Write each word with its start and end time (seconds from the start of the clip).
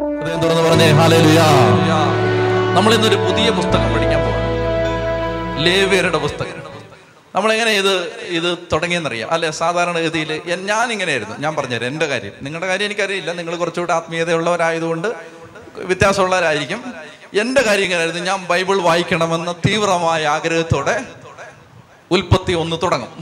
ഹൃദയം 0.00 0.38
തുറന്ന് 0.42 0.62
പറഞ്ഞേ 0.62 0.88
നമ്മൾ 2.74 2.90
ഇന്നൊരു 2.94 3.18
പുതിയ 3.24 3.48
പുസ്തകം 3.50 3.88
പഠിക്കാൻ 3.94 4.20
പോകണം 4.20 4.46
ലേവ്യരുടെ 5.58 6.18
പുസ്തകം 6.18 6.56
നമ്മളെങ്ങനെ 7.34 7.72
ഇത് 7.72 7.92
ഇത് 8.28 8.48
തുടങ്ങിയെന്നറിയാം 8.72 9.28
അല്ലെ 9.32 9.48
സാധാരണഗതിയിൽ 9.52 10.30
ഞാൻ 10.64 10.86
ഇങ്ങനെയായിരുന്നു 10.92 11.36
ഞാൻ 11.38 11.52
പറഞ്ഞുതരാം 11.56 11.88
എൻ്റെ 11.88 12.06
കാര്യം 12.06 12.34
നിങ്ങളുടെ 12.42 12.66
കാര്യം 12.66 12.86
എനിക്കറിയില്ല 12.86 13.32
നിങ്ങൾ 13.32 13.54
കുറച്ചുകൂടെ 13.56 13.92
ആത്മീയതയുള്ളവരായതുകൊണ്ട് 13.92 15.08
വ്യത്യാസമുള്ളവരായിരിക്കും 15.84 16.80
എൻ്റെ 17.34 17.62
കാര്യം 17.62 17.84
ഇങ്ങനെയായിരുന്നു 17.84 18.24
ഞാൻ 18.24 18.40
ബൈബിൾ 18.46 18.78
വായിക്കണമെന്ന 18.80 19.52
തീവ്രമായ 19.66 20.22
ആഗ്രഹത്തോടെ 20.26 20.96
ഉൽപ്പത്തി 22.10 22.52
ഒന്ന് 22.54 22.76
തുടങ്ങും 22.82 23.12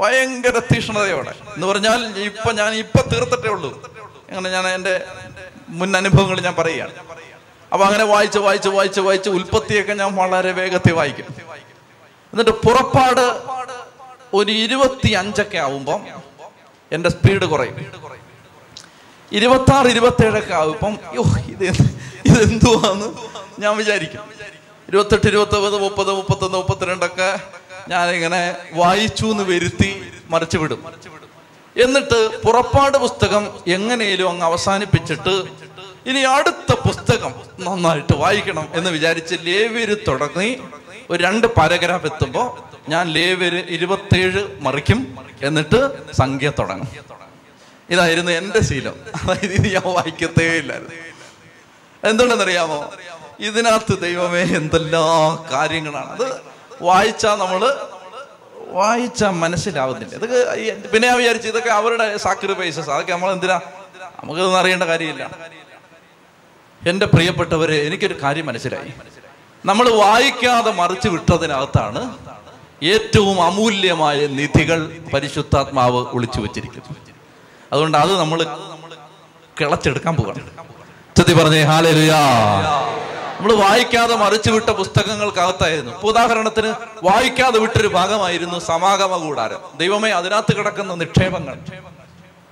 ഭയങ്കര 0.00 0.58
തീഷ്ണതയോടെ 0.72 1.34
എന്ന് 1.54 1.66
പറഞ്ഞാൽ 1.66 2.00
ഇപ്പം 2.22 2.52
ഞാൻ 2.56 2.70
ഇപ്പം 2.74 3.04
തീർത്തിട്ടേ 3.12 3.48
ഉള്ളൂ 3.48 3.70
അങ്ങനെ 4.30 4.50
ഞാൻ 4.50 4.66
എൻ്റെ 4.68 4.94
മുൻ 5.70 5.96
അനുഭവങ്ങൾ 5.96 6.40
ഞാൻ 6.40 6.54
പറയുകയാണ് 6.54 6.94
അപ്പൊ 7.72 7.86
അങ്ങനെ 7.86 8.04
വായിച്ച് 8.04 8.38
വായിച്ച് 8.38 8.68
വായിച്ച് 8.68 9.00
വായിച്ച് 9.00 9.30
ഉൽപ്പത്തിയൊക്കെ 9.30 9.92
ഞാൻ 9.92 10.14
വളരെ 10.14 10.52
വേഗത്തിൽ 10.52 10.92
വായിക്കും 10.92 11.26
എന്നിട്ട് 12.32 12.50
പുറപ്പാട് 12.50 13.26
ഒരു 14.34 14.52
ഇരുപത്തി 14.52 15.10
അഞ്ചൊക്കെ 15.12 15.58
ആവുമ്പം 15.58 16.00
എന്റെ 16.92 17.10
സ്പീഡ് 17.10 17.46
കുറയും 17.46 17.76
ഇരുപത്തി 19.32 19.72
ആറ് 19.72 19.88
ഇരുപത്തി 19.88 20.24
ഏഴൊക്കെ 20.26 20.54
ആവുമ്പം 20.54 20.98
ഇത് 21.50 21.64
ഇതെന്തുവാന്ന് 22.26 23.08
ഞാൻ 23.60 23.76
വിചാരിക്കും 23.76 24.22
ഇരുപത്തെട്ട് 24.88 25.26
ഇരുപത്തി 25.26 25.56
ഒമ്പത് 25.56 25.76
മുപ്പത് 25.80 26.10
മുപ്പത്തൊന്ന് 26.12 26.58
മുപ്പത്തിരണ്ടൊക്കെ 26.58 27.38
ഞാനിങ്ങനെ 27.88 28.56
വായിച്ചു 28.72 29.26
എന്ന് 29.26 29.44
വരുത്തി 29.44 29.90
മറിച്ചു 30.30 30.58
വിടും 30.58 30.80
എന്നിട്ട് 31.76 32.40
പുറപ്പാട് 32.42 32.98
പുസ്തകം 32.98 33.44
എങ്ങനെയും 33.66 34.28
അങ്ങ് 34.28 34.44
അവസാനിപ്പിച്ചിട്ട് 34.44 35.34
ഇനി 36.06 36.20
അടുത്ത 36.24 36.72
പുസ്തകം 36.82 37.32
നന്നായിട്ട് 37.60 38.12
വായിക്കണം 38.12 38.68
എന്ന് 38.74 38.90
വിചാരിച്ച് 38.90 39.34
ലേവര് 39.44 39.96
തുടങ്ങി 40.08 40.50
ഒരു 41.10 41.22
രണ്ട് 41.22 41.46
പാരഗ്രാഫ് 41.46 42.06
എത്തുമ്പോൾ 42.06 42.48
ഞാൻ 42.88 43.06
ലേവ്യര് 43.08 43.60
ഇരുപത്തേഴ് 43.68 44.42
മറിക്കും 44.60 45.00
എന്നിട്ട് 45.42 45.80
സംഖ്യ 46.12 46.50
തുടങ്ങും 46.50 46.90
ഇതായിരുന്നു 47.90 48.32
എൻ്റെ 48.32 48.60
ശീലം 48.62 48.96
അതായത് 49.14 49.52
ഇത് 49.52 49.68
ഞാൻ 49.74 49.86
വായിക്കത്തേ 49.94 50.46
ഇല്ലായിരുന്നു 50.56 52.42
അറിയാമോ 52.42 52.80
ഇതിനകത്ത് 53.40 54.00
ദൈവമേ 54.00 54.42
എന്തെല്ലാം 54.56 55.44
കാര്യങ്ങളാണ് 55.52 56.10
അത് 56.10 56.26
വായിച്ചാൽ 56.82 57.36
നമ്മൾ 57.38 57.62
വായിച്ചാൽ 58.72 59.34
മനസ്സിലാവുന്നില്ല 59.34 60.14
ഇതൊക്കെ 60.16 60.38
പിന്നെ 60.88 61.04
ഞാൻ 61.08 61.16
വിചാരിച്ചു 61.16 61.48
ഇതൊക്കെ 61.48 61.70
അവരുടെ 61.70 62.06
സാക്രിഫൈസസ് 62.16 62.90
അതൊക്കെ 62.90 63.12
നമ്മൾ 63.12 63.30
എന്തിനാ 63.32 63.58
നമുക്കിതൊന്നും 64.18 64.60
അറിയേണ്ട 64.60 64.84
കാര്യമില്ല 64.84 65.24
എൻ്റെ 66.82 67.06
പ്രിയപ്പെട്ടവരെ 67.06 67.78
എനിക്കൊരു 67.86 68.16
കാര്യം 68.22 68.46
മനസ്സിലായി 68.46 68.92
നമ്മൾ 69.64 69.86
വായിക്കാതെ 69.96 70.70
മറിച്ചു 70.72 71.08
വിട്ടതിനകത്താണ് 71.08 72.02
ഏറ്റവും 72.82 73.38
അമൂല്യമായ 73.42 74.18
നിധികൾ 74.36 74.78
പരിശുദ്ധാത്മാവ് 75.14 76.00
ഒളിച്ചു 76.12 76.40
വെച്ചിരിക്കുന്നു 76.40 76.94
അതുകൊണ്ട് 77.72 77.98
അത് 77.98 78.12
നമ്മൾ 78.18 78.40
കിളച്ചെടുക്കാൻ 79.60 80.14
പോകണം 80.16 80.46
ചെത്തി 81.16 81.34
പറഞ്ഞേ 81.34 81.62
ലുയാ 81.90 82.20
നമ്മൾ 83.40 83.52
വായിക്കാതെ 83.58 84.14
മറിച്ചു 84.16 84.50
വിട്ട 84.50 84.70
പുസ്തകങ്ങൾക്കകത്തായിരുന്നു 84.70 85.92
ഇപ്പൊ 85.92 86.06
ഉദാഹരണത്തിന് 86.08 86.70
വായിക്കാതെ 87.02 87.58
വിട്ടൊരു 87.58 87.90
ഭാഗമായിരുന്നു 87.94 88.56
സമാഗമ 88.64 89.16
കൂടാരം 89.18 89.60
ദൈവമേ 89.78 90.10
അതിനകത്ത് 90.10 90.52
കിടക്കുന്ന 90.56 90.94
നിക്ഷേപങ്ങൾ 90.94 91.56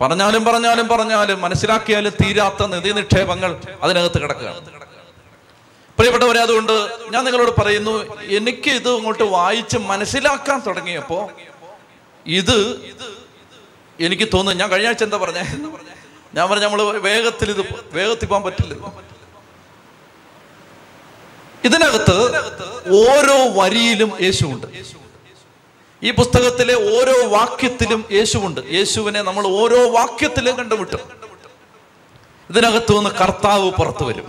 പറഞ്ഞാലും 0.01 0.43
പറഞ്ഞാലും 0.45 0.87
പറഞ്ഞാലും 0.89 1.39
മനസ്സിലാക്കിയാലും 1.41 2.15
തീരാത്ത 2.23 2.67
നിധി 2.67 2.93
നിക്ഷേപങ്ങൾ 2.93 3.51
അതിനകത്ത് 3.83 4.19
കിടക്കുകയാണ് 4.23 4.62
പ്രിയപ്പെട്ടവരെ 5.98 6.41
അതുകൊണ്ട് 6.41 6.75
ഞാൻ 7.12 7.23
നിങ്ങളോട് 7.25 7.53
പറയുന്നു 7.61 7.95
എനിക്ക് 8.31 8.71
ഇത് 8.71 8.91
ഇങ്ങോട്ട് 8.91 9.27
വായിച്ച് 9.33 9.81
മനസ്സിലാക്കാൻ 9.89 10.59
തുടങ്ങിയപ്പോൾ 10.67 11.23
ഇത് 12.27 12.56
എനിക്ക് 13.99 14.28
തോന്നുന്നു 14.34 14.61
ഞാൻ 14.61 14.71
കഴിഞ്ഞ 14.71 14.89
ആഴ്ച 14.89 15.03
എന്താ 15.03 15.19
പറഞ്ഞ 15.19 15.43
ഞാൻ 16.34 16.47
പറഞ്ഞ 16.49 16.65
നമ്മൾ 16.65 16.83
വേഗത്തിൽ 17.03 17.50
ഇത് 17.50 17.62
വേഗത്തിൽ 17.93 18.28
പോകാൻ 18.28 18.43
പറ്റില്ല 18.44 18.75
ഇതിനകത്ത് 21.65 22.16
ഓരോ 23.05 23.39
വരിയിലും 23.55 24.11
യേശുണ്ട് 24.21 24.66
ഈ 26.03 26.11
പുസ്തകത്തിലെ 26.11 26.75
ഓരോ 26.91 27.15
വാക്യത്തിലും 27.28 28.05
യേശുണ്ട് 28.12 28.61
യേശുവിനെ 28.71 29.22
നമ്മൾ 29.22 29.44
ഓരോ 29.47 29.81
വാക്യത്തിലും 29.91 30.56
കണ്ടുമുട്ടും 30.56 31.03
ഇതിനകത്ത് 32.50 32.93
നിന്ന് 32.93 33.11
കർത്താവ് 33.11 33.71
പുറത്തു 33.71 34.05
വരും 34.05 34.28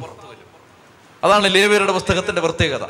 അതാണ് 1.24 1.48
ലേവരുടെ 1.54 1.92
പുസ്തകത്തിന്റെ 1.92 2.42
പ്രത്യേകത 2.42 2.86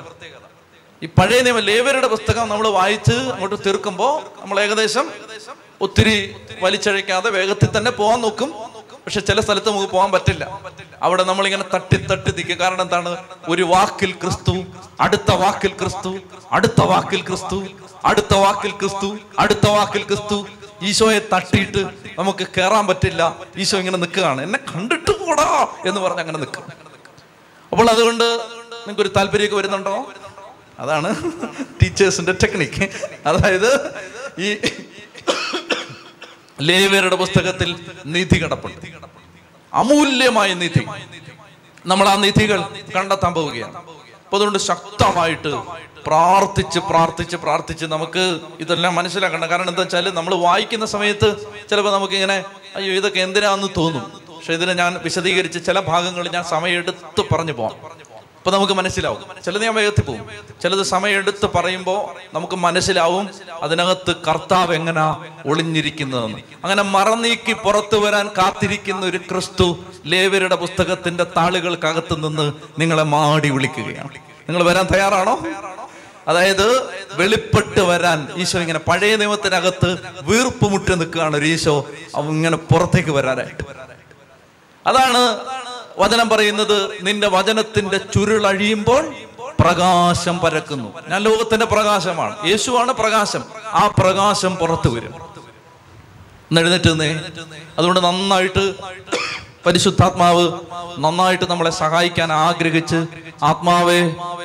ഈ 1.02 1.08
പഴയ 1.20 1.40
നിയമ 1.42 1.59
ലേവരുടെ 1.59 2.08
പുസ്തകം 2.08 2.50
നമ്മൾ 2.50 2.68
വായിച്ച് 2.70 3.18
അങ്ങോട്ട് 3.30 3.58
തീർക്കുമ്പോൾ 3.66 4.16
നമ്മൾ 4.42 4.59
ഏകദേശം 4.59 5.06
ഒത്തിരി 5.81 6.16
വലിച്ചഴിക്കാതെ 6.62 7.30
വേഗത്തിൽ 7.30 7.70
തന്നെ 7.78 7.92
പോകാൻ 7.92 8.20
നോക്കും 8.22 8.50
പക്ഷെ 9.06 9.22
ചില 9.22 9.40
സ്ഥലത്ത് 9.42 9.70
നമുക്ക് 9.70 9.90
പോകാൻ 9.92 10.09
പറ്റില്ല 10.12 10.44
അവിടെ 11.02 11.24
നമ്മൾ 11.24 11.44
ഇങ്ങനെ 11.46 11.66
തട്ടി 11.74 11.97
തട്ടി 12.03 12.31
നിൽക്കുക 12.31 12.58
കാരണം 12.62 12.81
എന്താണ് 12.81 13.12
ഒരു 13.50 13.64
വാക്കിൽ 13.66 14.12
ക്രിസ്തു 14.14 14.56
അടുത്ത 15.00 15.31
വാക്കിൽ 15.36 15.74
ക്രിസ്തു 15.74 16.12
അടുത്ത 16.52 16.81
വാക്കിൽ 16.84 17.22
ക്രിസ്തു 17.22 17.59
അടുത്ത 18.09 18.34
വാക്കിൽ 18.44 18.74
ക്രിസ്തു 18.74 19.09
അടുത്ത 19.40 19.68
വാക്കിൽ 19.70 20.03
ക്രിസ്തു 20.03 20.38
ഈശോയെ 20.81 21.22
തട്ടിയിട്ട് 21.34 21.81
നമുക്ക് 22.20 22.46
കയറാൻ 22.58 22.86
പറ്റില്ല 22.88 23.24
ഈശോ 23.58 23.78
ഇങ്ങനെ 23.78 23.97
നിൽക്കുകയാണ് 23.97 24.42
എന്നെ 24.42 24.59
കണ്ടിട്ട് 24.70 25.14
കൂടാ 25.22 25.47
എന്ന് 25.86 26.00
പറഞ്ഞ് 26.02 26.22
അങ്ങനെ 26.22 26.40
നിൽക്കും 26.40 26.66
അപ്പോൾ 27.72 27.88
അതുകൊണ്ട് 27.90 28.28
നിങ്ങൾക്ക് 28.80 29.03
ഒരു 29.06 29.12
താല്പര്യമൊക്കെ 29.16 29.58
വരുന്നുണ്ടോ 29.58 29.96
അതാണ് 30.80 31.09
ടീച്ചേഴ്സിന്റെ 31.81 32.34
ടെക്നിക്ക് 32.42 32.86
അതായത് 33.25 33.72
ഈ 34.40 34.50
ലേവരുടെ 36.59 37.16
പുസ്തകത്തിൽ 37.16 37.70
നിധി 38.06 38.38
കിടപ്പുണ്ട് 38.38 38.88
അമൂല്യമായ 39.74 40.53
നിധി 40.53 40.84
നമ്മൾ 41.86 42.08
ആ 42.08 42.16
നിധികൾ 42.16 42.59
കണ്ടെത്താൻ 42.96 43.34
പോവുകയാണ് 43.34 43.75
അപ്പൊ 44.24 44.38
അതുകൊണ്ട് 44.38 44.59
ശക്തമായിട്ട് 44.59 45.52
പ്രാർത്ഥിച്ച് 46.08 46.80
പ്രാർത്ഥിച്ച് 46.80 47.38
പ്രാർത്ഥിച്ച് 47.38 47.86
നമുക്ക് 47.86 48.24
ഇതെല്ലാം 48.59 48.96
മനസ്സിലാക്കണം 48.96 49.50
കാരണം 49.50 49.70
എന്താ 49.70 49.81
വെച്ചാൽ 49.81 50.08
നമ്മൾ 50.09 50.34
വായിക്കുന്ന 50.36 50.86
സമയത്ത് 50.86 51.30
ചിലപ്പോൾ 51.70 51.94
നമുക്ക് 51.94 52.14
ഇങ്ങനെ 52.14 52.38
അയ്യോ 52.75 52.92
ഇതൊക്കെ 52.94 53.20
എന്തിനാന്ന് 53.20 53.70
തോന്നും 53.78 54.06
പക്ഷെ 54.30 54.53
ഇതിനെ 54.53 54.74
ഞാൻ 54.74 54.94
വിശദീകരിച്ച് 55.03 55.59
ചില 55.66 55.80
ഭാഗങ്ങൾ 55.80 56.28
ഞാൻ 56.34 56.44
സമയമെടുത്ത് 56.44 57.24
പറഞ്ഞു 57.34 57.52
പോകാം 57.53 57.78
അപ്പൊ 58.50 58.58
നമുക്ക് 58.58 58.75
മനസ്സിലാവും 58.75 59.24
ചിലത് 59.44 59.64
ഞാൻ 59.64 59.74
വേഗത്തിൽ 59.75 60.03
പോകും 60.03 60.24
ചിലത് 60.62 60.81
സമയമെടുത്ത് 60.86 61.47
പറയുമ്പോൾ 61.56 62.00
നമുക്ക് 62.34 62.56
മനസ്സിലാവും 62.58 63.25
അതിനകത്ത് 63.64 64.12
കർത്താവ് 64.28 64.72
എങ്ങന 64.74 65.02
ഒളിഞ്ഞിരിക്കുന്നതെന്ന് 65.46 66.40
അങ്ങനെ 66.64 66.84
മറന്നീക്കി 66.90 67.53
പുറത്തു 67.64 67.97
വരാൻ 67.97 68.25
കാത്തിരിക്കുന്ന 68.38 69.03
ഒരു 69.06 69.20
ക്രിസ്തു 69.30 69.68
ലേവരുടെ 70.06 70.56
പുസ്തകത്തിന്റെ 70.56 71.28
താളുകൾക്കകത്ത് 71.38 72.18
നിന്ന് 72.24 72.47
നിങ്ങളെ 72.80 73.06
മാടി 73.09 73.52
വിളിക്കുകയാണ് 73.52 74.18
നിങ്ങൾ 74.47 74.64
വരാൻ 74.64 74.88
തയ്യാറാണോ 74.94 75.36
അതായത് 76.28 76.68
വെളിപ്പെട്ട് 77.16 77.84
വരാൻ 77.84 78.20
ഈശോ 78.40 78.59
ഇങ്ങനെ 78.59 78.81
പഴയ 78.90 79.14
നിയമത്തിനകത്ത് 79.16 79.92
മുട്ടി 80.68 80.94
നിൽക്കുകയാണ് 80.96 81.38
ഒരു 81.38 81.50
ഈശോ 81.53 81.75
ഇങ്ങനെ 82.31 82.59
പുറത്തേക്ക് 82.72 83.12
വരാനായിട്ട് 83.12 83.66
അതാണ് 84.86 85.24
വചനം 86.00 86.28
പറയുന്നത് 86.30 86.78
നിന്റെ 87.02 87.28
വചനത്തിന്റെ 87.28 87.97
ചുരുളഴിയുമ്പോൾ 88.14 89.03
പ്രകാശം 89.62 90.36
പരക്കുന്നു 90.40 90.90
ഞാൻ 91.09 91.20
ലോകത്തിന്റെ 91.22 91.66
പ്രകാശമാണ് 91.66 92.36
യേശുവാണ് 92.47 92.92
പ്രകാശം 92.94 93.44
ആ 93.74 93.84
പ്രകാശം 94.00 94.53
പുറത്തു 94.56 94.90
വരും 94.90 95.16
എന്നെഴുന്നേറ്റുന്നേ 96.52 97.09
അതുകൊണ്ട് 97.78 98.00
നന്നായിട്ട് 98.00 98.64
പരിശുദ്ധാത്മാവ് 99.66 100.46
നന്നായിട്ട് 101.00 101.46
നമ്മളെ 101.50 101.72
സഹായിക്കാൻ 101.72 102.29
ആഗ്രഹിച്ച് 102.34 103.00
ആത്മാവേ 103.44 104.00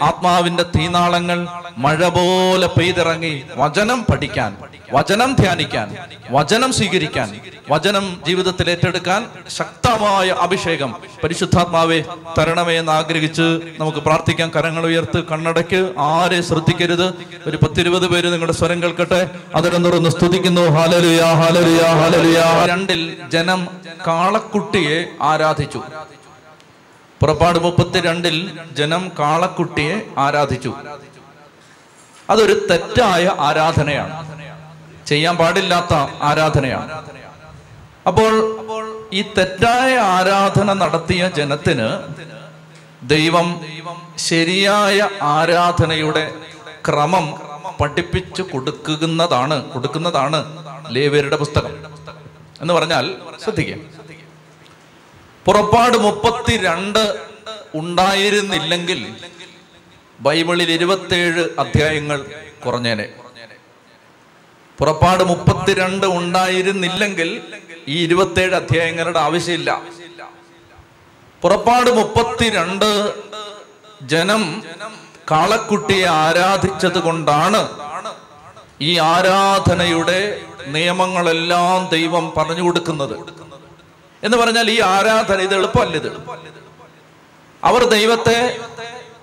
ആത്മാവിന്റെ 0.02 0.64
തീനാളങ്ങൾ 0.76 1.38
മഴ 1.78 2.08
പോലെ 2.08 2.66
പെയ്തിറങ്ങി 2.66 3.34
വചനം 3.56 4.00
പഠിക്കാൻ 4.02 4.52
വചനം 4.92 5.30
ധ്യാനിക്കാൻ 5.32 5.88
വചനം 6.30 6.72
സ്വീകരിക്കാൻ 6.72 7.28
വചനം 7.70 8.16
ജീവിതത്തിൽ 8.26 8.70
ഏറ്റെടുക്കാൻ 8.70 9.26
ശക്തമായ 9.48 10.30
അഭിഷേകം 10.30 10.94
പരിശുദ്ധാത്മാവെ 11.24 12.04
തരണമേ 12.38 12.78
എന്ന് 12.78 12.92
ആഗ്രഹിച്ച് 12.92 13.46
നമുക്ക് 13.78 13.98
പ്രാർത്ഥിക്കാം 13.98 14.50
കരങ്ങൾ 14.56 14.86
ഉയർത്ത് 14.86 15.24
കണ്ണടയ്ക്ക് 15.24 15.92
ആരെ 15.98 16.40
ശ്രദ്ധിക്കരുത് 16.40 17.12
ഒരു 17.46 17.56
പത്തിരുപത് 17.56 18.06
പേര് 18.06 18.32
നിങ്ങളുടെ 18.32 18.52
സ്വരം 18.52 18.82
കേൾക്കട്ടെ 18.82 19.30
അതിരന്നുറന്ന് 19.54 20.10
സ്തുതിക്കുന്നു 20.10 20.64
രണ്ടിൽ 22.66 23.16
ജനം 23.30 23.68
കാളക്കുട്ടിയെ 24.06 25.06
ആരാധിച്ചു 25.22 25.82
പുറപ്പാട് 27.20 27.58
മുപ്പത്തിരണ്ടിൽ 27.58 28.50
ജനം 28.74 29.08
കാളക്കുട്ടിയെ 29.18 30.06
ആരാധിച്ചു 30.18 30.74
അതൊരു 32.28 32.66
തെറ്റായ 32.70 33.30
ആരാധനയാണ് 33.38 34.33
ചെയ്യാൻ 35.06 35.34
പാടില്ലാത്ത 35.36 35.94
ആരാധനയാണ് 36.22 36.92
അപ്പോൾ 38.06 38.32
ഈ 39.12 39.22
തെറ്റായ 39.38 39.92
ആരാധന 40.10 40.72
നടത്തിയ 40.74 41.22
ജനത്തിന് 41.36 41.88
ദൈവം 43.06 43.48
ശരിയായ 44.18 44.98
ആരാധനയുടെ 45.30 46.24
ക്രമം 46.88 47.26
പഠിപ്പിച്ചു 47.80 48.42
കൊടുക്കുന്നതാണ് 48.52 49.56
കൊടുക്കുന്നതാണ് 49.72 50.40
ലേവ്യരുടെ 50.90 51.36
പുസ്തകം 51.36 51.74
എന്ന് 52.60 52.74
പറഞ്ഞാൽ 52.74 53.04
ശ്രദ്ധിക്കുക 53.44 53.80
പുറപ്പാട് 55.46 55.96
മുപ്പത്തിരണ്ട് 55.98 57.04
ഉണ്ടായിരുന്നില്ലെങ്കിൽ 57.74 59.00
ബൈബിളിൽ 60.18 60.70
ഇരുപത്തേഴ് 60.70 61.42
അധ്യായങ്ങൾ 61.58 62.18
കുറഞ്ഞേനെ 62.64 63.06
പുറപ്പാട് 64.78 65.22
മുപ്പത്തിരണ്ട് 65.22 66.06
ഉണ്ടായിരുന്നില്ലെങ്കിൽ 66.14 67.28
ഈ 67.88 67.96
ഇരുപത്തേഴ് 68.04 68.54
അധ്യായങ്ങളുടെ 68.54 69.18
ആവശ്യമില്ല 69.18 69.70
പുറപ്പാട് 71.42 71.90
മുപ്പത്തിരണ്ട് 71.90 72.90
ജനം 74.04 74.42
കാളക്കുട്ടിയെ 75.30 76.08
ആരാധിച്ചത് 76.20 76.98
കൊണ്ടാണ് 76.98 77.60
ഈ 78.80 78.92
ആരാധനയുടെ 79.06 80.20
നിയമങ്ങളെല്ലാം 80.68 81.78
ദൈവം 81.90 82.24
പറഞ്ഞു 82.36 82.62
കൊടുക്കുന്നത് 82.62 83.16
എന്ന് 84.22 84.36
പറഞ്ഞാൽ 84.36 84.66
ഈ 84.70 84.78
ആരാധന 84.88 85.38
ഇത് 85.40 85.54
എളുപ്പമല്ല 85.54 85.96
ഇത് 85.96 86.10
അവർ 87.62 87.82
ദൈവത്തെ 87.88 88.38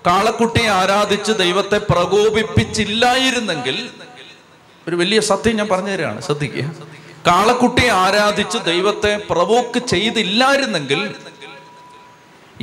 കാളക്കുട്ടിയെ 0.06 0.70
ആരാധിച്ച് 0.72 1.32
ദൈവത്തെ 1.38 1.78
പ്രകോപിപ്പിച്ചില്ലായിരുന്നെങ്കിൽ 1.90 3.76
ഒരു 4.88 4.96
വലിയ 4.96 5.20
സത്യം 5.20 5.56
ഞാൻ 5.56 5.68
പറഞ്ഞു 5.68 5.90
തരാണ് 5.90 6.20
ശ്രദ്ധിക്കുക 6.20 6.64
കാളക്കുട്ടിയെ 7.26 7.90
ആരാധിച്ച് 7.96 8.58
ദൈവത്തെ 8.64 9.12
പ്രവോക്ക് 9.30 9.80
ചെയ്തില്ലായിരുന്നെങ്കിൽ 9.86 11.02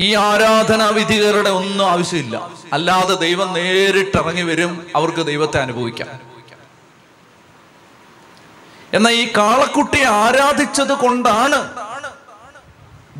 ഈ 0.00 0.09
ആരാധനാ 0.21 0.87
വിധികളുടെ 0.89 1.49
ഒന്നും 1.49 1.85
ആവശ്യമില്ല 1.89 2.35
അല്ലാതെ 2.73 3.15
ദൈവം 3.15 3.53
നേരിട്ട് 3.53 4.17
ഇറങ്ങി 4.17 4.41
വരും 4.41 4.73
അവർക്ക് 4.95 5.23
ദൈവത്തെ 5.25 5.57
അനുഭവിക്കാം 5.59 6.11
എന്നാൽ 8.93 9.13
ഈ 9.13 9.25
കാളക്കുട്ടിയെ 9.37 10.09
ആരാധിച്ചത് 10.19 10.93
കൊണ്ടാണ് 10.93 11.59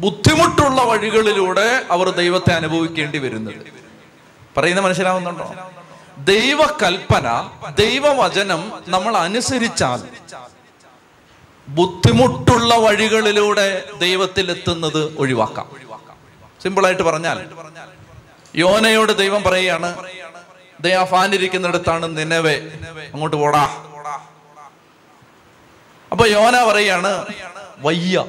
ബുദ്ധിമുട്ടുള്ള 0.00 0.81
വഴികളിലൂടെ 0.83 1.67
അവർ 1.91 2.07
ദൈവത്തെ 2.13 2.51
അനുഭവിക്കേണ്ടി 2.53 3.17
വരുന്നത് 3.17 3.65
പറയുന്ന 4.57 4.81
മനസ്സിലാവുന്നുണ്ടോ 4.81 5.47
ദൈവകൽപ്പന 6.25 7.27
ദൈവവചനം 7.75 8.61
നമ്മൾ 8.87 9.17
അനുസരിച്ചാൽ 9.17 9.99
ബുദ്ധിമുട്ടുള്ള 11.67 12.75
വഴികളിലൂടെ 12.75 13.67
ദൈവത്തിൽ 13.99 14.51
എത്തുന്നത് 14.51 15.01
ഒഴിവാക്കാം 15.17 15.67
സിമ്പിളായിട്ട് 16.63 17.03
പറഞ്ഞാൽ 17.03 17.37
യോനയോട് 18.55 19.11
ദൈവം 19.17 19.43
പറയുകയാണ് 19.43 19.89
ദേ 20.79 20.91
ആ 20.93 21.03
ഫാൻ 21.03 21.29
ഇരിക്കുന്നിടത്താണ് 21.33 22.05
അങ്ങോട്ട് 23.13 23.37
പോടാ 23.37 23.63
അപ്പൊ 26.11 26.25
യോന 26.27 26.55
പറയാണ് 26.63 27.11
വയ്യ 27.81 28.23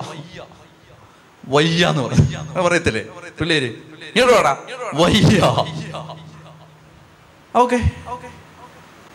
വയ്യ 1.44 1.86
എന്ന് 1.86 2.02
പറയും 2.02 2.64
പറയത്തില്ലേ 2.64 3.04
പിള്ളേര് 3.38 3.70
ഇങ്ങോട്ട് 4.08 4.34
പോടാ 4.36 4.52
വയ്യ 4.94 5.40
ഓക്കെ 7.54 7.78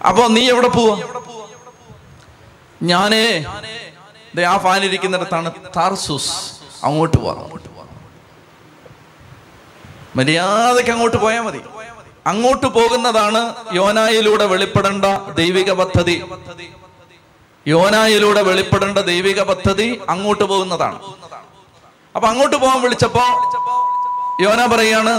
അപ്പൊ 0.01 0.23
നീ 0.27 0.43
എവിടെ 0.49 0.69
പോവാ 0.69 0.95
ഞാനേ 2.83 3.25
ആ 4.45 4.55
ഫാനിരിക്കുന്നിടത്താണ് 4.57 5.49
താർസൂസ് 5.75 6.31
അങ്ങോട്ട് 6.83 7.17
പോവാ 7.17 7.35
മര്യാദയ്ക്ക് 10.17 10.91
അങ്ങോട്ട് 10.91 11.17
പോയാ 11.17 11.39
മതി 11.41 11.61
അങ്ങോട്ട് 12.25 12.67
പോകുന്നതാണ് 12.75 13.41
യോനായിലൂടെ 13.73 14.45
വെളിപ്പെടേണ്ട 14.45 15.05
ദൈവിക 15.35 15.71
പദ്ധതി 15.71 16.15
യോനായിലൂടെ 17.65 18.41
വെളിപ്പെടേണ്ട 18.41 18.99
ദൈവിക 19.09 19.41
പദ്ധതി 19.41 19.87
അങ്ങോട്ട് 20.09 20.43
പോകുന്നതാണ് 20.43 20.99
അപ്പൊ 22.15 22.27
അങ്ങോട്ട് 22.27 22.55
പോകാൻ 22.55 22.79
വിളിച്ചപ്പോ 22.81 23.25
യോന 24.41 24.61
പറയാണ് 24.65 25.13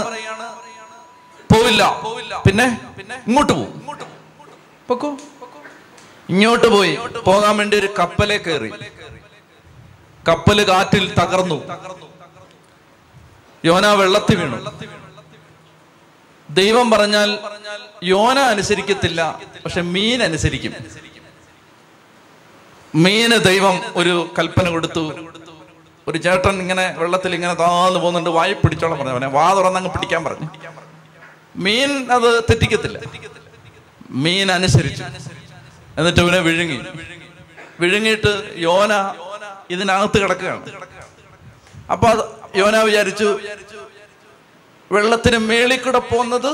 പോവില്ല 1.49 1.83
പിന്നെ 2.45 2.67
ഇങ്ങോട്ട് 3.27 3.53
പോകും 3.53 5.17
ഇങ്ങോട്ട് 6.29 6.67
പോയി 6.67 6.93
പോകാൻ 7.25 7.53
വേണ്ടി 7.57 7.75
ഒരു 7.77 7.89
കപ്പലെ 7.99 8.37
കയറി 8.37 8.71
കപ്പല് 10.25 10.63
കാറ്റിൽ 10.63 11.05
തകർന്നു 11.19 11.59
യോന 13.63 13.87
വെള്ളത്തിൽ 13.93 14.37
വീണു 14.37 14.57
ദൈവം 16.49 16.87
പറഞ്ഞാൽ 16.89 17.29
യോന 18.03 18.37
അനുസരിക്കത്തില്ല 18.49 19.21
പക്ഷെ 19.63 19.81
മീൻ 19.87 20.19
അനുസരിക്കും 20.23 20.73
മീന് 22.93 23.37
ദൈവം 23.43 23.75
ഒരു 23.95 24.13
കൽപ്പന 24.37 24.67
കൊടുത്തു 24.69 25.03
ഒരു 26.07 26.17
ചേട്ടൻ 26.17 26.55
ഇങ്ങനെ 26.61 26.85
വെള്ളത്തിൽ 26.99 27.31
ഇങ്ങനെ 27.35 27.53
താന്ന് 27.53 27.99
പോകുന്നുണ്ട് 27.99 28.29
വായി 28.29 28.53
പിടിച്ചോളം 28.53 28.97
പറഞ്ഞു 28.97 29.13
അവനെ 29.13 29.29
വാ 29.29 29.47
തുറന്നങ്ങ് 29.53 29.91
പിടിക്കാൻ 29.95 30.21
പറഞ്ഞു 30.23 30.47
മീൻ 31.57 31.91
അത് 32.11 32.29
തെറ്റിക്കത്തില്ല 32.49 32.97
മീൻ 34.15 34.47
അനുസരിച്ചു 34.51 35.05
എന്നിട്ട് 35.97 36.19
ഇവനെ 36.19 36.39
വിഴുങ്ങി 36.39 36.79
വിഴുങ്ങിയിട്ട് 37.79 38.31
യോന 38.57 38.93
ഇതിനകത്ത് 39.69 40.17
കിടക്കുകയാണ് 40.21 40.63
അപ്പൊ 41.91 42.09
യോന 42.55 42.77
വിചാരിച്ചു 42.83 43.29
വെള്ളത്തിന് 44.91 45.39
മേളിൽ 45.47 45.79
കൂടെ 45.79 46.01
പോകുന്നത് 46.11 46.51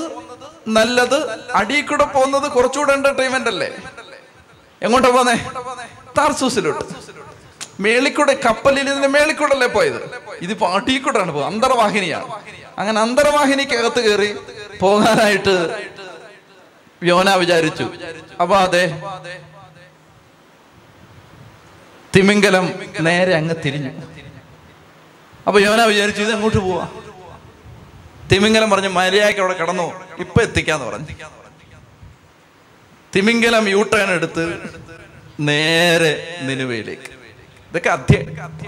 നല്ലത് 0.67 1.19
അടിയിൽ 1.55 1.85
കൂടെ 1.85 2.05
പോകുന്നത് 2.05 2.47
കുറച്ചുകൂടെ 2.51 2.93
എന്റർടൈൻമെന്റ് 2.93 3.49
അല്ലേ 3.49 3.69
എങ്ങോട്ടാ 4.81 5.09
പോന്നെ 5.09 5.35
താർസൂസിലോട്ട് 6.17 6.85
മേളിക്കൂടെ 7.79 8.33
കപ്പലിൽ 8.45 8.85
നിന്ന് 8.89 9.07
മേളിക്കൂടല്ലേ 9.07 9.67
പോയത് 9.67 10.01
ഇതിപ്പോ 10.41 10.65
അടിയിൽ 10.73 11.01
കൂടെയാണ് 11.01 11.31
പോകുന്നത് 11.31 11.53
അന്തർവാഹിനിയാണ് 11.53 12.29
അങ്ങനെ 12.77 13.01
അന്തർവാഹിനിക്കകത്ത് 13.01 14.01
കയറി 14.01 14.29
പോകാനായിട്ട് 14.79 15.55
യോന 17.01 17.29
വിചാരിച്ചു 17.35 17.85
അപ്പൊ 18.41 18.55
അതെ 18.57 18.83
തിമിംഗലം 22.13 22.65
നേരെ 22.99 23.33
അങ്ങ് 23.35 23.55
തിരിഞ്ഞു 23.65 23.91
അപ്പൊ 25.47 25.59
യോന 25.59 25.81
വിചാരിച്ചു 25.85 26.21
ഇത് 26.21 26.33
അങ്ങോട്ട് 26.33 26.57
പോവാ 26.57 26.85
തിമിംഗലം 28.31 28.69
പറഞ്ഞു 28.69 28.89
മര്യാദയ്ക്ക് 28.89 29.41
അവിടെ 29.41 29.53
കിടന്നു 29.53 29.87
ഇപ്പൊ 30.19 30.39
എത്തിക്കാന്ന് 30.41 30.85
പറഞ്ഞു 30.85 31.15
തിമിംഗലം 33.13 33.65
യൂട്ടേൺ 33.69 34.09
എടുത്ത് 34.09 34.45
നേരെ 35.39 36.13
നിലവിലേക്ക് 36.41 37.09
ഇതൊക്കെ 37.71 37.89
അധ്യ 37.89 38.17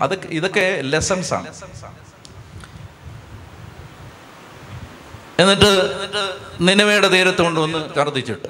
അതൊക്കെ 0.02 0.28
ഇതൊക്കെ 0.30 0.66
ലെസൺസ് 0.84 1.34
ആണ് 1.34 1.50
എന്നിട്ട് 5.40 5.70
നിനവയുടെ 6.62 7.08
തീരത്ത് 7.08 7.42
കൊണ്ടുവന്ന് 7.42 7.80
ഛർദ്ദിച്ചിട്ട് 7.96 8.50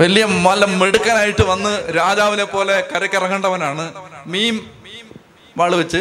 വലിയ 0.00 0.24
മല 0.44 0.64
മെടുക്കാനായിട്ട് 0.72 1.42
വന്ന് 1.42 1.72
രാജാവിനെ 1.94 2.44
പോലെ 2.44 2.76
കരക്കിറങ്ങേണ്ടവനാണ് 2.92 3.84
മീൻ 4.26 4.56
വാള് 5.56 5.76
വെച്ച് 5.76 6.00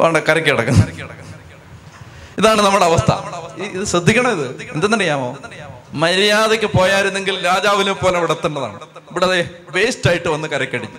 വേണ്ട 0.00 0.18
കരക്കി 0.28 0.52
ഇതാണ് 2.38 2.60
നമ്മുടെ 2.62 2.84
അവസ്ഥ 2.84 3.12
ഇത് 3.68 3.84
ശ്രദ്ധിക്കണം 3.84 4.32
ഇത് 4.32 4.62
എന്തെന്നറിയാമോ 4.74 5.30
മര്യാദയ്ക്ക് 5.94 6.68
പോയായിരുന്നെങ്കിൽ 6.76 7.36
രാജാവിനെ 7.44 7.94
പോലെ 7.94 8.16
ഇവിടെ 8.18 8.32
എത്തേണ്ടതാണ് 8.32 8.78
ഇവിടെ 9.10 9.26
വേസ്റ്റ് 9.74 10.08
ആയിട്ട് 10.10 10.28
വന്ന് 10.28 10.48
കരക്കടിച്ചു 10.48 10.98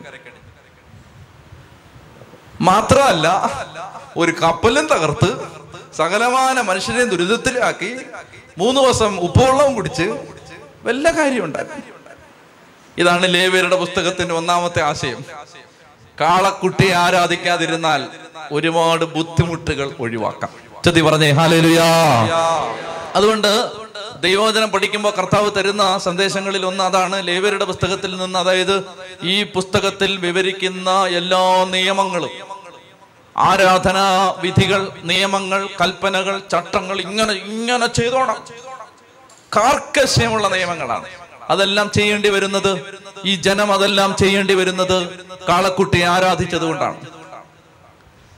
മാത്രമല്ല 2.62 3.28
ഒരു 4.18 4.32
കപ്പലും 4.42 4.86
തകർത്ത് 4.88 5.30
സകലമായ 5.94 6.62
മനുഷ്യരെ 6.62 7.04
ദുരിതത്തിലാക്കി 7.06 7.92
മൂന്ന് 8.58 8.82
ദിവസം 8.82 9.20
ഉപ്പുവെള്ളവും 9.20 9.76
കുടിച്ച് 9.76 10.06
വല്ല 10.86 11.12
കാര്യമുണ്ടായിരുന്നു 11.12 11.84
ഇതാണ് 12.98 13.26
ലേവിയരുടെ 13.34 13.76
പുസ്തകത്തിന്റെ 13.76 14.34
ഒന്നാമത്തെ 14.36 14.82
ആശയം 14.82 15.22
കാളക്കുട്ടിയെ 16.18 16.94
ആരാധിക്കാതിരുന്നാൽ 16.94 18.02
ഒരുപാട് 18.52 19.06
ബുദ്ധിമുട്ടുകൾ 19.06 19.88
ഒഴിവാക്കാം 20.00 20.52
ചതി 20.86 21.02
പറഞ്ഞേ 21.02 21.32
ഹാലലുയാ 21.32 21.88
അതുകൊണ്ട് 23.16 23.52
ദൈവവചനം 24.22 24.70
പഠിക്കുമ്പോൾ 24.72 25.12
കർത്താവ് 25.12 25.50
തരുന്ന 25.52 25.84
സന്ദേശങ്ങളിൽ 25.98 26.66
ഒന്ന് 26.66 26.84
അതാണ് 26.84 27.28
ലേവരുടെ 27.28 27.66
പുസ്തകത്തിൽ 27.66 28.12
നിന്ന് 28.18 28.40
അതായത് 28.40 28.76
ഈ 29.24 29.44
പുസ്തകത്തിൽ 29.44 30.12
വിവരിക്കുന്ന 30.18 30.90
എല്ലാ 31.12 31.44
നിയമങ്ങളും 31.66 32.34
ആരാധനാ 33.36 34.06
വിധികൾ 34.42 34.82
നിയമങ്ങൾ 35.04 35.62
കൽപ്പനകൾ 35.82 36.36
ചട്ടങ്ങൾ 36.52 36.98
ഇങ്ങനെ 37.02 37.34
ഇങ്ങനെ 37.46 37.88
ചെയ്തോണം 37.94 38.40
കാർക്കശ്യമുള്ള 39.52 40.48
നിയമങ്ങളാണ് 40.48 41.08
അതെല്ലാം 41.50 41.88
ചെയ്യേണ്ടി 41.92 42.30
വരുന്നത് 42.30 42.72
ഈ 43.26 43.36
ജനം 43.42 43.70
അതെല്ലാം 43.72 44.12
ചെയ്യേണ്ടി 44.18 44.54
വരുന്നത് 44.54 44.98
കാളക്കുട്ടിയെ 45.50 46.06
ആരാധിച്ചത് 46.06 46.62
കൊണ്ടാണ് 46.62 47.00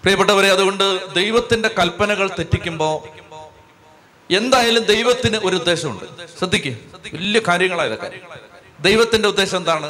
പ്രിയപ്പെട്ടവരെ 0.03 0.49
അതുകൊണ്ട് 0.49 0.85
ദൈവത്തിന്റെ 1.15 1.69
കൽപ്പനകൾ 1.79 2.27
തെറ്റിക്കുമ്പോൾ 2.27 2.95
എന്തായാലും 4.33 4.83
ദൈവത്തിന് 4.85 5.37
ഒരു 5.43 5.55
ഉദ്ദേശമുണ്ട് 5.55 6.05
ശ്രദ്ധിക്കുക 6.39 6.75
വലിയ 7.15 7.41
കാര്യങ്ങളാണ് 7.47 7.89
ഇതൊക്കെ 7.89 8.09
ദൈവത്തിന്റെ 8.79 9.27
ഉദ്ദേശം 9.27 9.57
എന്താണ് 9.57 9.89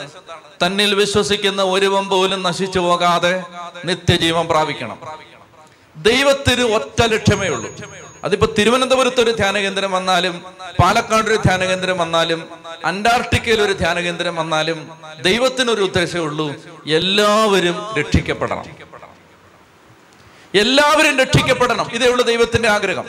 തന്നിൽ 0.64 0.92
വിശ്വസിക്കുന്ന 0.96 1.62
ഒരുവൻ 1.68 2.06
പോലും 2.10 2.40
നശിച്ചു 2.44 2.80
പോകാതെ 2.80 3.34
നിത്യജീവൻ 3.86 4.46
പ്രാപിക്കണം 4.48 5.00
ദൈവത്തിന് 5.96 6.64
ഒറ്റ 6.74 7.00
ലക്ഷ്യമേ 7.08 7.48
ഉള്ളൂ 7.48 7.70
അതിപ്പോ 8.24 8.48
തിരുവനന്തപുരത്ത് 8.58 9.22
ഒരു 9.22 9.32
ധ്യാനകേന്ദ്രം 9.32 9.92
വന്നാലും 9.92 10.36
പാലക്കാട് 10.80 11.28
ഒരു 11.28 11.40
ധ്യാനകേന്ദ്രം 11.42 11.98
വന്നാലും 11.98 12.40
അന്റാർട്ടിക്കയിൽ 12.86 13.60
ഒരു 13.62 13.74
ധ്യാനകേന്ദ്രം 13.74 14.36
വന്നാലും 14.36 14.80
ദൈവത്തിനൊരു 15.24 15.84
ഉദ്ദേശമേ 15.84 16.24
ഉള്ളൂ 16.24 16.48
എല്ലാവരും 16.92 17.78
രക്ഷിക്കപ്പെടണം 18.00 18.68
എല്ലാവരും 20.54 21.16
രക്ഷിക്കപ്പെടണം 21.20 21.88
ഇതേ 21.94 22.08
ഉള്ളൂ 22.08 22.24
ദൈവത്തിന്റെ 22.26 22.70
ആഗ്രഹം 22.70 23.06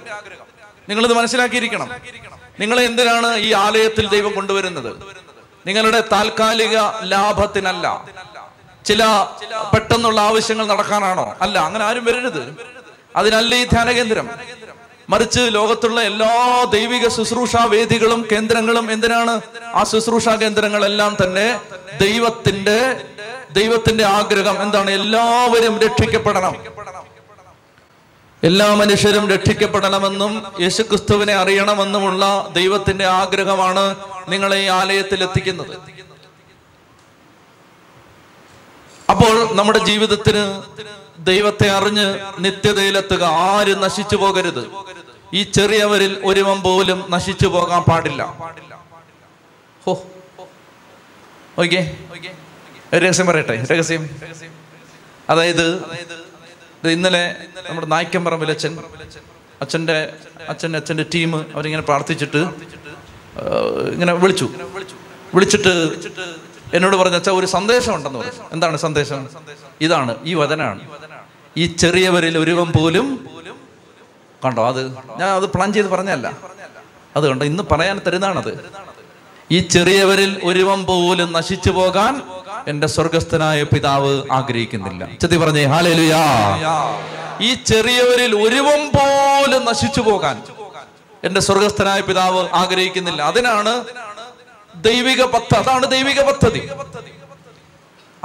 നിങ്ങളിത് 0.88 1.14
മനസ്സിലാക്കിയിരിക്കണം 1.14 1.88
നിങ്ങൾ 2.61 2.79
എന്തിനാണ് 2.81 3.31
ഈ 3.37 3.50
ആലയത്തിൽ 3.59 4.07
ദൈവം 4.09 4.33
കൊണ്ടുവരുന്നത് 4.35 4.91
നിങ്ങളുടെ 5.67 6.00
താൽക്കാലിക 6.12 6.76
ലാഭത്തിനല്ല 7.05 7.87
ചില 8.85 9.03
പെട്ടെന്നുള്ള 9.75 10.19
ആവശ്യങ്ങൾ 10.21 10.67
നടക്കാനാണോ 10.67 11.26
അല്ല 11.43 11.57
അങ്ങനെ 11.59 11.85
ആരും 11.85 12.05
വരരുത് 12.05 12.43
അതിനല്ല 13.17 13.55
ഈ 13.55 13.64
ധ്യാനകേന്ദ്രം 13.64 14.26
മറിച്ച് 15.09 15.43
ലോകത്തുള്ള 15.55 15.99
എല്ലാ 16.03 16.31
ദൈവിക 16.71 17.07
ശുശ്രൂഷാ 17.09 17.62
വേദികളും 17.64 18.21
കേന്ദ്രങ്ങളും 18.31 18.87
എന്തിനാണ് 18.91 19.35
ആ 19.75 19.83
ശുശ്രൂഷാ 19.85 20.35
കേന്ദ്രങ്ങളെല്ലാം 20.35 21.12
തന്നെ 21.23 21.49
ദൈവത്തിന്റെ 21.99 22.79
ദൈവത്തിന്റെ 23.50 24.05
ആഗ്രഹം 24.11 24.57
എന്താണ് 24.62 24.91
എല്ലാവരും 24.91 25.75
രക്ഷിക്കപ്പെടണം 25.81 26.55
എല്ലാ 28.45 28.75
മനുഷ്യരും 28.75 29.31
രക്ഷിക്കപ്പെടണമെന്നും 29.31 30.33
യേശുക്രിസ്തുവിനെ 30.61 31.35
അറിയണമെന്നുമുള്ള 31.35 32.25
ദൈവത്തിന്റെ 32.53 33.07
ആഗ്രഹമാണ് 33.07 33.85
നിങ്ങളെ 34.29 34.57
ഈ 34.57 34.67
ആലയത്തിൽ 34.67 35.23
എത്തിക്കുന്നത് 35.23 35.75
അപ്പോൾ 39.11 39.55
നമ്മുടെ 39.55 39.79
ജീവിതത്തിന് 39.79 40.45
ദൈവത്തെ 41.19 41.69
അറിഞ്ഞ് 41.71 42.07
നിത്യതയിലെത്തുക 42.38 43.23
ആരും 43.23 43.81
നശിച്ചു 43.81 44.17
പോകരുത് 44.17 44.64
ഈ 45.35 45.43
ചെറിയവരിൽ 45.43 46.21
ഒരുവൻ 46.25 46.61
പോലും 46.61 47.07
നശിച്ചു 47.11 47.47
പോകാൻ 47.47 47.83
പാടില്ല 47.83 48.23
രഹസ്യം 52.95 53.26
പറയട്ടെ 53.26 53.57
രഹസ്യം 53.71 54.11
അതായത് 55.29 55.67
ഇന്നലെ 56.91 57.35
നമ്മുടെ 57.69 57.87
നായ്ക്കമ്പറമ്പിൽ 57.87 58.50
അച്ഛൻ 58.50 58.79
അച്ഛൻ്റെ 59.61 59.97
അച്ഛൻ 60.49 60.76
അച്ഛൻ്റെ 60.76 61.07
ടീം 61.14 61.37
അവരിങ്ങനെ 61.37 61.83
പ്രാർത്ഥിച്ചിട്ട് 61.83 62.43
ഇങ്ങനെ 63.93 64.12
വിളിച്ചു 64.12 64.49
വിളിച്ചിട്ട് 65.35 65.75
എന്നോട് 66.75 66.97
പറഞ്ഞ 66.97 67.14
അച്ഛാ 67.14 67.33
ഒരു 67.33 67.47
സന്ദേശം 67.47 67.95
ഉണ്ടെന്ന് 67.95 68.19
പറഞ്ഞു 68.19 68.45
എന്താണ് 68.53 68.76
സന്ദേശം 68.76 69.29
ഇതാണ് 69.81 70.17
ഈ 70.25 70.35
വചനാണ് 70.35 70.81
ഈ 71.57 71.67
ചെറിയവരിൽ 71.67 72.38
ഒരുവൻ 72.38 72.71
പോലും 72.71 73.07
കണ്ടോ 74.45 74.69
അത് 74.69 74.83
ഞാൻ 75.19 75.29
അത് 75.29 75.45
പ്ലാൻ 75.45 75.73
ചെയ്ത് 75.73 75.88
പറഞ്ഞല്ല 75.88 76.38
അത് 77.17 77.29
കണ്ടോ 77.29 77.45
ഇന്ന് 77.45 77.62
പറയാൻ 77.62 78.00
തരുന്നതാണത് 78.07 78.53
ഈ 79.53 79.59
ചെറിയവരിൽ 79.59 80.41
ഒരുവൻ 80.45 80.85
പോലും 80.85 81.33
നശിച്ചു 81.33 81.71
പോകാൻ 81.71 82.23
എന്റെ 82.69 82.88
സ്വർഗസ്ഥനായ 82.88 83.61
പിതാവ് 83.62 84.12
ആഗ്രഹിക്കുന്നില്ല 84.33 85.05
ചെത്തി 85.21 85.37
പറഞ്ഞേ 85.37 85.64
ഹാലേലുയാ 85.64 86.23
ഈ 87.41 87.50
ചെറിയവരിൽ 87.64 88.33
ഒരുവം 88.37 88.83
പോലും 88.88 89.62
നശിച്ചു 89.64 90.00
പോകാൻ 90.00 90.37
എന്റെ 91.25 91.41
സ്വർഗസ്ഥനായ 91.41 92.00
പിതാവ് 92.00 92.43
ആഗ്രഹിക്കുന്നില്ല 92.55 93.21
അതിനാണ് 93.23 93.73
ദൈവിക 94.75 95.23
പദ്ധതി 95.26 95.61
അതാണ് 95.61 95.87
ദൈവിക 95.87 96.21
പദ്ധതി 96.21 96.62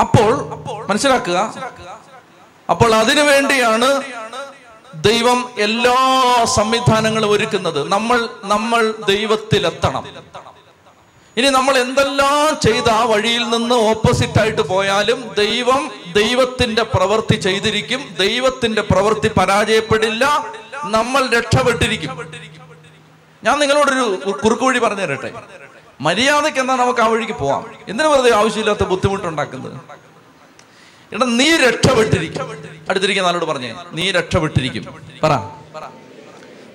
അപ്പോൾ 0.00 0.31
മനസ്സിലാക്കുക 0.89 1.39
അപ്പോൾ 2.69 2.91
അതിനു 2.95 3.23
വേണ്ടിയാണ് 3.23 3.89
ദൈവം 5.01 5.39
എല്ലാ 5.59 5.97
സംവിധാനങ്ങളും 6.55 7.31
ഒരുക്കുന്നത് 7.31 7.79
നമ്മൾ 7.87 8.19
നമ്മൾ 8.43 8.81
ദൈവത്തിലെത്തണം 9.07 10.05
ഇനി 11.39 11.49
നമ്മൾ 11.49 11.75
എന്തെല്ലാം 11.77 12.47
ചെയ്ത് 12.61 12.89
ആ 12.89 13.01
വഴിയിൽ 13.03 13.43
നിന്ന് 13.49 13.75
ഓപ്പോസിറ്റ് 13.91 14.39
ആയിട്ട് 14.39 14.63
പോയാലും 14.71 15.19
ദൈവം 15.35 15.81
ദൈവത്തിന്റെ 16.13 16.83
പ്രവൃത്തി 16.93 17.35
ചെയ്തിരിക്കും 17.37 18.01
ദൈവത്തിന്റെ 18.19 18.81
പ്രവൃത്തി 18.81 19.29
പരാജയപ്പെടില്ല 19.37 20.23
നമ്മൾ 20.87 21.21
രക്ഷപ്പെട്ടിരിക്കും 21.27 22.11
ഞാൻ 23.43 23.55
നിങ്ങളോടൊരു 23.59 24.05
കുറുക്കുവഴി 24.43 24.79
പറഞ്ഞു 24.79 25.01
തരട്ടെ 25.01 25.31
മര്യാദയ്ക്ക് 26.01 26.59
എന്നാൽ 26.59 26.77
നമുക്ക് 26.77 27.01
ആ 27.01 27.07
വഴിക്ക് 27.07 27.35
പോവാം 27.39 27.63
എന്തിനു 27.87 28.09
വെറുതെ 28.09 28.31
ആവശ്യമില്ലാത്ത 28.31 28.83
ബുദ്ധിമുട്ടുണ്ടാക്കുന്നത് 28.83 29.77
എടാ 31.11 31.25
നീ 31.35 31.49
രക്ഷപ്പെട്ടിരിക്കും 31.57 32.45
അടുത്തിരിക്കുന്ന 32.89 33.29
ആളോട് 33.29 33.45
പറഞ്ഞേ 33.45 33.71
നീ 33.93 34.05
രക്ഷപ്പെട്ടിരിക്കും 34.11 34.83
പറ 35.23 35.33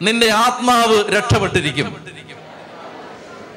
നിന്റെ 0.03 0.29
ആത്മാവ് 0.39 0.97
രക്ഷപ്പെട്ടിരിക്കും 1.11 1.89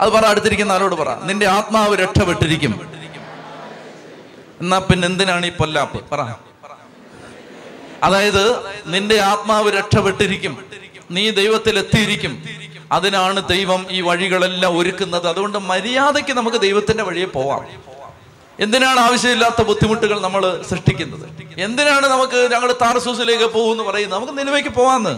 അത് 0.02 0.10
പറ 0.12 0.24
അടുത്തിരിക്കുന്ന 0.26 0.72
ആളോട് 0.72 0.96
പറ 0.96 1.12
നിന്റെ 1.24 1.48
ആത്മാവ് 1.48 1.94
രക്ഷപ്പെട്ടിരിക്കും 1.96 2.74
എന്നാ 4.62 4.78
പിന്നെ 4.80 5.06
എന്തിനാണ് 5.08 5.46
ഈ 5.46 5.54
പൊല്ലാപ്പ് 5.58 6.00
പറ 6.12 6.22
അതായത് 8.04 8.44
നിന്റെ 8.88 9.18
ആത്മാവ് 9.24 9.70
രക്ഷപ്പെട്ടിരിക്കും 9.72 10.54
നീ 11.12 11.24
ദൈവത്തിൽ 11.32 11.76
എത്തിയിരിക്കും 11.80 12.34
അതിനാണ് 12.92 13.40
ദൈവം 13.50 13.82
ഈ 13.90 14.00
വഴികളെല്ലാം 14.02 14.74
ഒരുക്കുന്നത് 14.78 15.28
അതുകൊണ്ട് 15.28 15.58
മര്യാദയ്ക്ക് 15.66 16.34
നമുക്ക് 16.34 16.60
ദൈവത്തിന്റെ 16.62 17.04
വഴിയെ 17.04 17.28
പോവാം 17.28 17.64
എന്തിനാണ് 18.60 19.00
ആവശ്യമില്ലാത്ത 19.00 19.62
ബുദ്ധിമുട്ടുകൾ 19.62 20.18
നമ്മൾ 20.20 20.44
സൃഷ്ടിക്കുന്നത് 20.70 21.26
എന്തിനാണ് 21.60 22.06
നമുക്ക് 22.08 22.40
ഞങ്ങൾ 22.52 22.70
താർസൂസിലേക്ക് 22.82 23.48
പോകുമെന്ന് 23.54 23.84
പറയുന്നത് 23.84 24.18
നമുക്ക് 24.18 24.36
നിലവിലേക്ക് 24.38 24.72
പോവാന്ന് 24.72 25.14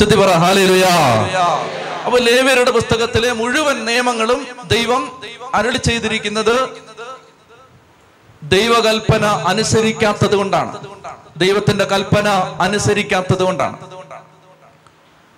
ചെത്തി 0.00 0.16
പറ 0.16 0.32
ഹാലേലുയ 0.42 0.86
അപ്പൊ 2.04 2.18
ലേവ്യരുടെ 2.18 2.70
പുസ്തകത്തിലെ 2.70 3.30
മുഴുവൻ 3.32 3.78
നിയമങ്ങളും 3.84 4.40
ദൈവം 4.66 5.02
അരളി 5.54 5.80
ചെയ്തിരിക്കുന്നത് 5.88 6.56
ദൈവകൽപ്പന 8.52 9.24
അനുസരിക്കാത്തത് 9.48 10.36
കൊണ്ടാണ് 10.36 10.72
ദൈവത്തിന്റെ 11.36 11.84
കൽപ്പന 11.84 12.28
അനുസരിക്കാത്തത് 12.60 13.42
കൊണ്ടാണ് 13.42 13.76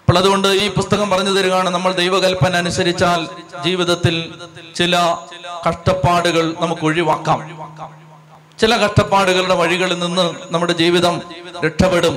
അപ്പോൾ 0.00 0.19
അതുകൊണ്ട് 0.19 0.49
ഈ 0.63 0.67
പുസ്തകം 0.69 1.09
പറഞ്ഞു 1.11 1.33
തരികയാണ് 1.33 1.71
നമ്മൾ 1.71 1.91
ദൈവകൽപ്പന 1.93 2.57
അനുസരിച്ചാൽ 2.57 3.21
ജീവിതത്തിൽ 3.65 4.17
ചില 4.75 4.97
കഷ്ടപ്പാടുകൾ 5.69 6.45
നമുക്ക് 6.61 6.85
ഒഴിവാക്കാം 6.85 7.41
ചില 8.59 8.73
കഷ്ടപ്പാടുകളുടെ 8.77 9.55
വഴികളിൽ 9.55 9.99
നിന്ന് 9.99 10.27
നമ്മുടെ 10.51 10.75
ജീവിതം 10.75 11.15
രക്ഷപ്പെടും 11.65 12.17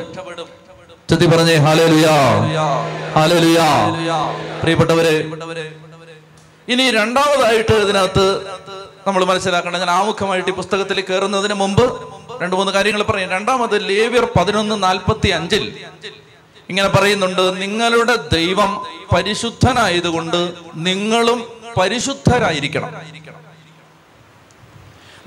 ചുത്തി 1.10 1.25
പറഞ്ഞേ 1.25 1.56
ഹാലേലുയാ 1.58 2.14
ലുയാ 3.42 3.68
പ്രിയപ്പെട്ടവരെ 4.62 5.16
ഇനി 6.68 6.86
രണ്ടാമതായിട്ട് 6.92 7.75
ഇതിനകത്ത് 7.82 8.25
നമ്മൾ 9.08 9.24
മനസ്സിലാക്കണം 9.24 9.80
ഞാൻ 9.80 9.92
ആമുഖമായിട്ട് 9.92 10.50
ഈ 10.50 10.56
പുസ്തകത്തിൽ 10.56 11.00
കയറുന്നതിന് 11.02 11.54
മുമ്പ് 11.54 11.84
രണ്ട് 12.42 12.56
മൂന്ന് 12.56 12.72
കാര്യങ്ങൾ 12.72 13.02
പറയാം 13.04 13.30
രണ്ടാമത് 13.30 13.75
ലേവ്യർ 13.90 14.25
പതിനൊന്ന് 14.38 14.75
നാൽപ്പത്തി 14.84 15.30
അഞ്ചിൽ 15.30 15.66
ഇങ്ങനെ 16.70 16.90
പറയുന്നുണ്ട് 16.90 17.44
നിങ്ങളുടെ 17.62 18.16
ദൈവം 18.30 18.72
പരിശുദ്ധനായതുകൊണ്ട് 19.14 20.40
നിങ്ങളും 20.88 21.42
പരിശുദ്ധരായിരിക്കണം 21.78 22.92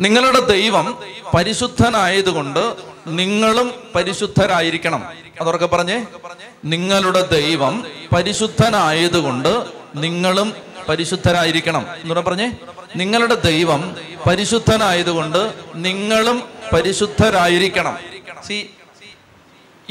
നിങ്ങളുടെ 0.00 0.40
ദൈവം 0.46 0.86
പരിശുദ്ധനായതുകൊണ്ട് 1.34 2.62
നിങ്ങളും 3.16 3.72
പരിശുദ്ധരായിരിക്കണം 3.94 5.02
അതൊക്കെ 5.40 5.66
പറഞ്ഞേ 5.66 6.06
നിങ്ങളുടെ 6.64 7.22
ദൈവം 7.28 7.74
പരിശുദ്ധനായതുകൊണ്ട് 8.12 9.52
നിങ്ങളും 9.96 10.54
പരിശുദ്ധരായിരിക്കണം 10.88 11.86
എന്ന് 12.02 12.22
പറഞ്ഞേ 12.22 12.48
നിങ്ങളുടെ 12.96 13.34
ദൈവം 13.34 13.96
പരിശുദ്ധനായതുകൊണ്ട് 14.26 15.52
നിങ്ങളും 15.76 16.42
പരിശുദ്ധരായിരിക്കണം 16.72 17.98
സി 18.42 18.58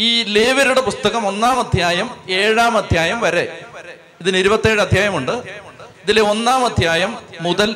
ഈ 0.00 0.23
ലേവരുടെ 0.23 0.81
പുസ്തകം 0.81 1.27
ഒന്നാം 1.27 1.59
അധ്യായം 1.59 2.09
ഏഴാം 2.29 2.77
അധ്യായം 2.77 3.19
വരെ 3.21 3.45
ഇതിന് 4.21 4.37
ഇരുപത്തേഴ് 4.37 4.81
അധ്യായമുണ്ട് 4.81 5.31
ഇതിലെ 6.03 6.21
ഒന്നാം 6.21 6.65
അധ്യായം 6.65 7.17
മുതൽ 7.41 7.75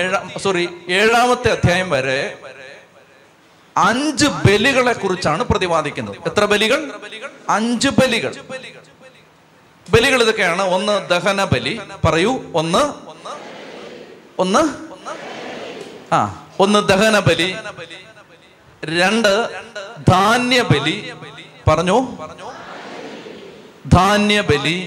ഏഴാം 0.00 0.30
സോറി 0.38 0.68
ഏഴാമത്തെ 0.90 1.50
അധ്യായം 1.50 1.90
വരെ 1.90 2.20
അഞ്ച് 3.80 4.28
ബലികളെ 4.44 4.94
കുറിച്ചാണ് 4.94 5.42
പ്രതിപാദിക്കുന്നത് 5.44 6.16
എത്ര 6.26 6.44
ബലികൾ 6.44 6.80
അഞ്ച് 7.50 7.90
ബലികൾ 7.90 8.32
ബലികൾ 9.86 10.20
ഇതൊക്കെയാണ് 10.22 10.64
ഒന്ന് 10.68 10.94
ദഹന 11.10 11.44
ബലി 11.44 11.74
പറയൂ 12.04 12.32
ഒന്ന് 12.54 12.82
ഒന്ന് 14.38 14.62
ആ 16.12 16.20
ഒന്ന് 16.60 16.80
ദഹന 16.88 17.18
ബലി 17.20 17.48
രണ്ട് 18.92 19.32
ധാന്യബലി 20.08 20.96
പറഞ്ഞു 21.68 21.98
ധാന്യബലി 23.88 24.78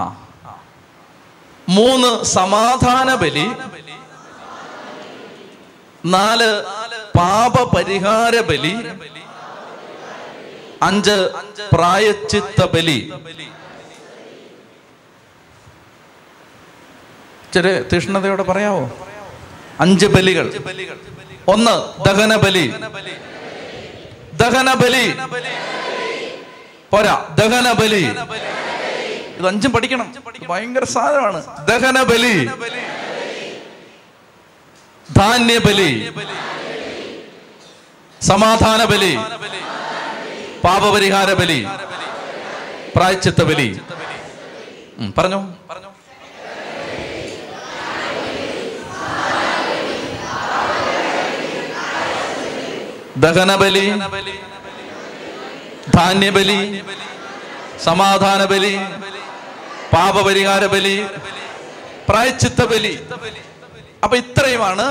ആ 0.00 0.02
മൂന്ന് 1.68 2.10
സമാധാന 2.32 3.08
ബലി 3.14 3.46
നാല് 6.04 6.48
പാപപരിഹാര 7.14 8.34
ബലി 8.48 8.74
അഞ്ച് 10.82 11.16
പ്രായച്ചിത്ത 11.74 12.62
ബലി 12.74 12.98
ഇച്ചിരി 17.44 17.72
തീഷ്ണതയോടെ 17.90 18.44
പറയാവോ 18.50 18.84
അഞ്ച് 19.80 20.06
ബലികൾ 20.14 20.46
ഒന്ന് 21.48 21.74
ദഹന 22.06 22.32
ബലി 22.36 22.66
ദഹന 24.40 24.70
ബലി 24.82 25.06
പോരാ 26.92 27.16
ദഹന 27.36 27.68
ബലി 27.72 28.02
ഇത് 29.34 29.46
അഞ്ചും 29.50 29.70
പഠിക്കണം 29.72 30.08
ഭയങ്കര 30.50 30.84
സാധനമാണ് 30.94 31.40
ദഹന 31.66 31.98
ബലി 32.10 32.34
ധാന്യ 35.08 35.58
ബലി 35.58 35.90
സമാധാന 38.22 38.82
ബലി 38.84 39.14
പാപപരിഹാര 40.64 41.30
ബലി 41.32 41.60
പ്രായച്ചിത്ത 42.94 43.42
ബലി 43.42 43.68
പറഞ്ഞു 45.16 45.40
പറഞ്ഞു 45.68 45.90
ദഹനബലി 53.22 53.86
ധാന്യബലി 55.94 56.60
സമാധാന 57.84 58.42
ബലി 58.44 58.74
പാപപരിഹാര 59.92 60.64
ബലി 60.66 60.96
പ്രായച്ചിത്ത 62.08 62.62
ബലി 62.64 62.94
അപ്പൊ 64.04 64.14
ഇത്രയുമാണ് 64.16 64.86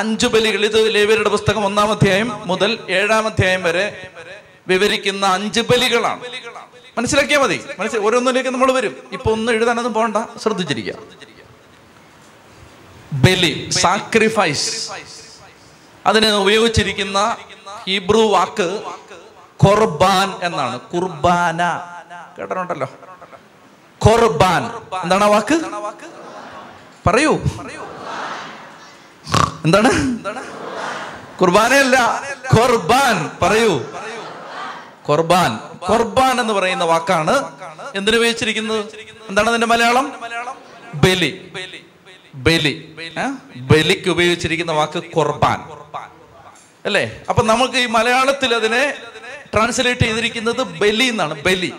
അഞ്ചു 0.00 0.26
ബലികൾ 0.26 0.62
ഇത് 0.64 0.78
ലേവ്യരുടെ 0.94 1.30
പുസ്തകം 1.30 1.64
ഒന്നാം 1.64 1.90
അധ്യായം 1.90 2.28
മുതൽ 2.46 2.70
ഏഴാം 2.90 3.24
അധ്യായം 3.26 3.62
വരെ 3.62 3.84
വിവരിക്കുന്ന 4.68 5.24
അഞ്ച് 5.28 5.62
ബലികളാണ് 5.62 6.22
മനസ്സിലാക്കിയാൽ 6.96 7.40
മതി 7.40 7.58
മനസ്സിൽ 7.78 8.00
ഓരോന്നിലേക്ക് 8.06 8.50
നമ്മൾ 8.50 8.70
വരും 8.72 8.94
ഇപ്പൊ 9.12 9.28
ഒന്ന് 9.30 9.52
എഴുതാനൊന്നും 9.52 9.94
പോകണ്ട 9.94 10.18
ശ്രദ്ധിച്ചിരിക്കുക 10.42 10.98
ബലി 13.24 13.52
സാക്രിഫൈസ് 13.78 14.70
അതിന് 16.04 16.30
ഉപയോഗിച്ചിരിക്കുന്ന 16.34 17.18
ഹിബ്രു 17.84 18.22
വാക്ക് 18.28 18.68
കൊർബാൻ 19.60 20.28
എന്നാണ് 20.42 20.76
കുർബാന 20.92 21.62
കേട്ടിട്ടുണ്ടല്ലോ 22.36 22.88
കൊർബാൻ 24.00 24.62
എന്താണ് 25.02 25.28
വാക്ക് 25.28 25.58
പറയൂ 27.06 27.32
എന്താണ് 29.64 29.90
കുർബാനയല്ല 31.40 31.96
ഖുർബാൻ 32.54 33.16
പറയൂ 33.42 33.74
ഖുർബാൻ 35.08 35.52
ഖുർബാൻ 35.86 36.34
എന്ന് 36.40 36.54
പറയുന്ന 36.54 36.84
വാക്കാണ് 36.84 37.34
എന്തിനു 37.94 38.16
ഉപയോഗിച്ചിരിക്കുന്നത് 38.16 38.82
എന്താണ് 39.28 39.48
അതിന്റെ 39.48 39.68
മലയാളം 39.72 40.06
ബലി 41.04 41.30
ബലി 42.46 42.74
ബലിക്ക് 43.70 44.08
ഉപയോഗിച്ചിരിക്കുന്ന 44.08 44.72
വാക്ക് 44.72 45.00
ഖുർബാൻ 45.16 45.58
അല്ലേ 46.84 47.04
അപ്പൊ 47.28 47.42
നമുക്ക് 47.44 47.78
ഈ 47.78 47.88
മലയാളത്തിൽ 47.88 48.50
അതിനെ 48.54 48.84
ട്രാൻസ്ലേറ്റ് 49.52 50.06
ചെയ്തിരിക്കുന്നത് 50.06 50.62
ബലി 50.80 51.06
എന്നാണ് 51.06 51.34
ബലി 51.42 51.70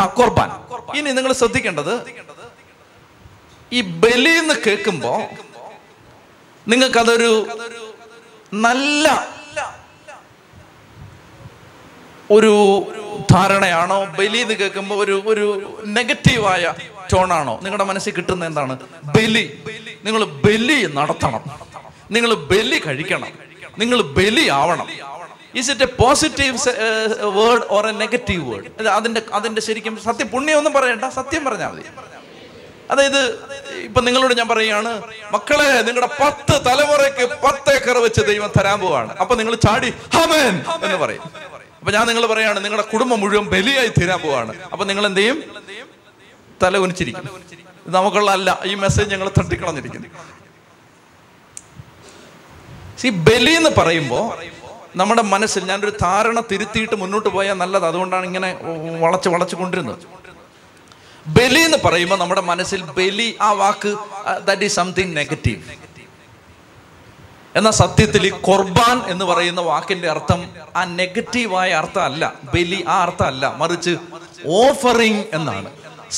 ആ 0.00 0.04
ഖുർബാൻ 0.16 0.50
ഇനി 0.94 1.10
നിങ്ങൾ 1.12 1.32
ശ്രദ്ധിക്കേണ്ടത് 1.32 1.94
ഈ 3.72 3.80
ബലി 4.00 4.32
എന്ന് 4.38 4.54
കേൾക്കുമ്പോൾ 4.64 5.20
നിങ്ങൾക്കതൊരു 6.66 7.32
നല്ല 8.52 9.06
ഒരു 12.30 12.52
ധാരണയാണോ 13.32 13.98
ബലി 14.18 14.38
എന്ന് 14.38 14.54
കേൾക്കുമ്പോൾ 14.54 14.98
ഒരു 15.04 15.16
ഒരു 15.26 15.46
നെഗറ്റീവായ 15.88 16.74
ടോണാണോ 17.10 17.54
നിങ്ങളുടെ 17.64 17.84
മനസ്സിൽ 17.84 18.12
കിട്ടുന്ന 18.12 18.44
എന്താണ് 18.44 18.74
ബലി 19.16 19.44
നിങ്ങൾ 20.04 20.22
ബലി 20.44 20.78
നടത്തണം 20.94 21.42
നിങ്ങൾ 22.10 22.30
ബലി 22.50 22.78
കഴിക്കണം 22.78 23.32
നിങ്ങൾ 23.78 23.98
ബലി 24.16 24.44
ആവണം 24.52 24.88
is 25.54 25.70
it 25.70 25.84
a 25.84 25.90
positive 25.98 26.56
word 27.38 27.66
or 27.70 27.84
a 27.86 27.92
negative 27.98 28.44
word 28.50 28.88
അതിന്റെ 28.88 29.20
അതിന്റെ 29.32 29.60
ശരിക്കും 29.60 30.00
സത്യം 30.06 30.28
പുണ്യം 30.28 30.58
ഒന്നും 30.58 30.72
പറയണ്ട 30.72 31.08
സത്യം 31.14 31.42
പറഞ്ഞാൽ 31.44 31.72
മതി 31.72 31.84
അതായത് 32.90 33.20
ഇപ്പൊ 33.84 34.00
നിങ്ങളോട് 34.00 34.32
ഞാൻ 34.34 34.48
പറയുകയാണ് 34.48 34.92
മക്കളെ 35.34 35.68
നിങ്ങളുടെ 35.82 36.10
പത്ത് 36.20 36.56
തലമുറയ്ക്ക് 36.66 37.26
പത്ത് 37.44 37.70
ഏക്കർ 37.74 37.98
വെച്ച് 37.98 38.22
ദൈവം 38.26 38.50
തരാൻ 38.58 38.78
പോവാണ് 38.80 39.12
അപ്പൊ 39.20 39.34
നിങ്ങൾ 39.36 39.54
ചാടി 39.56 39.90
ഹമേൻ 40.14 40.54
എന്ന് 40.84 40.98
പറയും 40.98 41.24
അപ്പൊ 41.78 41.92
ഞാൻ 41.92 42.04
നിങ്ങൾ 42.06 42.24
പറയാണ് 42.26 42.58
നിങ്ങളുടെ 42.64 42.86
കുടുംബം 42.92 43.18
മുഴുവൻ 43.20 43.46
ബലിയായി 43.48 43.90
തീരാൻ 43.98 44.20
പോവാണ് 44.20 44.52
അപ്പൊ 44.72 44.84
നിങ്ങൾ 44.84 45.06
എന്ത് 45.06 45.20
ചെയ്യും 45.20 45.38
തല 46.60 46.78
ഉനിച്ചിരിക്കും 46.78 47.30
നമുക്കുള്ള 47.88 48.30
അല്ല 48.30 48.50
ഈ 48.64 48.74
മെസ്സേജ് 48.74 49.10
ഞങ്ങൾ 49.10 49.28
തട്ടിക്കളഞ്ഞിരിക്കുന്നു 49.38 50.10
ഈ 52.98 53.10
ബലി 53.24 53.52
എന്ന് 53.52 53.70
പറയുമ്പോൾ 53.78 54.24
നമ്മുടെ 54.96 55.22
മനസ്സിൽ 55.24 55.62
ഞാനൊരു 55.64 55.92
ധാരണ 56.00 56.38
തിരുത്തിയിട്ട് 56.50 56.96
മുന്നോട്ട് 56.96 57.28
പോയാൽ 57.28 57.56
നല്ലത് 57.56 57.86
അതുകൊണ്ടാണ് 57.86 58.24
ഇങ്ങനെ 58.26 58.50
വളച്ച് 59.00 59.28
വളച്ച് 59.28 59.56
കൊണ്ടിരുന്നത് 59.56 60.04
ബലി 61.26 61.60
എന്ന് 61.60 61.78
പറയുമ്പോൾ 61.84 62.18
നമ്മുടെ 62.18 62.42
മനസ്സിൽ 62.42 62.80
ബലി 62.96 63.28
ആ 63.40 63.48
വാക്ക് 63.52 63.92
ദാറ്റ് 64.44 64.64
ഈസ് 64.64 64.76
സംതിങ് 64.76 65.12
നെഗറ്റീവ് 65.16 65.62
എന്നാൽ 67.54 67.74
സത്യത്തിൽ 67.74 68.22
ഈ 68.26 68.30
കുർബാൻ 68.40 68.96
എന്ന് 69.08 69.24
പറയുന്ന 69.24 69.60
വാക്കിന്റെ 69.62 70.08
അർത്ഥം 70.08 70.40
ആ 70.76 70.84
നെഗറ്റീവായ 70.94 71.70
അർത്ഥമല്ല 71.72 72.32
ബലി 72.54 72.80
ആ 72.88 72.96
അർത്ഥമല്ല 73.02 73.52
മറിച്ച് 73.56 73.92
ഓഫറിങ് 74.54 75.24
എന്നാണ് 75.32 75.70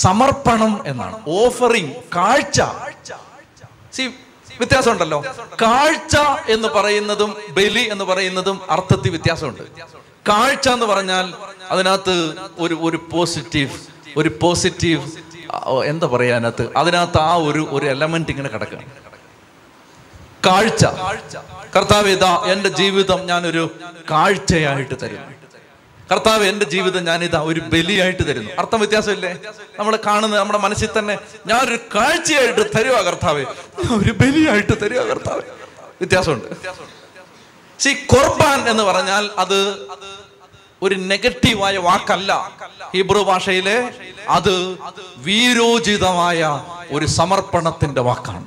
സമർപ്പണം 0.00 0.73
എന്നാണ് 0.87 1.17
ഓഫറിങ് 1.37 1.93
കാഴ്ച 2.17 2.61
സി 3.93 4.05
വ്യത്യാസമുണ്ടല്ലോ 4.59 5.19
കാഴ്ച 5.63 6.17
എന്ന് 6.51 6.69
പറയുന്നതും 6.69 7.31
ബലി 7.53 7.85
എന്ന് 7.91 8.05
പറയുന്നതും 8.05 8.57
അർത്ഥത്തിൽ 8.71 9.11
വ്യത്യാസമുണ്ട് 9.11 9.65
കാഴ്ച 10.29 10.67
എന്ന് 10.69 10.87
പറഞ്ഞാൽ 10.87 11.27
അതിനകത്ത് 11.71 12.17
ഒരു 12.59 12.75
ഒരു 12.83 12.99
പോസിറ്റീവ് 13.13 13.77
ഒരു 14.17 14.31
പോസിറ്റീവ് 14.41 15.03
എന്താ 15.85 16.07
പറയുക 16.07 16.35
അതിനകത്ത് 16.35 16.65
അതിനകത്ത് 16.77 17.21
ആ 17.23 17.33
ഒരു 17.49 17.63
ഒരു 17.73 17.87
എലമെന്റ് 17.87 18.31
ഇങ്ങനെ 18.31 18.51
കിടക്കുകയാണ് 18.55 18.93
കാഴ്ച 20.47 20.85
കർത്താവ് 21.77 22.09
ഇതാ 22.09 22.33
എൻ്റെ 22.47 22.71
ജീവിതം 22.81 23.21
ഞാനൊരു 23.27 23.63
കാഴ്ചയായിട്ട് 24.11 24.97
തരുന്നു 25.03 25.33
കർത്താവ് 26.09 26.45
എൻ്റെ 26.45 26.67
ജീവിതം 26.67 27.03
ഞാൻ 27.05 27.21
ഇതാ 27.25 27.39
ഒരു 27.43 27.61
ബലിയായിട്ട് 27.73 28.25
തരുന്നു 28.29 28.51
അർത്ഥം 28.59 28.79
വ്യത്യാസമില്ലേ 28.79 29.31
നമ്മൾ 29.79 29.95
കാണുന്ന 30.07 30.35
നമ്മുടെ 30.37 30.59
മനസ്സിൽ 30.59 30.91
തന്നെ 30.99 31.15
ഞാനൊരു 31.47 31.79
കാഴ്ചയായിട്ട് 31.95 32.65
തരുക 32.77 32.99
കർത്താവ് 33.03 33.43
ഒരു 33.97 34.13
ബലിയായിട്ട് 34.21 34.75
തരുക 34.83 35.03
കർത്താവ് 35.09 35.43
വ്യത്യാസമുണ്ട് 36.01 36.49
സി 37.79 37.91
കൊർബാൻ 38.07 38.61
എന്ന് 38.69 38.85
പറഞ്ഞാൽ 38.85 39.25
അത് 39.39 39.59
ഒരു 40.83 40.97
നെഗറ്റീവായ 41.07 41.77
വാക്കല്ല 41.79 42.33
ഹിബ്രു 42.95 43.23
ഭാഷയിലെ 43.23 43.77
അത് 44.29 44.55
വീരോചിതമായ 45.19 46.41
ഒരു 46.91 47.07
സമർപ്പണത്തിന്റെ 47.11 48.01
വാക്കാണ് 48.01 48.47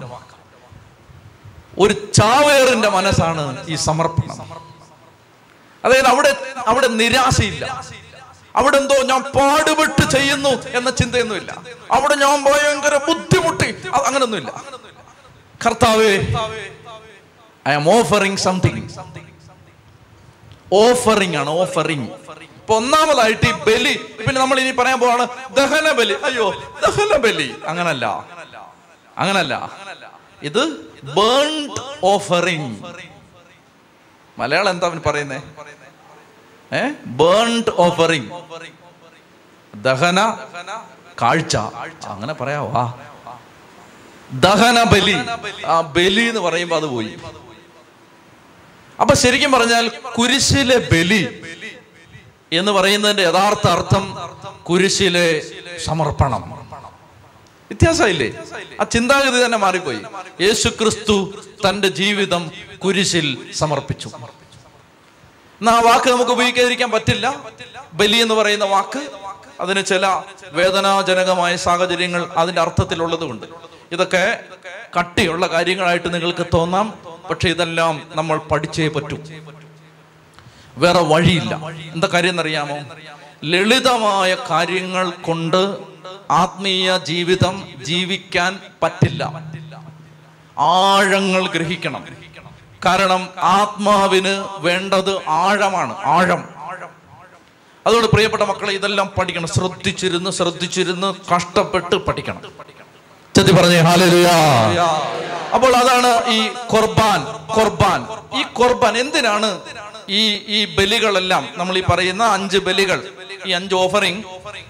ഒരു 1.80 1.94
ചാവേറിന്റെ 2.13 2.89
മനസ്സാണ് 2.89 3.44
ഈ 3.68 3.76
സമർപ്പണം 3.80 4.38
അതായത് 5.84 6.08
അവിടെ 6.08 6.32
അവിടെ 6.68 6.88
നിരാശയില്ല 6.96 7.65
അവിടെ 8.56 8.78
എന്തോ 8.78 8.96
ഞാൻ 9.02 9.22
പാടുപെട്ട് 9.36 10.04
ചെയ്യുന്നു 10.12 10.54
എന്ന 10.74 10.89
ചിന്തയൊന്നുമില്ല 10.92 11.52
അവിടെ 11.92 12.15
ഞാൻ 12.15 12.38
ഭയങ്കര 12.44 12.96
ബുദ്ധിമുട്ടി 13.08 13.70
അങ്ങനൊന്നുമില്ല 14.00 14.52
കർത്താവേ 15.62 16.13
I 17.65 17.74
am 17.74 17.88
offering 17.89 18.38
something 18.38 18.84
offering 20.78 21.38
ആണ് 21.38 21.52
ഓഫറിംഗ് 21.58 22.10
ഇപ്പൊ 22.60 22.76
ഒന്നാമതായിട്ട് 22.78 23.46
ഈ 23.48 23.54
ബലി 23.68 23.94
പിന്നെ 24.18 24.38
നമ്മൾ 24.39 24.58
ഇനി 24.60 24.72
പറയാൻ 24.72 24.98
പോവാണ് 25.00 25.26
ദഹന 25.56 25.88
ബലി 25.92 26.15
അയ്യോ 26.24 26.48
ദഹന 26.82 27.15
ബലി 27.18 27.48
അങ്ങനല്ല 27.68 28.06
അങ്ങനല്ല 29.18 29.56
ഇത് 30.44 30.63
ബേൺ 31.18 31.50
ഓഫറിംഗ് 32.06 32.76
മലയാളം 34.38 34.72
എന്താ 34.72 34.88
അവൻ 34.88 35.00
പറയുന്നേ 35.08 35.39
ഏ 36.72 36.84
ബേൺഡ് 37.22 37.74
ഓഫറിംഗ് 37.80 38.30
ദഹന 39.74 40.20
കാഴ്ച 41.22 41.56
അങ്ങനെ 42.08 42.34
പറയാവോ 42.34 42.84
ദഹന 44.39 44.80
ബലി 44.84 45.18
ആ 45.68 45.76
ബലി 45.96 46.24
എന്ന് 46.24 46.42
പറയുമ്പോ 46.42 46.76
അത് 46.78 46.88
പോയി 46.88 47.12
അപ്പൊ 49.00 49.13
ശരിക്കും 49.15 49.52
പറഞ്ഞാൽ 49.52 49.86
കുരിശിലെ 50.15 50.78
ബലി 50.92 51.22
എന്ന് 52.52 52.72
പറയുന്നതിന്റെ 52.72 53.24
യഥാർത്ഥ 53.24 53.65
അർത്ഥം 53.68 54.06
കുരിശിലെ 54.63 55.28
സമർപ്പണം 55.86 56.44
വ്യത്യാസമില്ലേ 57.72 58.28
ആ 58.82 58.84
ചിന്താഗതി 58.92 59.39
തന്നെ 59.46 59.58
മാറിപ്പോയി 59.58 60.00
യേശു 60.42 60.70
ക്രിസ്തു 60.80 61.18
തന്റെ 61.65 61.89
ജീവിതം 61.92 62.44
കുരിശിൽ 62.84 63.28
സമർപ്പിച്ചു 63.54 64.10
എന്നാ 65.62 65.72
ആ 65.72 65.82
വാക്ക് 65.82 66.10
നമുക്ക് 66.10 66.32
ഉപയോഗിക്കാതിരിക്കാൻ 66.32 66.89
പറ്റില്ല 66.92 67.28
ബലി 67.94 68.18
എന്ന് 68.18 68.36
പറയുന്ന 68.36 68.65
വാക്ക് 68.65 69.02
അതിന് 69.60 69.82
ചില 69.86 70.08
വേദനാജനകമായ 70.54 71.54
സാഹചര്യങ്ങൾ 71.60 72.22
അതിന്റെ 72.38 72.62
അർത്ഥത്തിലുള്ളതുകൊണ്ട് 72.62 73.46
ഇതൊക്കെ 73.92 74.24
കട്ടിയുള്ള 74.98 75.46
കാര്യങ്ങളായിട്ട് 75.48 76.10
നിങ്ങൾക്ക് 76.13 76.46
തോന്നാം 76.54 76.88
പക്ഷെ 77.30 77.50
ഇതെല്ലാം 77.50 77.96
നമ്മൾ 78.15 78.38
പഠിച്ചേ 78.52 78.88
പറ്റൂ 78.88 79.18
വേറെ 80.78 81.02
വഴിയില്ല 81.04 81.54
എന്താ 81.94 82.08
കാര്യം 82.13 82.30
എന്നറിയാമോ 82.30 82.78
ലളിതമായ 83.44 84.32
കാര്യങ്ങൾ 84.52 85.06
കൊണ്ട് 85.22 85.62
ആത്മീയ 86.34 86.98
ജീവിതം 87.06 87.56
ജീവിക്കാൻ 87.84 88.54
പറ്റില്ല 88.84 89.24
ആഴങ്ങൾ 90.58 91.44
ഗ്രഹിക്കണം 91.48 92.04
കാരണം 92.86 93.22
ആത്മാവിന് 93.56 94.34
വേണ്ടത് 94.60 95.13
ആഴമാണ് 95.30 95.94
ആഴം 96.08 96.42
അതുകൊണ്ട് 97.86 98.08
പ്രിയപ്പെട്ട 98.08 98.44
മക്കളെ 98.44 98.74
ഇതെല്ലാം 98.74 99.08
പഠിക്കണം 99.18 99.48
ശ്രദ്ധിച്ചിരുന്ന് 99.48 100.32
ശ്രദ്ധിച്ചിരുന്ന് 100.32 101.10
കഷ്ടപ്പെട്ട് 101.30 101.96
പഠിക്കണം 101.96 102.44
ചെത്തി 103.36 103.54
പറഞ്ഞു 103.54 103.82
ഹാലലുയാ 103.82 104.38
അപ്പോൾ 105.54 105.72
അതാണ് 105.76 106.10
ഈ 106.30 106.39
കുർബാൻ 106.74 107.20
കുർബാൻ 107.58 108.00
ഈ 108.38 108.42
കുർബാൻ 108.54 108.94
എന്തിനാണ് 108.98 109.50
ഈ 110.10 110.22
ഈ 110.48 110.60
ബലികളെല്ലാം 110.76 111.44
നമ്മൾ 111.58 111.76
ഈ 111.78 111.84
പറയുന്ന 111.89 112.24
അഞ്ച് 112.34 112.58
ബലികൾ 112.58 113.00
ഈ 113.48 113.52
അഞ്ച് 113.52 113.76
ഓഫറിങ് 113.76 114.22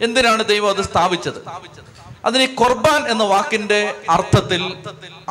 എന്തിനാണ് 0.02 0.42
ദൈവം 0.48 0.70
അത് 0.70 0.82
സ്ഥാപിച്ചത് 0.84 1.40
അതിന് 2.26 2.44
ഈ 2.44 2.52
എന്ന 3.08 3.24
വാക്കിന്റെ 3.24 3.82
അർത്ഥത്തിൽ 4.10 4.64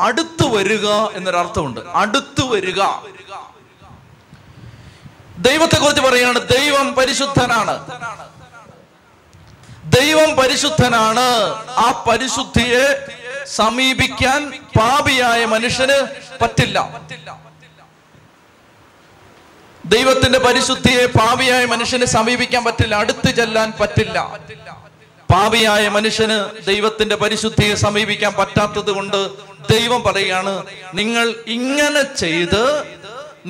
അടുത്തു 0.00 0.47
വരിക 0.49 0.89
എന്നൊരർത്ഥമുണ്ട് 1.15 1.81
അടുത്തു 1.95 2.45
വരിക 2.47 2.83
ദൈവത്തെ 5.39 5.77
കുറിച്ച് 5.77 6.03
പറയാണ് 6.03 6.39
ദൈവം 6.49 6.87
പരിശുദ്ധനാണ് 6.95 7.75
ദൈവം 9.99 10.31
പരിശുദ്ധനാണ് 10.37 11.29
ആ 11.79 11.89
പരിശുദ്ധിയെ 12.09 12.87
സമീപിക്കാൻ 13.51 14.41
പാപിയായ 14.79 15.45
മനുഷ്യന് 15.45 15.99
പറ്റില്ല 16.41 16.79
ദൈവത്തിന്റെ 19.85 20.39
പരിശുദ്ധിയെ 20.39 21.05
പാപിയായ 21.19 21.65
മനുഷ്യന് 21.65 22.05
സമീപിക്കാൻ 22.09 22.65
പറ്റില്ല 22.65 22.95
അടുത്ത് 22.95 23.31
ചെല്ലാൻ 23.31 23.73
പറ്റില്ല 23.79 24.19
പാപിയായ 25.31 25.85
മനുഷ്യന് 25.89 26.37
ദൈവത്തിന്റെ 26.67 27.17
പരിശുദ്ധിയെ 27.17 27.75
സമീപിക്കാൻ 27.75 28.33
പറ്റാത്തത് 28.33 28.91
കൊണ്ട് 28.91 29.19
ദൈവം 29.71 30.03
പറയുകയാണ് 30.03 30.55
നിങ്ങൾ 30.95 31.27
ഇങ്ങനെ 31.49 32.03
ചെയ്ത് 32.15 32.63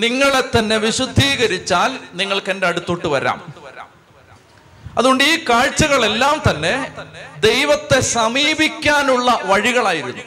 നിങ്ങളെ 0.00 0.43
തന്നെ 0.57 0.77
വിശുദ്ധീകരിച്ചാൽ 0.79 1.91
നിങ്ങൾക്ക് 2.15 2.51
എന്റെ 2.51 2.67
അടുത്തോട്ട് 2.67 3.09
വരാം 3.09 3.39
അതുകൊണ്ട് 4.99 5.25
ഈ 5.25 5.35
കാഴ്ചകളെല്ലാം 5.51 6.37
തന്നെ 6.49 6.75
ദൈവത്തെ 7.41 8.01
സമീപിക്കാനുള്ള 8.01 9.41
വഴികളായിരുന്നു 9.45 10.25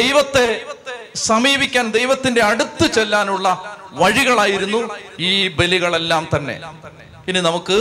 ദൈവത്തെ 0.00 0.46
സമീപിക്കാൻ 1.16 1.90
ദൈവത്തിന്റെ 1.90 2.42
അടുത്ത് 2.42 2.86
ചെല്ലാനുള്ള 2.92 3.48
വഴികളായിരുന്നു 3.92 4.80
ഈ 5.18 5.48
ബലികളെല്ലാം 5.48 6.28
തന്നെ 6.34 6.56
ഇനി 7.28 7.40
നമുക്ക് 7.40 7.76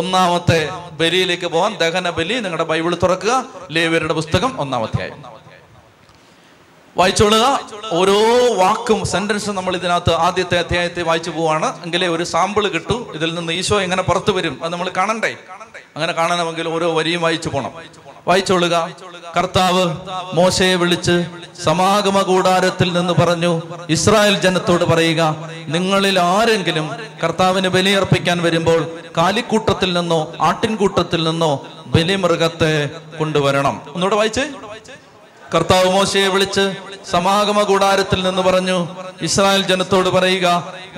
ഒന്നാമത്തെ 0.00 0.60
ബലിയിലേക്ക് 0.92 1.46
പോവാൻ 1.46 1.72
ദഹന 1.74 2.10
ബലി 2.10 2.34
നിങ്ങളുടെ 2.34 2.64
ബൈബിൾ 2.64 2.94
തുറക്കുക 2.94 3.34
ലേവ്യരുടെ 3.70 4.14
പുസ്തകം 4.14 4.60
ഒന്നാമത്തെ 4.60 5.02
ആയി 5.02 5.14
വായിച്ചോളുക 6.96 7.44
ഓരോ 7.92 8.16
വാക്കും 8.56 8.98
സെന്റൻസും 9.04 9.54
നമ്മൾ 9.54 9.74
ഇതിനകത്ത് 9.76 10.12
ആദ്യത്തെ 10.20 10.56
അധ്യായത്തെ 10.58 11.02
വായിച്ചു 11.02 11.30
പോവാണ് 11.30 11.68
എങ്കിലേ 11.84 12.06
ഒരു 12.06 12.24
സാമ്പിൾ 12.24 12.64
കിട്ടും 12.68 13.00
ഇതിൽ 13.14 13.30
നിന്ന് 13.34 13.52
ഈശോ 13.52 13.76
എങ്ങനെ 13.80 14.02
പുറത്തു 14.02 14.32
വരും 14.32 14.54
അത് 14.64 14.72
നമ്മൾ 14.72 14.88
കാണണ്ടേ 14.96 15.32
അങ്ങനെ 15.96 16.12
കാണണമെങ്കിൽ 16.12 16.68
ഓരോ 16.68 16.88
വരിയും 16.94 17.22
വായിച്ചു 17.22 17.48
പോണം 17.48 17.72
വായിച്ചോളുക 18.26 18.76
കർത്താവ് 19.36 19.84
മോശയെ 20.34 20.74
വിളിച്ച് 20.74 21.16
സമാഗമ 21.64 22.18
കൂടാരത്തിൽ 22.22 22.92
നിന്ന് 22.92 23.12
പറഞ്ഞു 23.12 23.52
ഇസ്രായേൽ 23.88 24.36
ജനത്തോട് 24.40 24.84
പറയുക 24.84 25.22
നിങ്ങളിൽ 25.68 26.18
ആരെങ്കിലും 26.20 26.86
കർത്താവിന് 27.24 27.68
ബലിയർപ്പിക്കാൻ 27.68 28.38
വരുമ്പോൾ 28.42 28.80
കാലിക്കൂട്ടത്തിൽ 29.16 29.92
നിന്നോ 29.92 30.20
ആട്ടിൻകൂട്ടത്തിൽ 30.40 31.22
നിന്നോ 31.24 31.52
ബലിമൃഗത്തെ 31.86 32.74
കൊണ്ടുവരണം 33.18 33.76
ഒന്നുകൂടെ 33.94 34.16
വായിച്ചേ 34.16 34.44
കർത്താവ് 35.52 35.88
മോശയെ 35.90 36.28
വിളിച്ച് 36.28 36.64
സമാഗമ 37.10 37.62
കൂടാരത്തിൽ 37.62 38.22
നിന്ന് 38.22 38.42
പറഞ്ഞു 38.42 38.76
ഇസ്രായേൽ 39.22 39.62
ജനത്തോട് 39.62 40.08
പറയുക 40.08 40.48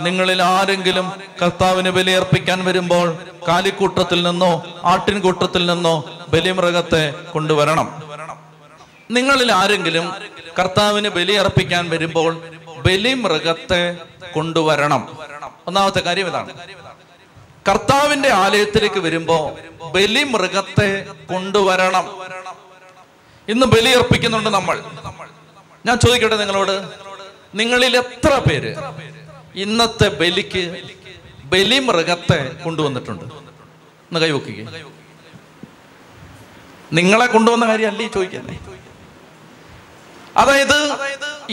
നിങ്ങളിൽ 0.00 0.42
ആരെങ്കിലും 0.42 1.06
കർത്താവിന് 1.42 1.90
ബലിയർപ്പിക്കാൻ 1.90 2.64
വരുമ്പോൾ 2.64 3.06
കാലിക്കൂട്ടത്തിൽ 3.48 4.22
നിന്നോ 4.22 4.52
ആട്ടിൻകൂട്ടത്തിൽ 4.84 5.66
നിന്നോ 5.66 5.94
ബലിമൃഗത്തെ 6.28 7.04
കൊണ്ടുവരണം 7.32 7.88
നിങ്ങളിൽ 9.10 9.52
ആരെങ്കിലും 9.52 10.06
കർത്താവിന് 10.58 11.08
ബലിയർപ്പിക്കാൻ 11.08 11.88
വരുമ്പോൾ 11.88 12.32
ബലിമൃഗത്തെ 12.87 13.82
കൊണ്ടുവരണം 14.34 15.02
ഒന്നാമത്തെ 15.66 16.00
കാര്യം 16.00 16.26
ഇതാണ് 16.28 16.52
കർത്താവിന്റെ 17.68 18.30
ആലയത്തിലേക്ക് 18.37 19.00
വരുമ്പോ 19.00 19.37
ബലിമൃഗത്തെ 19.94 20.88
കൊണ്ടുവരണം 21.28 22.06
ഇന്ന് 23.48 23.66
ബലിയർപ്പിക്കുന്നുണ്ട് 23.66 24.50
നമ്മൾ 24.50 24.76
ഞാൻ 25.84 25.96
ചോദിക്കട്ടെ 25.98 26.37
നിങ്ങളോട് 26.37 26.76
നിങ്ങളിൽ 27.54 27.94
എത്ര 27.96 28.32
പേര് 28.38 28.70
ഇന്നത്തെ 29.54 30.08
ബലിക്ക് 30.20 30.62
ബലിമൃഗത്തെ 31.44 32.38
കൊണ്ടുവന്നിട്ടുണ്ട് 32.64 33.26
ഒന്ന് 34.04 34.20
കൈവക്കുക 34.20 34.70
നിങ്ങളെ 36.92 37.26
കൊണ്ടുവന്ന 37.26 37.64
കാര്യമല്ല 37.66 38.02
ഈ 38.02 38.10
ചോദിക്കാനേ 38.14 38.56
അതായത് 40.37 40.78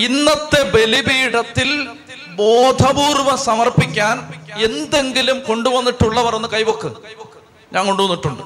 ഇന്നത്തെ 0.00 0.62
ബലിപീഠത്തിൽ 0.72 1.70
ബോധപൂർവം 2.36 3.38
സമർപ്പിക്കാൻ 3.40 4.18
എന്തെങ്കിലും 4.62 5.38
കൊണ്ടുവന്നിട്ടുള്ളവർ 5.42 6.36
ഒന്ന് 6.36 6.48
കൈവക്ക് 6.48 6.90
ഞാൻ 7.72 7.84
കൊണ്ടുവന്നിട്ടുണ്ട് 7.86 8.44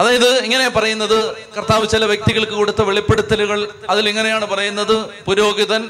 അതായത് 0.00 0.28
ഇങ്ങനെ 0.44 0.66
പറയുന്നത് 0.68 1.18
കർത്താവ് 1.56 1.84
ചില 1.88 2.04
വ്യക്തികൾക്ക് 2.04 2.52
കൊടുത്ത 2.52 2.82
വെളിപ്പെടുത്തലുകൾ 2.82 3.60
ഇങ്ങനെയാണ് 4.08 4.46
പറയുന്നത് 4.46 4.96
പുരോഹിതൻ 5.24 5.82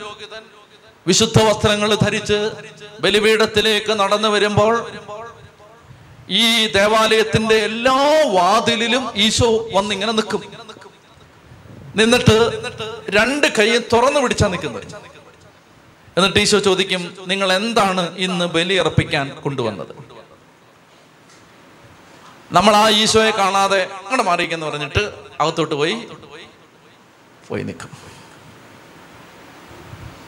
വിശുദ്ധ 1.06 1.38
വസ്ത്രങ്ങൾ 1.42 1.90
ധരിച്ച് 1.96 2.38
ബലിപീഠത്തിലേക്ക് 3.00 3.92
നടന്നു 3.92 4.28
വരുമ്പോൾ 4.28 4.74
ഈ 6.38 6.46
ദേവാലയത്തിന്റെ 6.72 7.56
എല്ലാ 7.64 7.98
വാതിലിലും 8.32 9.04
ഈശോ 9.16 9.50
വന്ന് 9.72 9.92
ഇങ്ങനെ 9.94 10.12
നിൽക്കും 10.12 10.42
നിന്നിട്ട് 11.96 12.36
രണ്ട് 13.14 13.46
കൈയും 13.58 13.84
തുറന്നു 13.92 14.20
പിടിച്ചാ 14.20 14.46
നിൽക്കുന്നത് 14.46 14.86
എന്നിട്ട് 16.16 16.40
ഈശോ 16.40 16.58
ചോദിക്കും 16.58 17.02
നിങ്ങൾ 17.26 17.48
എന്താണ് 17.52 18.04
ഇന്ന് 18.18 18.46
ബലിയർപ്പിക്കാൻ 18.46 19.26
കൊണ്ടുവന്നത് 19.40 19.94
നമ്മൾ 22.50 22.74
ആ 22.76 22.84
ഈശോയെ 22.96 23.32
കാണാതെ 23.32 23.80
അങ്ങനെ 24.04 24.22
മാറിയിക്കെന്ന് 24.22 24.66
പറഞ്ഞിട്ട് 24.66 25.02
അകത്തോട്ട് 25.40 25.74
പോയി 25.74 25.96
പോയി 27.48 27.62
നിൽക്കും 27.62 27.90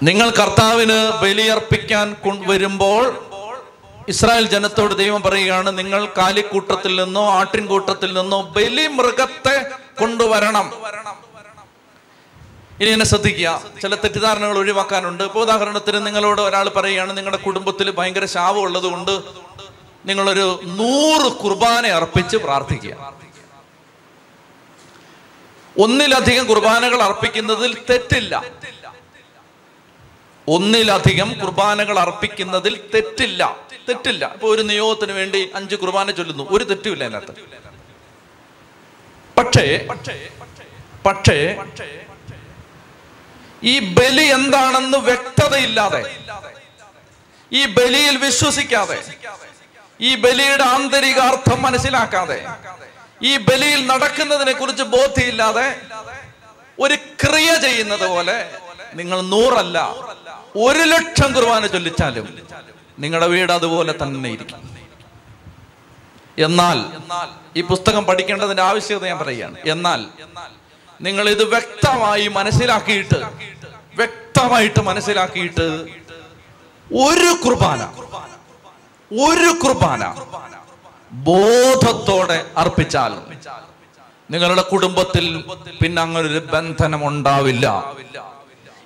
നിങ്ങൾ 0.03 0.29
കർത്താവിന് 0.31 0.99
ബലിയർപ്പിക്കാൻ 1.23 2.07
വരുമ്പോൾ 2.47 3.03
ഇസ്രായേൽ 4.09 4.47
ജനത്തോട് 4.47 4.95
ദൈവം 4.95 5.21
പറയുകയാണ് 5.23 5.71
നിങ്ങൾ 5.79 6.01
കാലിക്കൂട്ടത്തിൽ 6.19 6.93
നിന്നോ 7.03 7.25
ആട്ടിൻകൂട്ടത്തിൽ 7.31 8.11
നിന്നോ 8.13 8.39
ബലി 8.53 8.87
മൃഗത്തെ 8.91 9.57
കൊണ്ടുവരണം 9.99 10.69
ഇനി 12.81 12.91
എന്നെ 12.91 13.07
ശ്രദ്ധിക്കുക 13.07 13.49
ചില 13.83 13.95
തെറ്റിദ്ധാരണകൾ 13.95 14.59
ഒഴിവാക്കാനുണ്ട് 14.59 15.23
ഇപ്പൊ 15.25 15.41
ഉദാഹരണത്തിന് 15.41 15.99
നിങ്ങളോട് 16.07 16.41
ഒരാൾ 16.41 16.67
പറയുകയാണ് 16.69 17.13
നിങ്ങളുടെ 17.17 17.41
കുടുംബത്തിൽ 17.43 17.91
ഭയങ്കര 17.91 18.25
ശാപമുള്ളത് 18.25 18.87
കൊണ്ട് 18.87 19.15
നിങ്ങളൊരു 20.05 20.47
നൂറ് 20.77 21.29
കുർബാന 21.41 21.87
അർപ്പിച്ച് 21.91 22.37
പ്രാർത്ഥിക്കുക 22.37 22.95
ഒന്നിലധികം 25.77 26.45
കുർബാനകൾ 26.47 27.01
അർപ്പിക്കുന്നതിൽ 27.03 27.73
തെറ്റില്ല 27.91 28.35
ഒന്നിലധികം 30.47 31.31
കുർബാനകൾ 31.41 31.97
അർപ്പിക്കുന്നതിൽ 31.99 32.75
തെറ്റില്ല 32.95 33.43
തെറ്റില്ല 33.89 34.25
ഇപ്പൊ 34.35 34.49
ഒരു 34.49 34.63
നിയോഗത്തിന് 34.63 35.13
വേണ്ടി 35.13 35.41
അഞ്ച് 35.55 35.77
കുർബാന 35.77 36.11
ചൊല്ലുന്നു 36.11 36.45
ഒരു 36.51 36.65
തെറ്റുമില്ല 36.65 37.05
അതിനകത്ത് 37.05 37.35
പക്ഷേ 39.37 39.67
പക്ഷേ 41.05 41.39
ഈ 43.63 43.75
ബലി 43.95 44.27
എന്താണെന്ന് 44.31 44.99
വ്യക്തതയില്ലാതെ 45.01 46.03
ഈ 47.53 47.63
ബലിയിൽ 47.67 48.17
വിശ്വസിക്കാതെ 48.17 48.99
ഈ 50.01 50.11
ബലിയുടെ 50.17 50.65
ആന്തരിക 50.65 51.19
അർത്ഥം 51.21 51.59
മനസ്സിലാക്കാതെ 51.63 52.41
ഈ 53.23 53.33
ബലിയിൽ 53.39 53.81
നടക്കുന്നതിനെ 53.87 54.53
കുറിച്ച് 54.53 54.85
ബോധ്യമില്ലാതെ 54.93 55.67
ഒരു 56.79 56.97
ക്രിയ 57.23 57.51
ചെയ്യുന്നത് 57.61 58.07
പോലെ 58.07 58.37
നിങ്ങൾ 58.95 59.19
നൂറല്ല 59.27 59.79
ഒരു 60.57 60.85
ലക്ഷം 60.85 61.31
കുർബാന 61.35 61.67
ചൊല്ലിച്ചാലും 61.67 62.27
നിങ്ങളുടെ 62.99 63.27
വീട് 63.27 63.53
അതുപോലെ 63.53 63.93
തന്നെ 63.93 64.31
ഇരിക്കും 64.31 64.63
എന്നാൽ 66.39 66.79
ഈ 67.57 67.63
പുസ്തകം 67.63 68.03
പഠിക്കേണ്ടതിന്റെ 68.05 68.63
ആവശ്യകത 68.63 69.05
ഞാൻ 69.05 69.19
പറയുകയാണ് 69.19 69.57
എന്നാൽ 69.67 70.01
നിങ്ങൾ 71.01 71.25
ഇത് 71.29 71.45
വ്യക്തമായി 71.45 72.27
മനസ്സിലാക്കിയിട്ട് 72.29 73.19
വ്യക്തമായിട്ട് 73.97 74.81
മനസ്സിലാക്കിയിട്ട് 74.81 75.67
ഒരു 76.91 77.31
കുർബാന 77.43 77.83
ഒരു 79.11 79.51
കുർബാന 79.63 80.03
ബോധത്തോടെ 81.21 82.39
അർപ്പിച്ചാൽ 82.57 83.15
നിങ്ങളുടെ 84.31 84.63
കുടുംബത്തിൽ 84.63 85.25
പിന്നെ 85.81 86.01
അങ്ങനെ 86.03 86.27
ഒരു 86.29 86.43
ബന്ധനം 86.53 87.03
ഉണ്ടാവില്ല 87.07 87.67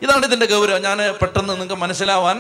ഇതാണ് 0.03 0.25
ഇതിന്റെ 0.27 0.47
ഗൗരവം 0.47 0.81
ഞാൻ 0.83 0.99
പെട്ടെന്ന് 1.21 1.51
നിങ്ങൾക്ക് 1.53 1.77
മനസ്സിലാവാൻ 1.77 2.39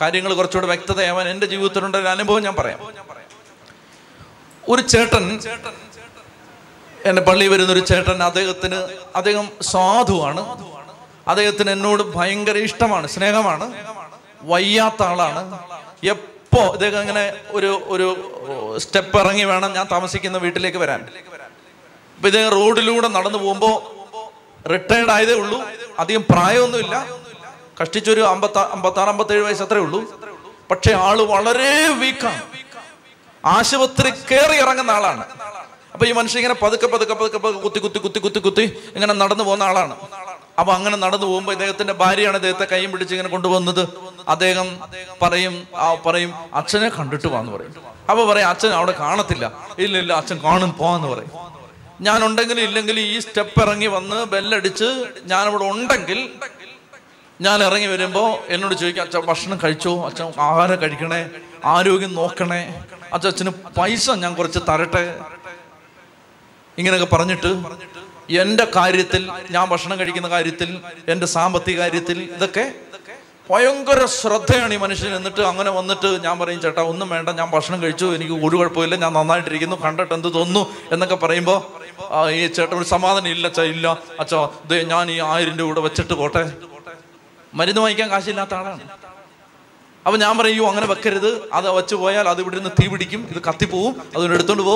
കാര്യങ്ങൾ 0.00 0.32
കുറച്ചുകൂടെ 0.34 0.66
വ്യക്തതയാവാൻ 0.66 1.26
എന്റെ 1.28 1.46
ജീവിതത്തിലുണ്ട് 1.46 1.96
ഒരു 1.98 2.08
അനുഭവം 2.08 2.42
ഞാൻ 2.42 2.54
പറയാം 2.54 2.80
ഒരു 4.64 4.82
ചേട്ടൻ 4.88 5.24
എന്നെ 7.00 7.22
പള്ളി 7.22 7.46
വരുന്ന 7.48 7.72
ഒരു 7.72 7.82
ചേട്ടൻ 7.84 8.18
അദ്ദേഹത്തിന് 8.22 8.78
അദ്ദേഹം 9.16 9.46
സാധുവാണ് 9.62 10.42
അദ്ദേഹത്തിന് 11.28 11.70
എന്നോട് 11.70 12.02
ഭയങ്കര 12.14 12.56
ഇഷ്ടമാണ് 12.58 13.06
സ്നേഹമാണ് 13.06 13.66
വയ്യാത്ത 14.44 15.02
ആളാണ് 15.02 15.42
അപ്പോ 16.54 16.66
ഇദ്ദേഹം 16.74 17.00
ഇങ്ങനെ 17.00 17.22
ഒരു 17.50 17.70
ഒരു 17.92 18.04
സ്റ്റെപ്പ് 18.82 19.16
ഇറങ്ങി 19.18 19.44
വേണം 19.44 19.70
ഞാൻ 19.76 19.86
താമസിക്കുന്ന 19.86 20.38
വീട്ടിലേക്ക് 20.38 20.80
വരാൻ 20.82 21.00
അപ്പൊ 22.18 22.26
ഇദ്ദേഹം 22.28 22.50
റോഡിലൂടെ 22.52 23.08
നടന്നു 23.08 23.38
പോകുമ്പോൾ 23.38 23.74
റിട്ടയർഡ് 24.64 25.12
ആയതേ 25.12 25.34
ഉള്ളൂ 25.34 25.58
അധികം 25.98 26.22
പ്രായമൊന്നുമില്ല 26.30 26.94
കഷ്ടിച്ചൊരു 27.80 28.22
അമ്പത്താ 28.30 28.62
അമ്പത്താറ് 28.72 29.10
അമ്പത്തേഴ് 29.10 29.42
വയസ്സ് 29.42 29.64
അത്രേ 29.66 29.80
ഉള്ളൂ 29.80 30.00
പക്ഷെ 30.70 30.92
ആള് 31.02 31.24
വളരെ 31.32 31.72
വീക്കാണ് 31.98 32.40
ആശുപത്രി 33.44 34.12
കയറി 34.30 34.58
ഇറങ്ങുന്ന 34.58 34.92
ആളാണ് 34.92 35.26
അപ്പൊ 35.94 36.06
ഈ 36.06 36.12
മനുഷ്യൻ 36.12 36.38
ഇങ്ങനെ 36.38 36.58
പതുക്കെ 36.62 36.86
പതുക്കെ 36.86 37.14
പതുക്കെ 37.14 37.38
പതുക്കെ 37.38 37.62
കുത്തി 37.64 37.80
കുത്തി 37.80 37.98
കുത്തി 37.98 38.20
കുത്തി 38.20 38.40
കുത്തി 38.40 38.66
ഇങ്ങനെ 38.94 39.14
നടന്നു 39.14 39.44
പോകുന്ന 39.44 39.64
ആളാണ് 39.64 39.96
അപ്പൊ 40.58 40.70
അങ്ങനെ 40.72 40.96
നടന്നു 40.96 41.26
പോകുമ്പോ 41.26 41.52
ഇദ്ദേഹത്തിന്റെ 41.52 41.96
ഭാര്യയാണ് 42.00 42.36
ഇദ്ദേഹത്തെ 42.36 42.68
കൈയും 42.72 42.92
പിടിച്ച് 42.92 43.14
ഇങ്ങനെ 43.14 43.32
കൊണ്ടുവന്നത് 43.32 43.84
അദ്ദേഹം 44.26 44.68
പറയും 45.22 45.54
ആ 45.76 45.86
പറയും 46.06 46.30
അച്ഛനെ 46.54 46.88
കണ്ടിട്ട് 46.88 47.28
വാന്ന് 47.28 47.52
പറയും 47.52 47.74
അപ്പൊ 48.10 48.22
പറയും 48.26 48.48
അച്ഛൻ 48.48 48.72
അവിടെ 48.72 48.94
കാണത്തില്ല 48.98 49.46
ഇല്ല 49.78 49.94
ഇല്ല 49.98 50.12
അച്ഛൻ 50.12 50.38
കാണും 50.44 50.72
പോവാന്ന് 50.72 51.08
പറയും 51.08 51.32
ഞാൻ 52.00 52.20
ഉണ്ടെങ്കിലും 52.24 52.62
ഇല്ലെങ്കിലും 52.64 53.02
ഈ 53.04 53.18
സ്റ്റെപ്പ് 53.18 53.58
ഇറങ്ങി 53.62 53.88
വന്ന് 53.88 54.18
ബെല്ലടിച്ച് 54.26 54.88
ഇവിടെ 55.48 55.64
ഉണ്ടെങ്കിൽ 55.64 56.20
ഞാൻ 57.40 57.58
ഇറങ്ങി 57.62 57.86
വരുമ്പോൾ 57.86 58.28
എന്നോട് 58.48 58.74
ചോദിക്കും 58.74 59.02
അച്ഛൻ 59.02 59.22
ഭക്ഷണം 59.26 59.58
കഴിച്ചോ 59.64 59.92
അച്ഛൻ 60.06 60.26
ആഹാരം 60.40 60.78
കഴിക്കണേ 60.80 61.22
ആരോഗ്യം 61.66 62.12
നോക്കണേ 62.14 62.60
അച്ഛൻ 63.12 63.28
അച്ഛന് 63.28 63.52
പൈസ 63.78 64.06
ഞാൻ 64.16 64.32
കുറച്ച് 64.34 64.60
തരട്ടെ 64.68 65.04
ഇങ്ങനെയൊക്കെ 66.78 67.08
പറഞ്ഞിട്ട് 67.16 67.50
എൻ്റെ 68.34 68.64
കാര്യത്തിൽ 68.76 69.22
ഞാൻ 69.50 69.64
ഭക്ഷണം 69.68 69.96
കഴിക്കുന്ന 69.98 70.28
കാര്യത്തിൽ 70.28 70.70
എൻ്റെ 71.08 71.26
സാമ്പത്തിക 71.26 71.76
കാര്യത്തിൽ 71.78 72.18
ഇതൊക്കെ 72.28 72.64
ഭയങ്കര 73.50 74.00
ശ്രദ്ധയാണ് 74.12 74.72
ഈ 74.74 74.78
മനുഷ്യൻ 74.78 75.10
എന്നിട്ട് 75.16 75.42
അങ്ങനെ 75.42 75.70
വന്നിട്ട് 75.70 76.10
ഞാൻ 76.22 76.34
പറയും 76.38 76.60
ചേട്ടാ 76.60 76.82
ഒന്നും 76.82 77.08
വേണ്ട 77.08 77.30
ഞാൻ 77.40 77.48
ഭക്ഷണം 77.50 77.78
കഴിച്ചു 77.82 78.06
എനിക്ക് 78.14 78.36
ഒരു 78.42 78.56
കുഴപ്പമില്ല 78.56 78.96
ഞാൻ 78.96 79.12
നന്നായിട്ടിരിക്കുന്നു 79.12 79.76
കണ്ടിട്ട് 79.76 80.14
എന്ത് 80.14 80.28
തോന്നുന്നു 80.34 80.62
എന്നൊക്കെ 80.92 81.16
പറയുമ്പോൾ 81.16 81.58
ഈ 82.32 82.40
ചേട്ടൻ 82.48 82.76
ഒരു 82.76 82.88
സമാധാനം 82.88 83.30
ഇല്ല 83.30 83.46
അച്ഛാ 83.46 83.64
ഇല്ല 83.74 83.88
അച്ഛാ 84.20 84.40
ദേ 84.70 84.78
ഞാൻ 84.84 85.10
ഈ 85.10 85.18
ആയിരം 85.26 85.56
രൂപ 85.58 85.68
കൂടെ 85.68 85.82
വെച്ചിട്ട് 85.82 86.14
പോട്ടെ 86.14 86.44
മരുന്ന് 87.52 87.80
വാങ്ങിക്കാൻ 87.80 88.08
കാശില്ലാത്ത 88.10 88.54
ആളാണ് 88.54 88.84
അപ്പൊ 90.06 90.16
ഞാൻ 90.18 90.32
പറയൂ 90.38 90.62
അങ്ങനെ 90.64 90.86
വെക്കരുത് 90.86 91.30
അത് 91.52 91.66
വെച്ച് 91.70 91.94
പോയാൽ 91.94 92.26
അത് 92.28 92.40
ഇവിടെ 92.40 92.56
നിന്ന് 92.56 92.72
തീ 92.80 92.86
പിടിക്കും 92.88 93.20
ഇത് 93.30 93.40
കത്തിപ്പോവും 93.48 93.94
അതുകൊണ്ട് 94.14 94.34
എടുത്തോണ്ട് 94.34 94.62
പോ 94.62 94.74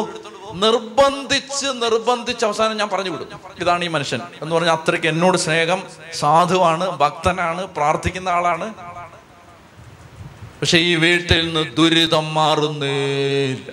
നിർബന്ധിച്ച് 0.56 1.68
നിർബന്ധിച്ച് 1.82 2.44
അവസാനം 2.44 2.76
ഞാൻ 2.76 2.88
പറഞ്ഞു 2.88 3.11
വിടും 3.11 3.28
ഇതാണ് 3.61 3.84
ഈ 3.84 3.88
മനുഷ്യൻ 3.88 4.20
എന്ന് 4.42 4.52
പറഞ്ഞാൽ 4.56 4.74
അത്രയ്ക്ക് 4.74 5.08
എന്നോട് 5.08 5.38
സ്നേഹം 5.38 5.80
സാധുവാണ് 6.12 6.87
ഭക്തനാണ് 6.98 7.64
പ്രാർത്ഥിക്കുന്ന 7.76 8.28
ആളാണ് 8.28 8.68
പക്ഷെ 10.61 10.78
ഈ 10.82 10.94
വീട്ടിൽ 10.96 11.40
നിന്ന് 11.46 11.64
ദുരിതം 11.76 12.26
മാറുന്നില്ല 12.34 13.70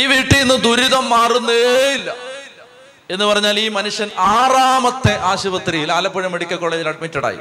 ഈ 0.00 0.02
വീട്ടിൽ 0.06 0.38
നിന്ന് 0.38 0.56
ദുരിതം 0.62 1.04
മാറുന്നേയില്ല 1.10 2.10
എന്ന് 3.10 3.24
പറഞ്ഞാൽ 3.24 3.56
ഈ 3.58 3.68
മനുഷ്യൻ 3.68 4.08
ആറാമത്തെ 4.32 5.14
ആശുപത്രിയിൽ 5.22 5.88
ആലപ്പുഴ 5.92 6.26
മെഡിക്കൽ 6.28 6.56
കോളേജിൽ 6.56 6.88
അഡ്മിറ്റഡ് 6.88 7.26
ആയി 7.26 7.40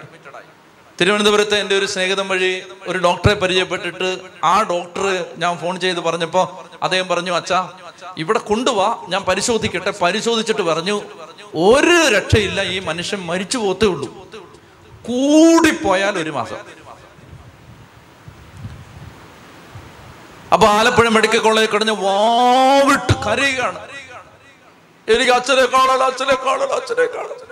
തിരുവനന്തപുരത്തെ 0.99 1.57
എൻ്റെ 1.59 1.75
ഒരു 1.77 1.85
സ്നേഹിതം 1.85 2.27
വഴി 2.27 2.49
ഒരു 2.87 2.97
ഡോക്ടറെ 2.99 3.33
പരിചയപ്പെട്ടിട്ട് 3.33 4.09
ആ 4.43 4.55
ഡോക്ടർ 4.61 5.05
ഞാൻ 5.37 5.53
ഫോൺ 5.57 5.75
ചെയ്ത് 5.79 5.99
പറഞ്ഞപ്പോൾ 5.99 6.45
അദ്ദേഹം 6.83 7.07
പറഞ്ഞു 7.07 7.33
അച്ഛാ 7.33 7.59
ഇവിടെ 8.17 8.39
കൊണ്ടുപോവാ 8.39 8.89
ഞാൻ 9.09 9.21
പരിശോധിക്കട്ടെ 9.23 9.93
പരിശോധിച്ചിട്ട് 10.01 10.61
പറഞ്ഞു 10.61 10.95
ഒരു 11.67 11.97
രക്ഷയില്ല 12.13 12.61
ഈ 12.71 12.79
മനുഷ്യൻ 12.79 13.21
മരിച്ചു 13.25 13.57
പോത്തേ 13.57 13.87
ഉള്ളൂ 13.87 14.09
കൂടിപ്പോയാൽ 15.05 16.15
ഒരു 16.17 16.31
മാസം 16.31 16.59
അപ്പൊ 20.53 20.65
ആലപ്പുഴ 20.67 21.07
മെഡിക്കൽ 21.09 21.39
കോളേജിൽ 21.39 21.69
കിടന്ന് 21.69 21.95
വാവിട്ട് 22.01 23.13
കരയുകയാണ് 23.25 23.79
എനിക്ക് 25.09 25.33
അച്ഛനെ 25.33 25.65
കാണണം 25.67 26.05
അച്ഛനെ 26.05 26.35
കാണണം 26.45 26.75
അച്ഛനെ 26.75 27.05
കാണണം 27.13 27.45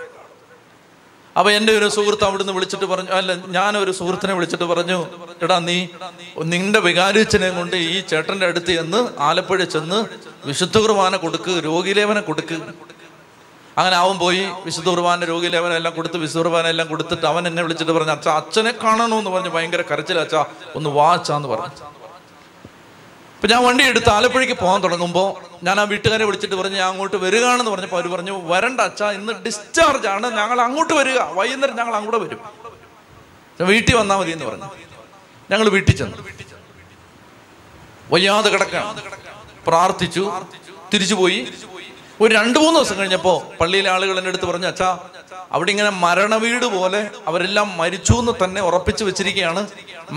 അപ്പൊ 1.36 1.50
എന്റെ 1.50 1.72
ഒരു 1.78 1.88
സുഹൃത്ത് 1.88 2.24
അവിടുന്ന് 2.24 2.52
വിളിച്ചിട്ട് 2.52 2.86
പറഞ്ഞു 2.86 3.12
അല്ല 3.16 3.32
ഞാൻ 3.50 3.72
ഒരു 3.76 3.92
സുഹൃത്തിനെ 3.98 4.34
വിളിച്ചിട്ട് 4.34 4.66
പറഞ്ഞു 4.70 4.98
എടാ 5.42 5.56
നീ 5.66 5.76
നിന്റെ 6.46 6.80
വികാരിച്ചനെ 6.80 7.50
കൊണ്ട് 7.50 7.76
ഈ 7.86 7.98
ചേട്ടന്റെ 8.08 8.46
അടുത്ത് 8.46 8.72
ചെന്ന് 8.72 9.00
ആലപ്പുഴ 9.20 9.64
ചെന്ന് 9.74 9.98
വിശുദ്ധ 10.46 10.76
കുർബാന 10.78 11.16
കൊടുക്ക് 11.16 11.54
രോഗിലേവനെ 11.64 12.22
കൊടുക്ക് 12.22 12.58
അങ്ങനെ 13.76 13.96
അവൻ 13.96 14.16
പോയി 14.18 14.42
വിശുദ്ധ 14.64 14.88
കുർബാന 14.88 15.26
രോഗിലേവനെ 15.26 15.74
എല്ലാം 15.76 15.92
കൊടുത്ത് 15.94 16.18
വിശുദ്ധ 16.18 16.40
കുർബാന 16.40 16.66
എല്ലാം 16.66 16.88
കൊടുത്തിട്ട് 16.88 17.26
അവൻ 17.26 17.44
എന്നെ 17.46 17.62
വിളിച്ചിട്ട് 17.62 17.92
പറഞ്ഞു 17.92 18.14
അച്ഛാ 18.14 18.32
അച്ഛനെ 18.40 18.72
കാണണമെന്ന് 18.82 19.30
പറഞ്ഞു 19.30 19.52
ഭയങ്കര 19.56 19.84
കരച്ചിലച്ഛ 19.90 20.36
ഒന്ന് 20.76 20.90
വാച്ചാന്ന് 20.90 21.50
പറഞ്ഞു 21.52 21.97
ഇപ്പൊ 23.38 23.48
ഞാൻ 23.48 23.60
വണ്ടി 23.64 23.82
എടുത്ത് 23.84 24.10
ആലപ്പുഴയ്ക്ക് 24.10 24.54
പോകാൻ 24.54 24.78
തുടങ്ങുമ്പോൾ 24.84 25.26
ഞാൻ 25.66 25.76
ആ 25.80 25.82
വീട്ടുകാരെ 25.84 26.24
വിളിച്ചിട്ട് 26.24 26.56
പറഞ്ഞു 26.56 26.76
ഞാൻ 26.76 26.88
അങ്ങോട്ട് 26.88 27.18
വരികയാണെന്ന് 27.24 27.70
പറഞ്ഞപ്പോൾ 27.70 27.98
അവർ 27.98 28.06
പറഞ്ഞു 28.08 28.34
വരണ്ട 28.48 28.80
അച്ഛ 28.80 29.10
ഇന്ന് 29.16 29.32
ഡിസ്ചാർജ് 29.44 30.08
ആണ് 30.08 30.26
ഞങ്ങൾ 30.36 30.60
അങ്ങോട്ട് 30.60 30.94
വരിക 30.94 31.18
വൈകുന്നേരം 31.36 31.76
ഞങ്ങൾ 31.76 31.94
അങ്ങോട്ട് 31.96 32.20
വരും 32.24 32.40
വീട്ടിൽ 33.60 33.94
വന്നാൽ 33.96 34.18
മതി 34.18 34.32
എന്ന് 34.32 34.46
പറഞ്ഞു 34.46 34.68
ഞങ്ങൾ 35.50 35.68
വീട്ടിൽ 35.68 35.94
ചെന്നു 35.96 36.24
വയ്യാതെ 38.10 38.50
കിടക്കാൻ 38.50 38.84
പ്രാർത്ഥിച്ചു 39.66 40.24
തിരിച്ചുപോയി 40.92 41.40
ഒരു 42.20 42.30
രണ്ട് 42.34 42.58
മൂന്ന് 42.58 42.76
ദിവസം 42.78 42.96
കഴിഞ്ഞപ്പോൾ 42.98 43.38
പള്ളിയിലെ 43.60 43.90
ആളുകൾ 43.90 44.16
എൻ്റെ 44.16 44.30
അടുത്ത് 44.30 44.46
പറഞ്ഞു 44.46 44.68
അച്ഛാ 44.68 44.88
അവിടെ 45.52 45.70
ഇങ്ങനെ 45.70 45.90
മരണവീട് 46.00 46.66
പോലെ 46.72 47.00
അവരെല്ലാം 47.26 47.68
മരിച്ചു 47.76 48.14
എന്ന് 48.14 48.32
തന്നെ 48.42 48.60
ഉറപ്പിച്ചു 48.60 49.04
വെച്ചിരിക്കുകയാണ് 49.04 49.62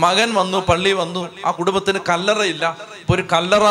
മകൻ 0.00 0.30
വന്നു 0.34 0.60
പള്ളി 0.70 0.94
വന്നു 0.94 1.22
ആ 1.46 1.52
കുടുംബത്തിന് 1.52 2.00
കല്ലറയില്ല 2.10 2.66
ഇപ്പോൾ 3.02 3.14
ഒരു 3.14 3.24
കല്ലറ 3.34 3.66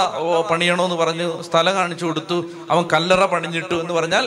പണിയണമെന്ന് 0.51 0.97
പറഞ്ഞു 0.97 1.29
സ്ഥലം 1.43 1.75
കാണിച്ചു 1.75 2.05
കൊടുത്തു 2.05 2.39
അവൻ 2.71 2.83
കല്ലറ 2.93 3.25
പണിഞ്ഞിട്ടു 3.25 3.75
എന്ന് 3.75 3.95
പറഞ്ഞാൽ 3.95 4.27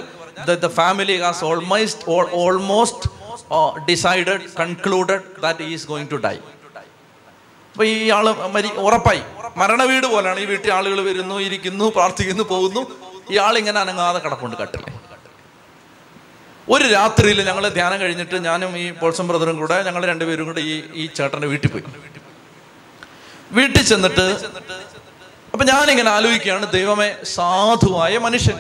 the 0.64 0.70
family 0.76 1.16
has 1.18 1.44
almost 1.44 2.04
almost 2.36 3.10
decided 3.90 4.44
concluded 4.60 5.24
that 5.42 5.70
is 5.74 5.88
going 5.88 6.12
to 6.12 6.20
die 6.26 6.36
അപ്പോൾ 7.76 7.86
ഈ 7.86 8.10
ആള് 8.10 8.32
മരി 8.48 8.70
ഉറപ്പായി 8.78 9.24
മരണവീട് 9.58 10.08
പോലാണ് 10.08 10.40
ഈ 10.40 10.46
വീട്ടിൽ 10.46 10.72
ആളുകൾ 10.72 11.00
വരുന്നു 11.02 11.36
ഇരിക്കുന്നു 11.40 11.86
പ്രാർത്ഥിക്കുന്നു 11.90 12.44
പോകുന്നു 12.44 12.82
ഈ 13.32 13.38
ആളിങ്ങനെ 13.38 13.80
അനങ്ങാതെ 13.80 14.20
കിടപ്പുണ്ട് 14.20 14.56
കട്ടില്ലേ 14.56 14.92
ഒരു 16.68 16.86
രാത്രിയിൽ 16.94 17.40
ഞങ്ങൾ 17.46 17.64
ധ്യാനം 17.70 17.98
കഴിഞ്ഞിട്ട് 18.00 18.38
ഞാനും 18.40 18.78
ഈ 18.78 18.86
പോൾസം 18.92 19.26
ബ്രദറും 19.28 19.58
കൂടെ 19.58 19.78
ഞങ്ങൾ 19.84 20.04
രണ്ടുപേരും 20.06 20.46
കൂടെ 20.46 20.62
ഈ 20.62 20.76
ഈ 20.94 21.06
ചേട്ടന്റെ 21.16 21.48
വീട്ടിൽ 21.48 21.72
പോയി 21.72 21.84
വീട്ടിൽ 23.54 23.84
ചെന്നിട്ട് 23.84 24.28
അപ്പൊ 25.54 25.64
ഞാനിങ്ങനെ 25.66 26.12
ആലോചിക്കുകയാണ് 26.12 26.66
ദൈവമേ 26.72 27.10
സാധുവായ 27.36 28.18
മനുഷ്യൻ 28.18 28.58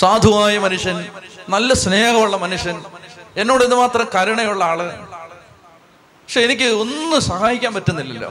സാധുവായ 0.00 0.58
മനുഷ്യൻ 0.58 0.96
നല്ല 1.48 1.74
സ്നേഹമുള്ള 1.74 2.36
മനുഷ്യൻ 2.36 2.76
എന്നോട് 3.36 3.62
ഇത് 3.64 3.74
മാത്രം 3.74 4.06
കരുണയുള്ള 4.14 4.62
ആള് 4.64 4.86
പക്ഷെ 6.28 6.40
എനിക്ക് 6.40 6.68
ഒന്നും 6.74 7.20
സഹായിക്കാൻ 7.20 7.72
പറ്റുന്നില്ലല്ലോ 7.74 8.30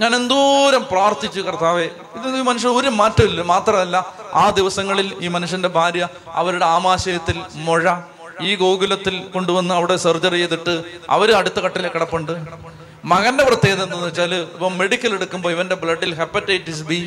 ഞാൻ 0.00 0.12
എന്തോരം 0.14 0.82
പ്രാർത്ഥിച്ചു 0.84 1.40
കർത്താവെ 1.40 1.86
ഇത് 2.16 2.36
ഈ 2.38 2.42
മനുഷ്യൻ 2.42 2.70
ഒരു 2.70 2.90
മാറ്റമില്ല 2.90 3.42
മാത്രമല്ല 3.42 3.96
ആ 4.34 4.44
ദിവസങ്ങളിൽ 4.50 5.08
ഈ 5.20 5.28
മനുഷ്യന്റെ 5.28 5.68
ഭാര്യ 5.68 6.04
അവരുടെ 6.34 6.66
ആമാശയത്തിൽ 6.66 7.38
മുഴ 7.64 7.84
ഈ 8.42 8.52
ഗോകുലത്തിൽ 8.54 9.14
കൊണ്ടുവന്ന് 9.28 9.74
അവിടെ 9.74 9.96
സർജറി 9.96 10.38
ചെയ്തിട്ട് 10.38 10.74
അവർ 11.10 11.28
അടുത്ത 11.34 11.60
കട്ടിലെ 11.60 11.88
കിടപ്പുണ്ട് 11.88 12.32
മകന്റെ 13.04 13.44
പ്രത്യേകത 13.44 13.82
എന്താന്ന് 13.82 14.06
വെച്ചാൽ 14.06 14.32
ഇപ്പൊ 14.34 14.68
മെഡിക്കൽ 14.70 15.14
എടുക്കുമ്പോൾ 15.14 15.50
ഇവന്റെ 15.52 15.74
ബ്ലഡിൽ 15.74 16.14
ഹെപ്പറ്റൈറ്റിസ് 16.14 16.82
ബി 16.82 17.00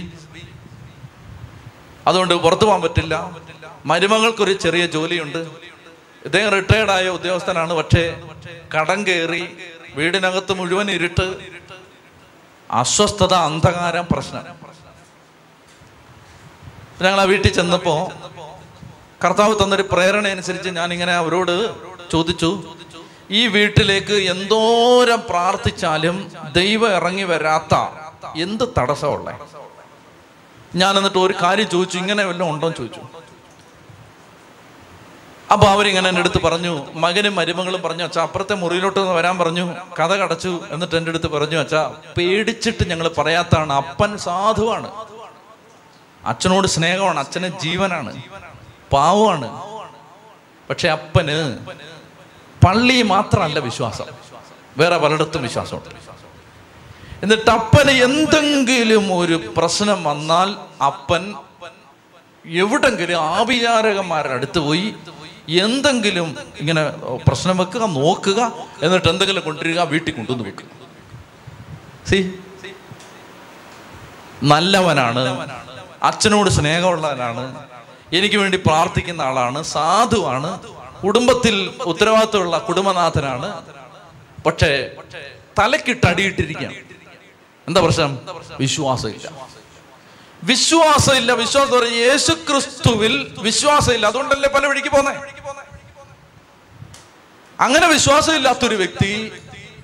അതുകൊണ്ട് 2.08 2.34
പുറത്തു 2.36 2.66
പോകാൻ 2.66 2.82
പറ്റില്ല 2.82 3.16
മരുമകൾക്കൊരു 3.86 4.54
ചെറിയ 4.54 4.86
ജോലിയുണ്ട് 4.86 5.42
ഇദ്ദേഹം 6.26 6.50
റിട്ടയർഡ് 6.52 6.92
ആയ 6.92 7.08
ഉദ്യോഗസ്ഥനാണ് 7.08 7.74
പക്ഷേ 7.74 8.04
കടം 8.76 9.00
കയറി 9.08 9.44
വീടിനകത്ത് 9.96 10.54
മുഴുവൻ 10.54 10.92
ഇരുട്ട് 10.92 11.28
അസ്വസ്ഥത 12.70 13.34
അന്ധകാരം 13.34 14.06
പ്രശ്നം 14.12 14.46
ഞങ്ങൾ 17.02 17.20
ആ 17.22 17.24
വീട്ടിൽ 17.24 17.52
ചെന്നപ്പോൾ 17.54 18.00
കർത്താവ് 19.24 19.64
തന്നൊരു 19.64 19.86
പ്രേരണ 19.92 20.28
അനുസരിച്ച് 20.28 20.70
ഞാനിങ്ങനെ 20.70 21.14
അവരോട് 21.16 21.56
ചോദിച്ചു 22.12 22.52
ഈ 23.32 23.42
വീട്ടിലേക്ക് 23.48 24.16
എന്തോരം 24.30 25.20
പ്രാർത്ഥിച്ചാലും 25.30 26.18
ദൈവം 26.52 26.92
ഇറങ്ങി 26.96 27.24
വരാത്ത 27.24 27.76
എന്ത് 28.38 28.66
തടസ്സമുള്ള 28.78 29.30
ഞാൻ 30.76 30.98
എന്നിട്ട് 30.98 31.18
ഒരു 31.18 31.36
കാര്യം 31.44 31.68
ചോദിച്ചു 31.70 31.98
ഇങ്ങനെ 31.98 32.24
വല്ലതും 32.26 32.50
ഉണ്ടോ 32.50 32.68
ചോദിച്ചു 32.72 33.02
അപ്പൊ 35.52 35.66
അവരിങ്ങനെ 35.68 36.08
എൻ്റെ 36.08 36.22
അടുത്ത് 36.22 36.40
പറഞ്ഞു 36.42 36.74
മകനും 36.96 37.34
മരുമകളും 37.36 37.82
പറഞ്ഞു 37.82 38.04
അച്ഛാ 38.04 38.22
അപ്പുറത്തെ 38.22 38.56
മുറിയിലോട്ട് 38.56 39.00
വരാൻ 39.00 39.36
പറഞ്ഞു 39.38 39.66
കഥ 40.00 40.12
കടച്ചു 40.14 40.52
എന്നിട്ട് 40.72 40.96
എൻ്റെ 40.96 41.12
അടുത്ത് 41.12 41.28
പറഞ്ഞു 41.28 41.58
അച്ഛാ 41.60 41.82
പേടിച്ചിട്ട് 42.18 42.84
ഞങ്ങൾ 42.84 43.08
പറയാത്താണ് 43.18 43.74
അപ്പൻ 43.74 44.18
സാധുവാണ് 44.18 44.90
അച്ഛനോട് 46.24 46.68
സ്നേഹമാണ് 46.68 47.20
അച്ഛന് 47.20 47.50
ജീവനാണ് 47.58 48.14
പാവമാണ് 48.92 49.50
പക്ഷെ 50.70 50.90
അപ്പന് 50.90 51.38
പള്ളി 52.62 52.98
മാത്രമല്ല 53.06 53.60
വിശ്വാസം 53.60 54.08
വേറെ 54.78 54.98
പലയിടത്തും 54.98 55.42
വിശ്വാസമുണ്ട് 55.42 55.90
എന്നിട്ട് 57.24 57.50
അപ്പന് 57.52 57.94
എന്തെങ്കിലും 58.02 59.06
ഒരു 59.16 59.36
പ്രശ്നം 59.58 60.00
വന്നാൽ 60.04 60.50
അപ്പൻ 60.84 61.24
എവിടെങ്കിലും 62.46 63.20
ആഭിചാരകന്മാരുടെ 63.32 64.36
അടുത്ത് 64.36 64.60
പോയി 64.60 64.88
എന്തെങ്കിലും 65.60 66.30
ഇങ്ങനെ 66.60 66.84
പ്രശ്നം 67.28 67.56
വെക്കുക 67.58 67.86
നോക്കുക 67.96 68.42
എന്നിട്ട് 68.82 69.10
എന്തെങ്കിലും 69.10 69.44
കൊണ്ടുവരിക 69.44 69.84
വീട്ടിൽ 69.92 70.14
കൊണ്ടുവന്ന് 70.14 70.46
വെക്കുക 70.50 70.70
സി 72.06 72.20
നല്ലവനാണ് 74.46 75.24
അച്ഛനോട് 76.04 76.50
സ്നേഹമുള്ളവനാണ് 76.50 77.44
എനിക്ക് 78.12 78.38
വേണ്ടി 78.38 78.58
പ്രാർത്ഥിക്കുന്ന 78.64 79.22
ആളാണ് 79.22 79.60
സാധുവാണ് 79.70 80.52
കുടുംബത്തിൽ 81.04 81.56
ഉത്തരവാദിത്തമുള്ള 81.86 82.58
കുടുംബനാഥനാണ് 82.60 83.50
പക്ഷേ 84.46 84.72
തലക്കിട്ട് 85.60 86.06
അടിയിട്ടിരിക്കുകയാണ് 86.08 86.78
എന്താ 87.68 87.82
പ്രശ്നം 87.82 88.14
വിശ്വാസമില്ല 88.60 89.28
വിശ്വാസമില്ല 90.44 91.32
വിശ്വാസം 91.34 91.72
പറഞ്ഞു 91.74 91.98
യേശു 92.04 92.34
ക്രിസ്തുവിൽ 92.48 93.14
വിശ്വാസമില്ല 93.42 94.06
അതുകൊണ്ടല്ലേ 94.08 94.50
പല 94.50 94.66
വഴിക്ക് 94.68 94.92
പോന്നെ 94.92 95.14
അങ്ങനെ 97.60 97.88
വിശ്വാസമില്ലാത്തൊരു 97.88 98.76
വ്യക്തി 98.76 99.12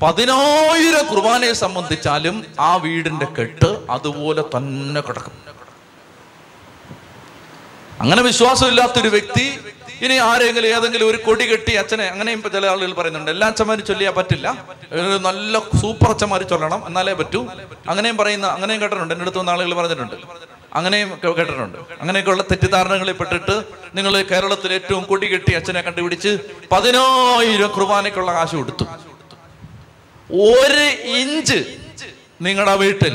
പതിനായിരം 0.02 1.04
കുർബാനയെ 1.08 1.54
സംബന്ധിച്ചാലും 1.56 2.36
ആ 2.60 2.72
വീടിന്റെ 2.78 3.28
കെട്ട് 3.38 3.70
അതുപോലെ 3.90 4.44
തന്നെ 4.56 5.02
കിടക്കും 5.02 5.36
അങ്ങനെ 8.00 8.22
വിശ്വാസമില്ലാത്തൊരു 8.22 9.10
വ്യക്തി 9.10 9.46
ഇനി 10.02 10.16
ആരെങ്കിലും 10.26 10.70
ഏതെങ്കിലും 10.70 11.06
ഒരു 11.08 11.20
കൊടി 11.26 11.46
കെട്ടി 11.46 11.74
അച്ഛനെ 11.74 12.06
അങ്ങനെയും 12.08 12.42
ചില 12.48 12.66
ആളുകൾ 12.66 12.92
പറയുന്നുണ്ട് 12.94 13.32
എല്ലാ 13.32 13.46
അച്ഛന്മാരും 13.48 13.86
ചൊല്ലിയാൽ 13.86 14.14
പറ്റില്ല 14.14 14.48
ഒരു 14.94 15.16
നല്ല 15.20 15.62
സൂപ്പർ 15.82 16.10
അച്ഛന്മാർ 16.10 16.44
ചൊല്ലണം 16.44 16.82
എന്നാലേ 16.88 17.14
പറ്റൂ 17.14 17.42
അങ്ങനെയും 17.88 18.18
പറയുന്ന 18.18 18.48
അങ്ങനെയും 18.48 18.82
കേട്ടിട്ടുണ്ട് 18.82 19.16
എൻ്റെ 19.16 19.26
അടുത്ത് 19.28 19.50
ആളുകൾ 19.56 19.74
പറഞ്ഞിട്ടുണ്ട് 19.74 20.16
അങ്ങനെയും 20.76 21.10
കേട്ടിട്ടുണ്ട് 21.24 21.78
അങ്ങനെയൊക്കെയുള്ള 22.02 22.44
തെറ്റിദ്ധാരണകളിൽ 22.44 23.16
പെട്ടിട്ട് 23.20 23.56
നിങ്ങൾ 23.98 24.14
കേരളത്തിൽ 24.32 24.72
ഏറ്റവും 24.74 25.04
കൊടി 25.04 25.28
കെട്ടി 25.28 25.54
അച്ഛനെ 25.56 25.82
കണ്ടുപിടിച്ച് 25.82 26.32
പതിനായിരം 26.72 27.72
കുർബാനയ്ക്കുള്ള 27.78 28.32
കാശ് 28.34 28.56
കൊടുത്തു 28.56 28.88
ഒരു 30.52 30.88
ഇഞ്ച് 31.22 31.60
നിങ്ങളുടെ 32.42 32.74
വീട്ടിൽ 32.76 33.14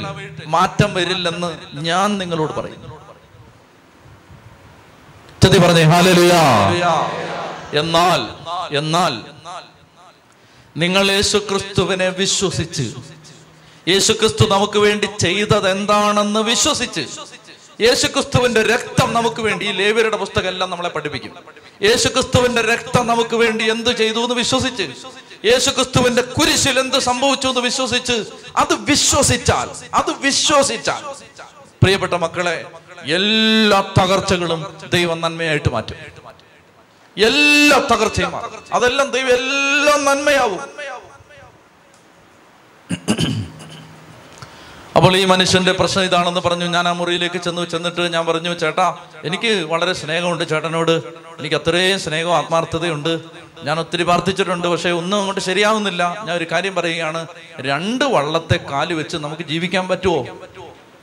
മാറ്റം 0.48 0.90
വരില്ലെന്ന് 0.94 1.50
ഞാൻ 1.82 2.10
നിങ്ങളോട് 2.18 2.52
പറയുന്നു 2.52 2.91
ഉച്ചതി 5.42 5.58
പറഞ്ഞേ 5.58 5.84
ഹാലലുയ 5.84 6.34
എന്നാൽ 7.74 8.20
എന്നാൽ 8.72 9.14
നിങ്ങൾ 10.76 11.04
യേശു 11.10 11.38
ക്രിസ്തുവിനെ 11.48 12.08
വിശ്വസിച്ച് 12.18 12.84
യേശു 13.86 14.12
ക്രിസ്തു 14.12 14.44
നമുക്ക് 14.46 14.78
വേണ്ടി 14.78 15.08
ചെയ്തത് 15.18 15.66
എന്താണെന്ന് 15.70 16.42
വിശ്വസിച്ച് 16.42 17.04
യേശുക്രിസ്തുവിന്റെ 17.80 18.62
രക്തം 18.66 19.08
നമുക്ക് 19.12 19.40
വേണ്ടി 19.42 19.64
ഈ 19.68 19.72
ലേവ്യരുടെ 19.72 20.16
പുസ്തകം 20.16 20.48
എല്ലാം 20.48 20.70
നമ്മളെ 20.70 20.90
പഠിപ്പിക്കും 20.90 21.32
യേശുക്രിസ്തുവിന്റെ 21.82 22.62
രക്തം 22.64 23.04
നമുക്ക് 23.06 23.36
വേണ്ടി 23.36 23.66
എന്ത് 23.70 23.92
ചെയ്തു 23.96 24.22
എന്ന് 24.24 24.36
വിശ്വസിച്ച് 24.36 24.86
യേശുക്രിസ്തുവിന്റെ 25.44 26.24
കുരിശിൽ 26.36 26.78
എന്ത് 26.78 26.98
സംഭവിച്ചു 27.00 27.48
എന്ന് 27.48 27.62
വിശ്വസിച്ച് 27.62 28.18
അത് 28.56 28.74
വിശ്വസിച്ചാൽ 28.84 29.68
അത് 29.94 30.12
വിശ്വസിച്ചാൽ 30.20 31.02
പ്രിയപ്പെട്ട 31.82 32.14
മക്കളെ 32.22 32.56
എല്ലാ 33.08 33.80
തകർച്ചകളും 33.98 34.60
ദൈവം 34.90 35.20
നന്മയായിട്ട് 35.20 35.68
മാറ്റും 35.68 35.98
എല്ലാ 37.16 37.78
തകർച്ചയും 37.92 38.34
അതെല്ലാം 38.72 39.08
ദൈവം 39.10 39.32
എല്ലാം 39.32 40.04
നന്മയാവും 40.04 40.60
അപ്പോൾ 44.96 45.16
ഈ 45.16 45.24
മനുഷ്യന്റെ 45.24 45.72
പ്രശ്നം 45.72 46.04
ഇതാണെന്ന് 46.04 46.40
പറഞ്ഞു 46.40 46.66
ഞാൻ 46.66 46.88
ആ 46.88 46.92
മുറിയിലേക്ക് 46.92 47.38
ചെന്നു 47.38 47.62
ചെന്നിട്ട് 47.64 48.02
ഞാൻ 48.12 48.26
പറഞ്ഞു 48.26 48.54
ചേട്ടാ 48.54 48.96
എനിക്ക് 49.24 49.52
വളരെ 49.64 49.92
സ്നേഹമുണ്ട് 49.92 50.48
ചേട്ടനോട് 50.48 50.92
എനിക്ക് 51.38 51.56
അത്രയും 51.56 51.98
സ്നേഹവും 51.98 52.34
ആത്മാർത്ഥതയുണ്ട് 52.36 53.12
ഞാൻ 53.64 53.78
ഒത്തിരി 53.78 54.02
പ്രാർത്ഥിച്ചിട്ടുണ്ട് 54.02 54.68
പക്ഷേ 54.68 54.90
ഒന്നും 54.90 55.18
അങ്ങോട്ട് 55.18 55.40
ശരിയാവുന്നില്ല 55.40 56.02
ഞാൻ 56.18 56.32
ഒരു 56.36 56.46
കാര്യം 56.52 56.74
പറയുകയാണ് 56.74 57.26
രണ്ട് 57.60 58.04
വള്ളത്തെ 58.04 58.58
കാല് 58.72 58.94
വെച്ച് 58.94 59.16
നമുക്ക് 59.16 59.42
ജീവിക്കാൻ 59.42 59.88
പറ്റുമോ 59.88 60.20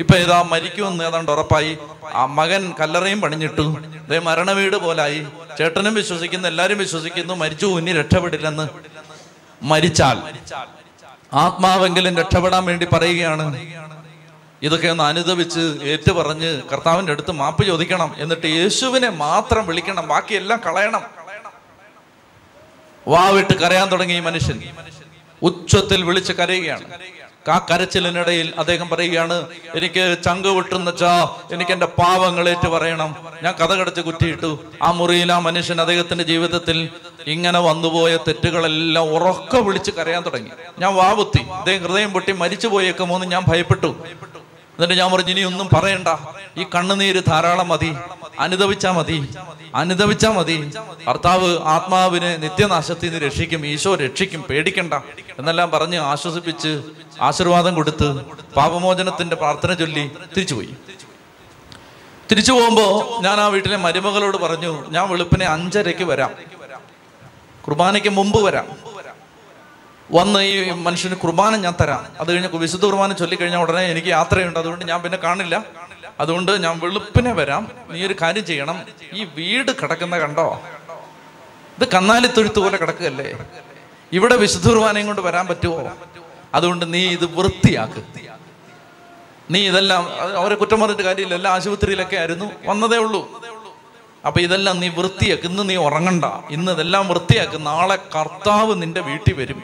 ഇപ്പൊ 0.00 0.15
ഇതാ 0.15 0.37
മരിക്കുമെന്ന് 0.43 1.03
ഏതാണ്ട് 1.03 1.31
ഉറപ്പായി 1.31 1.71
ആ 2.15 2.25
മകൻ 2.35 2.63
കല്ലറയും 2.79 3.19
പണിഞ്ഞിട്ടു 3.21 3.65
അതേ 4.05 4.19
മരണവീട് 4.19 4.77
പോലായി 4.77 5.19
ചേട്ടനും 5.57 5.93
വിശ്വസിക്കുന്നു 5.93 6.47
എല്ലാരും 6.47 6.77
വിശ്വസിക്കുന്നു 6.77 7.33
മരിച്ചു 7.33 7.67
ഇനി 7.79 7.93
രക്ഷപ്പെടില്ലെന്ന് 7.93 8.65
മരിച്ചാൽ 9.61 10.17
ആത്മാവെങ്കിലും 11.35 12.13
രക്ഷപ്പെടാൻ 12.15 12.63
വേണ്ടി 12.65 12.85
പറയുകയാണ് 12.85 13.45
ഇതൊക്കെ 14.61 14.87
ഒന്ന് 14.87 15.03
അനുദവിച്ച് 15.03 15.61
ഏറ്റു 15.83 16.11
പറഞ്ഞ് 16.11 16.49
കർത്താവിന്റെ 16.71 17.11
അടുത്ത് 17.11 17.31
മാപ്പ് 17.31 17.63
ചോദിക്കണം 17.63 18.09
എന്നിട്ട് 18.19 18.47
യേശുവിനെ 18.47 19.09
മാത്രം 19.17 19.63
വിളിക്കണം 19.67 20.07
ബാക്കിയെല്ലാം 20.07 20.59
കളയണം 20.65 21.03
വാവിട്ട് 23.07 23.53
കരയാൻ 23.53 23.87
തുടങ്ങി 23.89 24.17
മനുഷ്യൻ 24.19 24.57
ഉച്ചത്തിൽ 25.41 26.03
വിളിച്ച് 26.03 26.33
കരയുകയാണ് 26.33 26.87
ആ 27.49 27.57
കരച്ചിലിനിടയിൽ 27.69 28.47
അദ്ദേഹം 28.57 28.87
പറയുകയാണ് 28.89 29.37
എനിക്ക് 29.75 30.03
ചങ്ക് 30.23 30.49
ചാ 30.97 31.13
എനിക്ക് 31.51 31.71
എന്റെ 31.71 31.89
പാവങ്ങളേറ്റ് 31.99 32.67
പറയണം 32.67 33.11
ഞാൻ 33.43 33.53
കഥ 33.61 33.71
കടച്ച് 33.73 34.01
കുറ്റിയിട്ടു 34.01 34.51
ആ 34.83 34.89
മുറിയിൽ 34.91 35.31
ആ 35.31 35.39
മനുഷ്യൻ 35.39 35.79
അദ്ദേഹത്തിന്റെ 35.81 36.23
ജീവിതത്തിൽ 36.23 36.77
ഇങ്ങനെ 37.27 37.59
വന്നുപോയ 37.59 38.13
തെറ്റുകളെല്ലാം 38.27 39.07
ഉറക്ക 39.13 39.55
വിളിച്ച് 39.59 39.91
കരയാൻ 39.91 40.23
തുടങ്ങി 40.23 40.53
ഞാൻ 40.79 40.91
വാവുത്തി 40.95 41.43
അദ്ദേഹം 41.53 41.83
ഹൃദയം 41.83 42.11
പൊട്ടി 42.11 42.33
മരിച്ചു 42.33 42.67
പോയേക്കുമോന്ന് 42.67 43.27
ഞാൻ 43.27 43.43
ഭയപ്പെട്ടു 43.47 43.91
എന്നിട്ട് 44.79 44.95
ഞാൻ 44.99 45.09
പറഞ്ഞു 45.11 45.31
ഇനി 45.31 45.41
ഒന്നും 45.41 45.67
പറയണ്ട 45.73 46.09
ഈ 46.57 46.65
കണ്ണുനീര് 46.75 47.21
ധാരാളം 47.27 47.67
മതി 47.67 47.89
അനുദവിച്ചാ 48.39 48.91
മതി 48.91 49.17
അനുദവിച്ചാ 49.75 50.29
മതി 50.29 50.55
ഭർത്താവ് 51.07 51.49
ആത്മാവിനെ 51.67 52.37
നിത്യനാശത്തിൽ 52.37 53.07
നിന്ന് 53.07 53.19
രക്ഷിക്കും 53.25 53.65
ഈശോ 53.65 53.95
രക്ഷിക്കും 53.95 54.41
പേടിക്കണ്ട 54.41 54.93
എന്നെല്ലാം 55.39 55.69
പറഞ്ഞ് 55.71 55.99
ആശ്വസിപ്പിച്ച് 56.03 56.71
ആശീർവാദം 57.21 57.75
കൊടുത്ത് 57.75 58.09
പാപമോചനത്തിന്റെ 58.55 59.35
പ്രാർത്ഥന 59.35 59.73
ചൊല്ലി 59.73 60.05
തിരിച്ചുപോയി 60.35 60.71
തിരിച്ചു 62.29 62.51
പോകുമ്പോ 62.51 62.87
ഞാൻ 63.23 63.37
ആ 63.39 63.47
വീട്ടിലെ 63.47 63.77
മരുമകളോട് 63.77 64.37
പറഞ്ഞു 64.37 64.71
ഞാൻ 64.89 65.05
വെളുപ്പിനെ 65.09 65.45
അഞ്ചരയ്ക്ക് 65.47 66.03
വരാം 66.03 66.31
കുർബാനയ്ക്ക് 67.63 68.09
മുമ്പ് 68.09 68.39
വരാം 68.43 68.67
വന്ന് 70.09 70.39
ഈ 70.43 70.55
മനുഷ്യന് 70.87 71.15
കുർബാന 71.23 71.57
ഞാൻ 71.57 71.75
തരാം 71.81 72.03
അത് 72.19 72.29
കഴിഞ്ഞ് 72.31 72.59
വിശുദ്ധ 72.59 72.83
കുർബാന 72.85 73.13
ചൊല്ലിക്കഴിഞ്ഞ 73.13 73.57
ഉടനെ 73.57 73.83
എനിക്ക് 73.85 74.09
യാത്രയുണ്ട് 74.09 74.59
അതുകൊണ്ട് 74.59 74.83
ഞാൻ 74.85 74.99
പിന്നെ 75.01 75.17
കാണില്ല 75.17 75.55
അതുകൊണ്ട് 76.19 76.51
ഞാൻ 76.65 76.75
വെളുപ്പിനെ 76.79 77.33
വരാം 77.33 77.63
നീ 77.91 77.99
ഒരു 78.05 78.15
കാര്യം 78.21 78.45
ചെയ്യണം 78.45 78.77
ഈ 79.13 79.23
വീട് 79.35 79.71
കിടക്കുന്ന 79.81 80.17
കണ്ടോ 80.17 80.47
ഇത് 81.77 81.85
കന്നാലിത്തൊഴുത്ത് 81.93 82.59
പോലെ 82.59 82.77
കിടക്കുകയല്ലേ 82.77 83.27
ഇവിടെ 84.11 84.35
വിശുദ്ധ 84.35 84.67
കുർബാനയും 84.67 85.07
കൊണ്ട് 85.07 85.21
വരാൻ 85.21 85.45
പറ്റുമോ 85.47 85.77
അതുകൊണ്ട് 86.53 86.85
നീ 86.93 87.01
ഇത് 87.07 87.25
വൃത്തിയാക്ക് 87.37 88.01
നീ 89.49 89.59
ഇതെല്ലാം 89.67 90.03
അവരെ 90.37 90.55
കുറ്റം 90.55 90.79
പറഞ്ഞിട്ട് 90.81 91.03
കാര്യമില്ല 91.03 91.35
എല്ലാ 91.35 91.51
ആശുപത്രിയിലൊക്കെ 91.51 92.17
ആയിരുന്നു 92.17 92.47
വന്നതേ 92.65 92.97
ഉള്ളൂ 92.97 93.21
അപ്പൊ 94.25 94.39
ഇതെല്ലാം 94.41 94.75
നീ 94.79 94.87
വൃത്തിയാക്ക് 94.89 95.45
ഇന്ന് 95.45 95.63
നീ 95.69 95.75
ഉറങ്ങണ്ട 95.85 96.25
ഇന്ന് 96.49 96.71
ഇതെല്ലാം 96.71 97.03
വൃത്തിയാക്ക് 97.07 97.57
നാളെ 97.65 97.97
കർത്താവ് 98.15 98.73
നിന്റെ 98.81 99.01
വീട്ടിൽ 99.01 99.35
വരും 99.35 99.59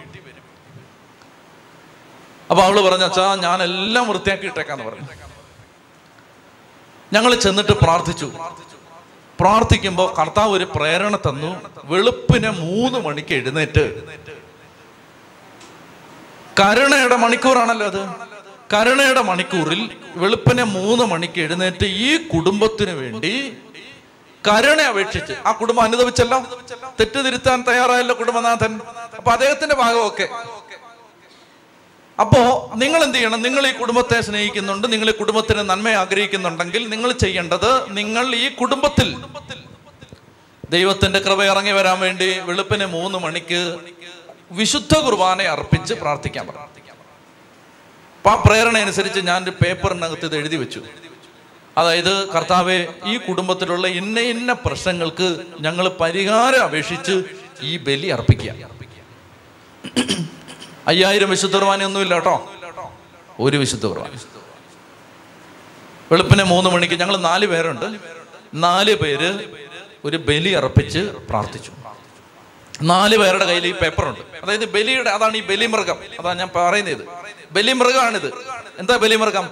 അപ്പൊ 2.49 2.61
അവള് 2.63 2.81
പറഞ്ഞു 2.81 3.05
അച്ഛാ 3.05 3.25
ഞാൻ 3.35 3.63
എല്ലാം 3.63 4.03
വൃത്തിയാക്കി 4.09 4.45
ഇട്ടേക്കാന്ന് 4.45 4.83
പറഞ്ഞു 4.83 5.07
ഞങ്ങൾ 7.13 7.31
ചെന്നിട്ട് 7.35 7.73
പ്രാർത്ഥിച്ചു 7.83 8.27
പ്രാർത്ഥിക്കുമ്പോൾ 9.39 10.07
കർത്താവ് 10.19 10.51
ഒരു 10.51 10.65
പ്രേരണ 10.75 11.15
തന്നു 11.27 11.49
വെളുപ്പിനെ 11.85 12.51
മൂന്ന് 12.59 12.99
മണിക്ക് 12.99 13.33
എഴുന്നേറ്റ് 13.33 13.85
കരുണയുടെ 16.59 17.17
മണിക്കൂറാണല്ലോ 17.17 17.85
അത് 17.85 18.01
കരുണയുടെ 18.73 19.21
മണിക്കൂറിൽ 19.21 19.81
വെളുപ്പിനെ 20.15 20.63
മൂന്ന് 20.63 21.05
മണിക്ക് 21.05 21.39
എഴുന്നേറ്റ് 21.41 21.85
ഈ 22.01 22.11
കുടുംബത്തിന് 22.27 22.91
വേണ്ടി 22.91 23.33
കരുണ 24.43 24.81
അപേക്ഷിച്ച് 24.81 25.33
ആ 25.45 25.51
കുടുംബം 25.51 25.83
അനുദവിച്ചല്ലോ 25.83 26.39
തെറ്റുതിരുത്താൻ 26.99 27.59
തയ്യാറായല്ലോ 27.61 28.15
കുടുംബനാഥൻ 28.15 28.73
അപ്പൊ 29.17 29.31
അദ്ദേഹത്തിന്റെ 29.31 29.75
ഭാഗമൊക്കെ 29.75 30.27
അപ്പോൾ 32.19 32.45
നിങ്ങൾ 32.77 33.03
എന്ത് 33.03 33.17
ചെയ്യണം 33.17 33.41
നിങ്ങൾ 33.41 33.63
ഈ 33.67 33.71
കുടുംബത്തെ 33.71 34.21
സ്നേഹിക്കുന്നുണ്ട് 34.21 34.85
നിങ്ങൾ 34.93 35.09
ഈ 35.09 35.11
കുടുംബത്തിന് 35.11 35.63
നന്മ 35.69 35.89
ആഗ്രഹിക്കുന്നുണ്ടെങ്കിൽ 35.93 36.83
നിങ്ങൾ 36.89 37.11
ചെയ്യേണ്ടത് 37.11 37.71
നിങ്ങൾ 37.89 38.35
ഈ 38.35 38.47
കുടുംബത്തിൽ 38.55 39.09
ദൈവത്തിന്റെ 40.69 41.19
കൃപ 41.19 41.43
ഇറങ്ങി 41.43 41.71
വരാൻ 41.71 41.97
വേണ്ടി 41.99 42.29
വെളുപ്പിന് 42.39 42.85
മൂന്ന് 42.89 43.17
മണിക്ക് 43.19 43.59
വിശുദ്ധ 44.51 44.93
കുർബാന 44.99 45.41
അർപ്പിച്ച് 45.47 45.93
പ്രാർത്ഥിക്കാൻ 45.93 46.45
പ്രാർത്ഥിക്കാം 46.47 46.95
അപ്പം 48.15 48.31
ആ 48.31 48.35
പ്രേരണ 48.45 48.77
അനുസരിച്ച് 48.77 49.19
ഞാൻ 49.19 49.43
ഒരു 49.43 49.51
പേപ്പറിനകത്ത് 49.51 50.25
ഇത് 50.25 50.35
എഴുതി 50.35 50.55
വെച്ചു 50.55 50.81
അതായത് 51.77 52.13
കർത്താവെ 52.29 52.77
ഈ 53.05 53.15
കുടുംബത്തിലുള്ള 53.17 53.87
ഇന്ന 53.93 54.19
ഇന്ന 54.19 54.51
പ്രശ്നങ്ങൾക്ക് 54.65 55.27
ഞങ്ങൾ 55.61 55.87
പരിഹാരം 55.99 56.63
അപേക്ഷിച്ച് 56.63 57.15
ഈ 57.61 57.77
ബലി 57.77 58.07
അർപ്പിക്കുക 58.07 58.53
അയ്യായിരം 60.87 61.29
വിശുദ്ധ 61.29 61.55
കുർബാനയൊന്നുമില്ല 61.55 62.15
കേട്ടോ 62.15 62.35
ഒരു 63.39 63.57
വിശുദ്ധ 63.57 63.85
കുർബാന 63.85 64.11
വെളുപ്പിനെ 66.11 66.43
മൂന്ന് 66.43 66.69
മണിക്ക് 66.69 66.95
ഞങ്ങൾ 66.99 67.15
നാല് 67.21 67.45
പേരുണ്ട് 67.45 67.87
നാല് 68.57 68.93
പേര് 68.95 69.29
ഒരു 70.05 70.17
ബലി 70.27 70.51
അർപ്പിച്ച് 70.53 71.01
പ്രാർത്ഥിച്ചു 71.29 71.71
നാല് 72.83 73.15
പേരുടെ 73.17 73.45
കയ്യിൽ 73.45 73.65
ഈ 73.67 73.73
പേപ്പറുണ്ട് 73.73 74.21
അതായത് 74.43 74.65
ബലിയുടെ 74.69 75.09
അതാണ് 75.09 75.35
ഈ 75.37 75.43
ബലിമൃഗം 75.47 75.99
അതാണ് 76.19 76.37
ഞാൻ 76.39 76.49
പറയുന്നത് 76.55 77.03
ബലിമൃഗമാണിത് 77.51 78.29
എന്താ 78.79 78.95
ബലിമൃഗം 78.97 79.45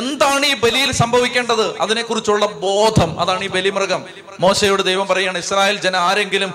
എന്താണ് 0.00 0.44
ഈ 0.46 0.54
ബലിയിൽ 0.54 0.90
സംഭവിക്കേണ്ടത് 0.92 1.64
അതിനെക്കുറിച്ചുള്ള 1.80 2.44
ബോധം 2.62 3.10
അതാണ് 3.20 3.44
ഈ 3.44 3.48
ബലിമൃഗം 3.48 4.02
മോശയോട് 4.40 4.82
ദൈവം 4.82 5.06
പറയാണ് 5.06 5.38
ഇസ്രായേൽ 5.38 5.76
ജന 5.80 5.96
ആരെങ്കിലും 6.08 6.52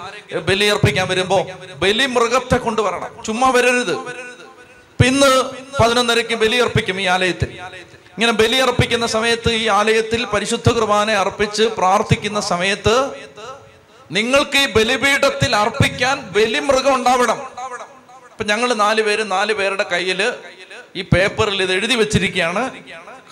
ബലി 0.47 0.65
അർപ്പിക്കാൻ 0.65 1.07
വരുമ്പോ 1.07 1.39
ബലിമൃഗത്തെ 1.79 2.57
കൊണ്ടുവരണം 2.57 3.11
ചുമ്മാ 3.23 3.49
വരരുത് 3.49 3.95
പിന്ന് 4.99 5.31
പതിനൊന്നരയ്ക്ക് 5.79 6.35
ബലിയർപ്പിക്കും 6.35 6.99
ഈ 7.01 7.05
ആലയത്തിൽ 7.05 7.51
ഇങ്ങനെ 8.17 8.33
ബലിയർപ്പിക്കുന്ന 8.33 9.07
സമയത്ത് 9.07 9.49
ഈ 9.53 9.65
ആലയത്തിൽ 9.69 10.21
പരിശുദ്ധ 10.25 10.69
കുർബാന 10.69 11.11
അർപ്പിച്ച് 11.15 11.65
പ്രാർത്ഥിക്കുന്ന 11.77 12.39
സമയത്ത് 12.41 12.95
നിങ്ങൾക്ക് 14.11 14.57
ഈ 14.57 14.67
ബലിപീഠത്തിൽ 14.71 15.51
അർപ്പിക്കാൻ 15.55 16.17
ബലിമൃഗം 16.35 16.93
ഉണ്ടാവണം 16.93 17.39
ഇപ്പൊ 18.31 18.45
ഞങ്ങൾ 18.45 18.69
പേര് 19.03 19.23
നാല് 19.31 19.53
പേരുടെ 19.53 19.85
കയ്യില് 19.91 20.27
ഈ 20.95 21.03
പേപ്പറിൽ 21.13 21.59
ഇത് 21.61 21.71
എഴുതി 21.71 21.95
വെച്ചിരിക്കുകയാണ് 21.95 22.63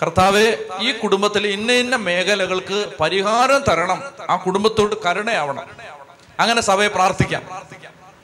കർത്താവ് 0.01 0.45
ഈ 0.81 0.91
കുടുംബത്തിലെ 0.93 1.47
ഇന്ന 1.49 1.71
ഇന്ന 1.73 1.95
മേഖലകൾക്ക് 2.05 2.77
പരിഹാരം 2.99 3.59
തരണം 3.61 3.99
ആ 4.29 4.35
കുടുംബത്തോട് 4.35 4.95
കരുണയാവണം 5.05 5.65
അങ്ങനെ 6.39 6.61
സഭയെ 6.61 6.89
പ്രാർത്ഥിക്കാം 6.89 7.43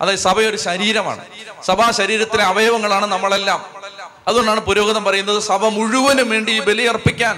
അതായത് 0.00 0.20
സഭ 0.20 0.40
ഒരു 0.42 0.58
ശരീരമാണ് 0.58 1.24
സഭാ 1.64 1.88
ശരീരത്തിലെ 1.92 2.44
അവയവങ്ങളാണ് 2.44 3.08
നമ്മളെല്ലാം 3.08 3.62
അതുകൊണ്ടാണ് 4.28 4.62
പുരോഗതി 4.62 5.02
പറയുന്നത് 5.04 5.40
സഭ 5.42 5.66
മുഴുവനും 5.70 6.28
വേണ്ടി 6.30 6.54
ബലിയർപ്പിക്കാൻ 6.60 7.38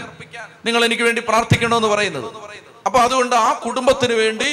നിങ്ങൾ 0.66 0.82
എനിക്ക് 0.86 1.03
വേണ്ടി 1.03 1.22
പ്രാർത്ഥിക്കണമെന്ന് 1.22 1.88
പറയുന്നത് 1.88 2.28
അപ്പൊ 2.86 2.99
അതുകൊണ്ട് 2.99 3.36
ആ 3.39 3.49
കുടുംബത്തിന് 3.66 4.16
വേണ്ടി 4.16 4.49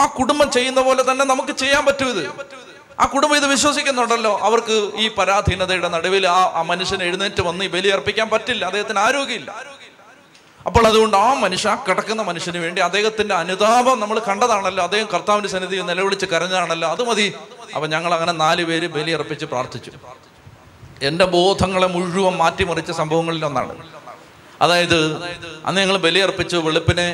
ആ 0.00 0.02
കുടുംബം 0.18 0.48
ചെയ്യുന്ന 0.50 0.80
പോലെ 0.80 1.02
തന്നെ 1.02 1.24
നമുക്ക് 1.24 1.52
ചെയ്യാൻ 1.56 1.82
പറ്റൂ 1.86 2.06
ഇത് 2.08 2.24
ആ 2.98 3.04
കുടുംബം 3.06 3.36
ഇത് 3.36 3.46
വിശ്വസിക്കുന്നുണ്ടല്ലോ 3.46 4.32
അവർക്ക് 4.42 4.76
ഈ 4.96 5.06
പരാധീനതയുടെ 5.18 5.88
നടുവിൽ 5.88 6.24
ആ 6.26 6.40
ആ 6.54 6.62
മനുഷ്യനെ 6.62 7.04
എഴുന്നേറ്റ് 7.04 7.42
വന്ന് 7.42 7.64
ഈ 7.64 7.68
ബലിയർപ്പിക്കാൻ 7.68 8.28
പറ്റില്ല 8.28 8.64
അദ്ദേഹത്തിന് 8.64 8.98
ആരോഗ്യമില്ല 8.98 9.50
അപ്പോൾ 10.66 10.84
അതുകൊണ്ട് 10.86 11.16
ആ 11.16 11.28
മനുഷ്യ 11.34 11.70
കിടക്കുന്ന 11.88 12.22
മനുഷ്യന് 12.22 12.58
വേണ്ടി 12.58 12.80
അദ്ദേഹത്തിന്റെ 12.80 13.34
അനുതാപം 13.34 14.00
നമ്മൾ 14.00 14.18
കണ്ടതാണല്ലോ 14.18 14.82
അദ്ദേഹം 14.84 15.08
കർത്താവിന്റെ 15.14 15.48
സന്നിധിയിൽ 15.48 15.82
നിലവിളിച്ച് 15.82 16.26
കരഞ്ഞതാണല്ലോ 16.26 16.88
അത് 16.88 17.02
മതി 17.02 17.26
അപ്പൊ 17.74 17.86
ഞങ്ങൾ 17.86 18.14
അങ്ങനെ 18.14 18.32
നാല് 18.32 18.64
പേര് 18.64 18.88
ബലിയർപ്പിച്ച് 18.88 19.46
പ്രാർത്ഥിച്ചു 19.46 19.92
എൻ്റെ 21.02 21.24
ബോധങ്ങളെ 21.24 21.86
മുഴുവൻ 21.86 22.34
മാറ്റിമറിച്ച 22.36 22.90
സംഭവങ്ങളിൽ 22.90 23.44
ഒന്നാണ് 23.44 23.74
അതായത് 24.60 24.98
അന്ന് 25.66 25.78
ഞങ്ങൾ 25.80 25.96
ബലിയർപ്പിച്ചു 25.96 26.56
വെളുപ്പിനെ 26.56 27.08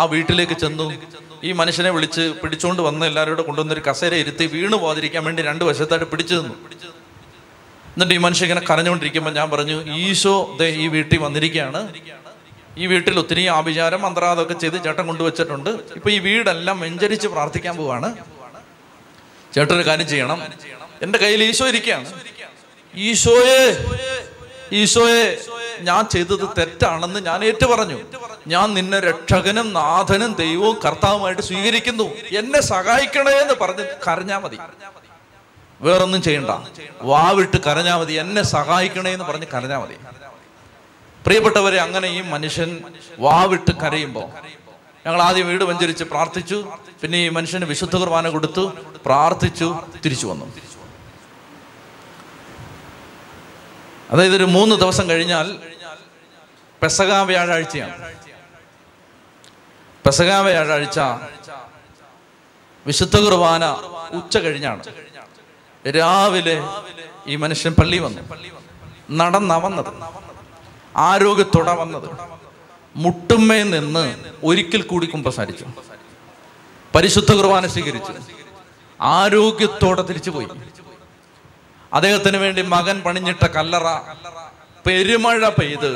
ആ 0.00 0.04
വീട്ടിലേക്ക് 0.04 0.56
ചെന്നു 0.58 0.86
ഈ 1.42 1.52
മനുഷ്യനെ 1.52 1.90
വിളിച്ച് 1.90 2.24
പിടിച്ചുകൊണ്ട് 2.42 2.82
വന്ന് 2.82 3.04
എല്ലാവരോടും 3.06 3.44
കൊണ്ടുവന്നൊരു 3.44 3.82
കസേര 3.88 4.14
ഇരുത്തി 4.14 4.44
വീണു 4.54 4.76
പോകാതിരിക്കാൻ 4.76 5.22
വേണ്ടി 5.24 5.42
രണ്ട് 5.42 5.64
വശത്തായിട്ട് 5.64 6.08
പിടിച്ചു 6.12 6.34
തന്നു 6.34 6.54
എന്നിട്ട് 7.86 8.14
ഈ 8.14 8.18
മനുഷ്യൻ 8.18 8.46
ഇങ്ങനെ 8.46 8.62
കരഞ്ഞുകൊണ്ടിരിക്കുമ്പോൾ 8.70 9.32
ഞാൻ 9.32 9.48
പറഞ്ഞു 9.50 9.76
ഈശോ 10.00 10.36
ദേ 10.58 10.66
ഈ 10.82 10.86
വീട്ടിൽ 10.88 11.18
വന്നിരിക്കുകയാണ് 11.18 11.82
ഈ 12.76 12.86
വീട്ടിൽ 12.86 13.18
ഒത്തിരി 13.18 13.42
ആഭിചാരം 13.48 14.00
മന്ത്രാതൊക്കെ 14.02 14.54
ചെയ്ത് 14.54 14.78
ചേട്ടൻ 14.84 15.04
കൊണ്ടുവച്ചിട്ടുണ്ട് 15.06 15.70
ഇപ്പൊ 15.96 16.08
ഈ 16.10 16.18
വീടെല്ലാം 16.20 16.76
വെഞ്ചരിച്ച് 16.80 17.28
പ്രാർത്ഥിക്കാൻ 17.28 17.74
പോവാണ് 17.76 18.08
ചേട്ടൻ 19.52 19.74
ഒരു 19.74 19.84
കാര്യം 19.86 20.08
ചെയ്യണം 20.08 20.40
എൻ്റെ 21.02 21.18
കയ്യിൽ 21.18 21.42
ഈശോ 21.44 21.66
ഇരിക്കുകയാണ് 21.68 22.06
ഈശോയെ 22.94 23.62
ഈശോയെ 24.72 25.24
ഞാൻ 25.82 26.08
ചെയ്തത് 26.08 26.44
തെറ്റാണെന്ന് 26.58 27.20
ഞാൻ 27.20 27.44
ഏറ്റു 27.44 27.66
പറഞ്ഞു 27.66 27.98
ഞാൻ 28.46 28.74
നിന്നെ 28.74 29.00
രക്ഷകനും 29.00 29.72
നാഥനും 29.72 30.32
ദൈവവും 30.32 30.76
കർത്താവുമായിട്ട് 30.84 31.42
സ്വീകരിക്കുന്നു 31.42 32.10
എന്നെ 32.32 32.60
സഹായിക്കണേ 32.60 33.34
എന്ന് 33.40 33.54
പറഞ്ഞ് 33.60 33.86
കരഞ്ഞാ 34.06 34.38
മതി 34.38 34.58
വേറൊന്നും 35.80 36.22
ചെയ്യണ്ട 36.22 36.50
വാവിട്ട് 37.02 37.56
കരഞ്ഞാ 37.66 37.96
മതി 37.96 38.12
എന്നെ 38.12 38.42
സഹായിക്കണേ 38.42 39.12
എന്ന് 39.12 39.24
പറഞ്ഞ് 39.24 39.46
കരഞ്ഞാ 39.46 39.78
മതി 39.78 39.96
പ്രിയപ്പെട്ടവരെ 41.24 41.78
അങ്ങനെ 41.78 42.08
ഈ 42.08 42.20
മനുഷ്യൻ 42.20 42.70
വാവിട്ട് 43.18 43.72
കരയുമ്പോൾ 43.82 44.28
ഞങ്ങൾ 45.06 45.22
ആദ്യം 45.22 45.46
വീട് 45.46 45.64
വഞ്ചരിച്ച് 45.64 46.04
പ്രാർത്ഥിച്ചു 46.04 46.64
പിന്നെ 47.02 47.26
ഈ 47.26 47.28
മനുഷ്യന് 47.28 47.64
വിശുദ്ധ 47.64 47.96
കുർബാന 47.96 48.28
കൊടുത്തു 48.28 48.72
പ്രാർത്ഥിച്ചു 49.04 49.68
തിരിച്ചു 50.04 50.26
വന്നു 50.26 50.46
അതായത് 54.10 54.36
ഒരു 54.36 54.46
മൂന്ന് 54.46 54.74
ദിവസം 54.76 55.04
കഴിഞ്ഞാൽ 55.10 55.46
പെസക 56.82 57.12
വ്യാഴാഴ്ചയാണ് 57.22 57.96
പെസക 60.04 60.32
വ്യാഴാഴ്ച 60.40 60.98
വിശുദ്ധ 62.86 63.16
കുർബാന 63.16 63.64
ഉച്ച 64.12 64.36
കഴിഞ്ഞാണ് 64.36 64.82
രാവിലെ 65.84 66.56
ഈ 67.26 67.36
മനുഷ്യൻ 67.36 67.72
പള്ളി 67.72 67.98
വന്നു 67.98 68.22
നടന്ന 69.10 69.54
വന്നത് 69.56 69.90
ആരോഗ്യത്തോടെ 71.02 71.74
വന്നത് 71.74 72.08
മുട്ടുമ്മേ 72.96 73.58
നിന്ന് 73.72 74.04
ഒരിക്കൽ 74.44 74.82
കൂടി 74.82 75.06
കുമ്പസാരിച്ചു 75.06 75.66
പരിശുദ്ധ 76.94 77.32
കുർബാന 77.32 77.66
സ്വീകരിച്ചു 77.66 78.12
ആരോഗ്യത്തോടെ 79.00 80.02
തിരിച്ചു 80.02 80.30
പോയി 80.30 80.48
അദ്ദേഹത്തിന് 81.96 82.38
വേണ്ടി 82.38 82.62
മകൻ 82.68 82.96
പണിഞ്ഞിട്ട 83.02 83.44
കല്ലറ 83.56 83.88
പെരുമഴ 84.84 85.48
പെയ്ത് 85.50 85.90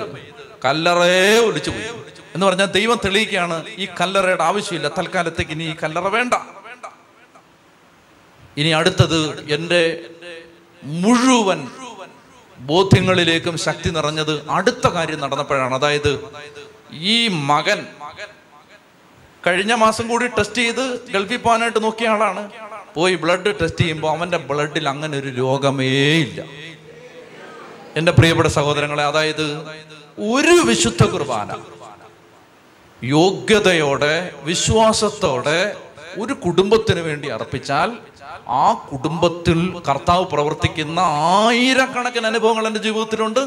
കല്ലറേ 0.65 1.17
ഒലിച്ചു 1.49 1.71
പോയി 1.71 1.89
എന്ന് 2.35 2.45
പറഞ്ഞാൽ 2.47 2.69
ദൈവം 2.73 2.99
തെളിയിക്കുകയാണ് 3.05 3.57
ഈ 3.79 3.87
കല്ലറയുടെ 4.01 4.45
ആവശ്യമില്ല 4.45 4.89
തൽക്കാലത്തേക്ക് 4.99 5.53
ഇനി 5.53 5.65
ഈ 5.65 5.75
കല്ലറ 5.75 6.09
വേണ്ട 6.09 6.35
ഇനി 8.57 8.71
അടുത്തത് 8.71 9.21
എൻ്റെ 9.51 9.83
മുഴുവൻ 11.01 11.61
ബോധ്യങ്ങളിലേക്കും 12.61 13.55
ശക്തി 13.59 13.91
നിറഞ്ഞത് 13.91 14.35
അടുത്ത 14.51 14.87
കാര്യം 14.89 15.21
നടന്നപ്പോഴാണ് 15.21 15.75
അതായത് 15.75 16.13
ഈ 17.11 17.17
മകൻ 17.45 17.81
കഴിഞ്ഞ 19.43 19.73
മാസം 19.83 20.05
കൂടി 20.09 20.27
ടെസ്റ്റ് 20.39 20.63
ചെയ്ത് 20.63 20.85
ഗൾഫിൽ 21.13 21.39
പോകാനായിട്ട് 21.39 21.81
നോക്കിയ 21.83 22.09
ആളാണ് 22.09 22.43
പോയി 22.95 23.15
ബ്ലഡ് 23.15 23.51
ടെസ്റ്റ് 23.61 23.83
ചെയ്യുമ്പോൾ 23.83 24.11
അവൻ്റെ 24.13 24.39
ബ്ലഡിൽ 24.49 24.87
അങ്ങനെ 24.89 25.15
ഒരു 25.19 25.31
രോഗമേ 25.39 25.91
ഇല്ല 26.19 26.41
എൻ്റെ 27.97 28.13
പ്രിയപ്പെട്ട 28.13 28.51
സഹോദരങ്ങളെ 28.51 29.05
അതായത് 29.05 29.47
ഒരു 30.29 30.57
വിശുദ്ധ 30.69 31.03
കുർബാന 31.05 31.51
യോഗ്യതയോടെ 33.03 34.15
വിശ്വാസത്തോടെ 34.45 35.61
ഒരു 36.19 36.35
കുടുംബത്തിന് 36.45 37.01
വേണ്ടി 37.01 37.29
അർപ്പിച്ചാൽ 37.29 37.91
ആ 38.57 38.67
കുടുംബത്തിൽ 38.87 39.59
കർത്താവ് 39.89 40.25
പ്രവർത്തിക്കുന്ന 40.25 41.01
ആയിരക്കണക്കിന് 41.41 42.27
അനുഭവങ്ങൾ 42.27 42.65
എൻ്റെ 42.67 42.81
ജീവിതത്തിലുണ്ട് 42.81 43.43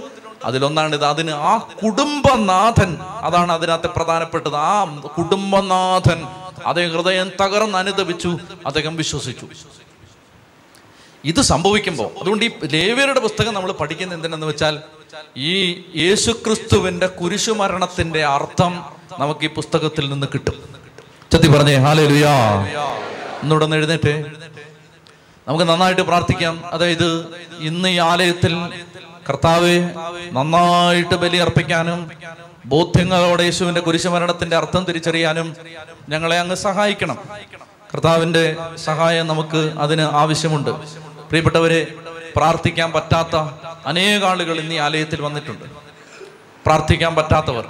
അതിലൊന്നാണിത് 0.45 1.05
അതിന് 1.05 1.33
ആ 1.43 1.51
കുടുംബനാഥൻ 1.81 2.91
അതാണ് 3.23 3.51
അതിനകത്ത് 3.51 3.89
പ്രധാനപ്പെട്ടത് 3.89 4.57
ആ 4.63 4.73
കുടുംബനാഥൻ 5.17 6.21
അദ്ദേഹം 6.65 6.91
ഹൃദയം 6.91 7.31
തകർന്ന് 7.41 7.77
അനുദപിച്ചു 7.77 8.39
അദ്ദേഹം 8.65 8.95
വിശ്വസിച്ചു 8.95 9.47
ഇത് 11.25 11.41
സംഭവിക്കുമ്പോൾ 11.41 12.09
അതുകൊണ്ട് 12.21 12.45
ഈ 12.45 12.49
ലേവ്യരുടെ 12.67 13.19
പുസ്തകം 13.19 13.53
നമ്മൾ 13.53 13.71
പഠിക്കുന്ന 13.71 14.13
എന്തിനെന്ന് 14.13 14.47
വെച്ചാൽ 14.47 14.79
ഈ 15.37 15.55
യേശുക്രിസ്തുവിന്റെ 15.95 17.07
കുരിശുമരണത്തിന്റെ 17.07 18.25
അർത്ഥം 18.25 18.73
നമുക്ക് 19.19 19.45
ഈ 19.45 19.47
പുസ്തകത്തിൽ 19.47 20.09
നിന്ന് 20.09 20.27
കിട്ടും 20.33 20.57
ചത്തി 21.31 21.47
പറഞ്ഞേ 21.47 21.75
ഹാലേ 21.75 22.07
ലുയാ 22.07 22.33
ഒന്നുകൂടെ 23.43 23.75
എഴുന്നേറ്റ് 23.75 24.13
നമുക്ക് 25.47 25.65
നന്നായിട്ട് 25.65 26.01
പ്രാർത്ഥിക്കാം 26.01 26.63
അതായത് 26.65 27.09
ഇന്ന് 27.59 27.89
ഈ 27.89 27.97
ആലയത്തിൽ 27.97 28.53
കർത്താവ് 29.29 29.73
നന്നായിട്ട് 30.31 31.15
ബലി 31.15 31.37
അർപ്പിക്കാനും 31.37 32.11
ബോധ്യങ്ങളോടെ 32.65 33.43
യേശുവിന്റെ 33.43 33.81
കുരിശുമരണത്തിന്റെ 33.81 34.55
അർത്ഥം 34.57 34.83
തിരിച്ചറിയാനും 34.83 35.55
ഞങ്ങളെ 36.09 36.39
അങ്ങ് 36.39 36.55
സഹായിക്കണം 36.55 37.17
കർത്താവിന്റെ 37.93 38.55
സഹായം 38.77 39.27
നമുക്ക് 39.27 39.57
അതിന് 39.57 40.01
ആവശ്യമുണ്ട് 40.01 40.69
പ്രിയപ്പെട്ടവരെ 41.29 41.87
പ്രാർത്ഥിക്കാൻ 42.35 42.91
പറ്റാത്ത 42.91 43.35
അനേക 43.87 44.25
ആളുകൾ 44.25 44.55
ഇന്നീ 44.59 44.75
ഈ 44.75 44.79
ആലയത്തിൽ 44.79 45.21
വന്നിട്ടുണ്ട് 45.21 45.65
പ്രാർത്ഥിക്കാൻ 46.65 47.15
പറ്റാത്തവർ 47.15 47.65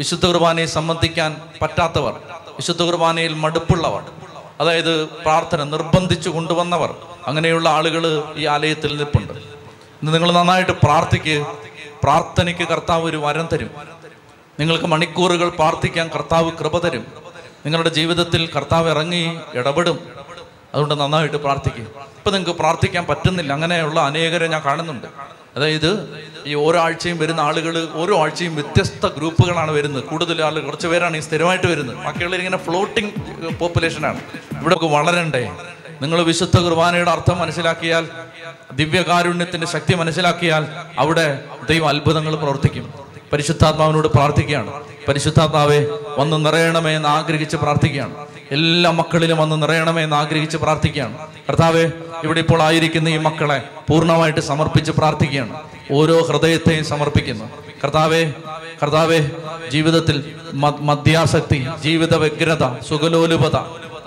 വിശുദ്ധ 0.00 0.26
കുർബാനയെ 0.26 0.66
സംബന്ധിക്കാൻ 0.66 1.36
പറ്റാത്തവർ 1.62 2.14
വിശുദ്ധ 2.56 2.82
കുർബാനയിൽ 2.82 3.32
മടുപ്പുള്ളവർ 3.34 4.02
അതായത് 4.60 5.04
പ്രാർത്ഥന 5.06 5.62
നിർബന്ധിച്ചു 5.64 6.28
കൊണ്ടുവന്നവർ 6.28 6.94
അങ്ങനെയുള്ള 7.26 7.68
ആളുകൾ 7.68 8.04
ഈ 8.36 8.44
ആലയത്തിൽ 8.46 8.96
നിൽപ്പുണ്ട് 8.96 9.32
ഇന്ന് 10.02 10.14
നിങ്ങൾ 10.14 10.32
നന്നായിട്ട് 10.32 10.72
പ്രാർത്ഥിക്ക് 10.72 11.44
പ്രാർത്ഥനയ്ക്ക് 12.02 12.68
കർത്താവ് 12.68 13.04
ഒരു 13.04 13.16
വരം 13.16 13.48
തരും 13.52 13.70
നിങ്ങൾക്ക് 14.60 14.86
മണിക്കൂറുകൾ 14.86 15.48
പ്രാർത്ഥിക്കാൻ 15.58 16.06
കർത്താവ് 16.08 16.50
കൃപ 16.52 16.78
തരും 16.78 17.04
നിങ്ങളുടെ 17.64 17.90
ജീവിതത്തിൽ 17.90 18.42
കർത്താവ് 18.46 18.88
ഇറങ്ങി 18.90 19.24
ഇടപെടും 19.54 19.98
അതുകൊണ്ട് 20.72 20.94
നന്നായിട്ട് 20.94 21.36
പ്രാർത്ഥിക്കുക 21.36 21.86
ഇപ്പം 22.18 22.32
നിങ്ങൾക്ക് 22.32 22.54
പ്രാർത്ഥിക്കാൻ 22.60 23.04
പറ്റുന്നില്ല 23.04 23.50
അങ്ങനെയുള്ള 23.52 23.98
അനേകരെ 24.00 24.46
ഞാൻ 24.46 24.62
കാണുന്നുണ്ട് 24.64 25.08
അതായത് 25.56 25.90
ഈ 26.46 26.52
ഓരോ 26.54 26.78
ആഴ്ചയും 26.78 27.16
വരുന്ന 27.18 27.40
ആളുകൾ 27.40 27.74
ഓരോ 27.94 28.14
ആഴ്ചയും 28.22 28.52
വ്യത്യസ്ത 28.54 29.06
ഗ്രൂപ്പുകളാണ് 29.16 29.72
വരുന്നത് 29.72 30.04
കൂടുതൽ 30.04 30.38
ആളുകൾ 30.42 30.66
കുറച്ച് 30.66 30.88
പേരാണ് 30.88 31.16
ഈ 31.16 31.20
സ്ഥിരമായിട്ട് 31.20 31.66
വരുന്നത് 31.66 31.98
ബാക്കിയുള്ളവർ 32.04 32.40
ഇങ്ങനെ 32.40 32.60
ഫ്ലോട്ടിംഗ് 32.64 33.12
പോപ്പുലേഷനാണ് 33.58 34.20
ഇവിടെ 34.60 34.88
വളരണ്ടേ 34.88 35.44
നിങ്ങൾ 36.02 36.18
വിശുദ്ധ 36.22 36.56
കുർബാനയുടെ 36.58 37.10
അർത്ഥം 37.10 37.38
മനസ്സിലാക്കിയാൽ 37.38 38.04
ദിവ്യകാരുണ്യത്തിന്റെ 38.76 39.66
ശക്തി 39.66 39.94
മനസ്സിലാക്കിയാൽ 39.94 40.64
അവിടെ 40.98 41.26
ദൈവം 41.68 41.88
അത്ഭുതങ്ങൾ 41.88 42.34
പ്രവർത്തിക്കും 42.36 42.86
പരിശുദ്ധാത്മാവിനോട് 43.32 44.08
പ്രാർത്ഥിക്കുകയാണ് 44.08 44.72
പരിശുദ്ധാത്മാവെ 45.08 45.80
വന്ന് 46.18 46.36
നിറയണമേ 46.46 46.92
എന്ന് 46.94 47.08
ആഗ്രഹിച്ച് 47.08 47.56
പ്രാർത്ഥിക്കുകയാണ് 47.56 48.14
എല്ലാ 48.52 48.90
മക്കളിലും 48.90 49.38
വന്ന് 49.38 49.56
നിറയണമേ 49.62 50.02
എന്ന് 50.02 50.16
ആഗ്രഹിച്ച് 50.16 50.56
പ്രാർത്ഥിക്കുകയാണ് 50.56 51.14
കർത്താവെ 51.48 51.84
ഇവിടെ 52.24 52.40
ഇപ്പോൾ 52.40 52.60
ആയിരിക്കുന്ന 52.62 53.08
ഈ 53.08 53.18
മക്കളെ 53.18 53.58
പൂർണ്ണമായിട്ട് 53.88 54.40
സമർപ്പിച്ച് 54.40 54.92
പ്രാർത്ഥിക്കുകയാണ് 54.92 55.54
ഓരോ 55.90 56.16
ഹൃദയത്തെയും 56.28 56.84
സമർപ്പിക്കുന്നു 56.84 57.46
കർത്താവെ 57.82 58.22
കർത്താവെ 58.82 59.20
ജീവിതത്തിൽ 59.70 60.16
മദ്യാസക്തി 60.84 61.60
ജീവിത 61.82 62.14
വ്യഗ്രത 62.14 62.64
സുഖലോലുപത 62.88 63.56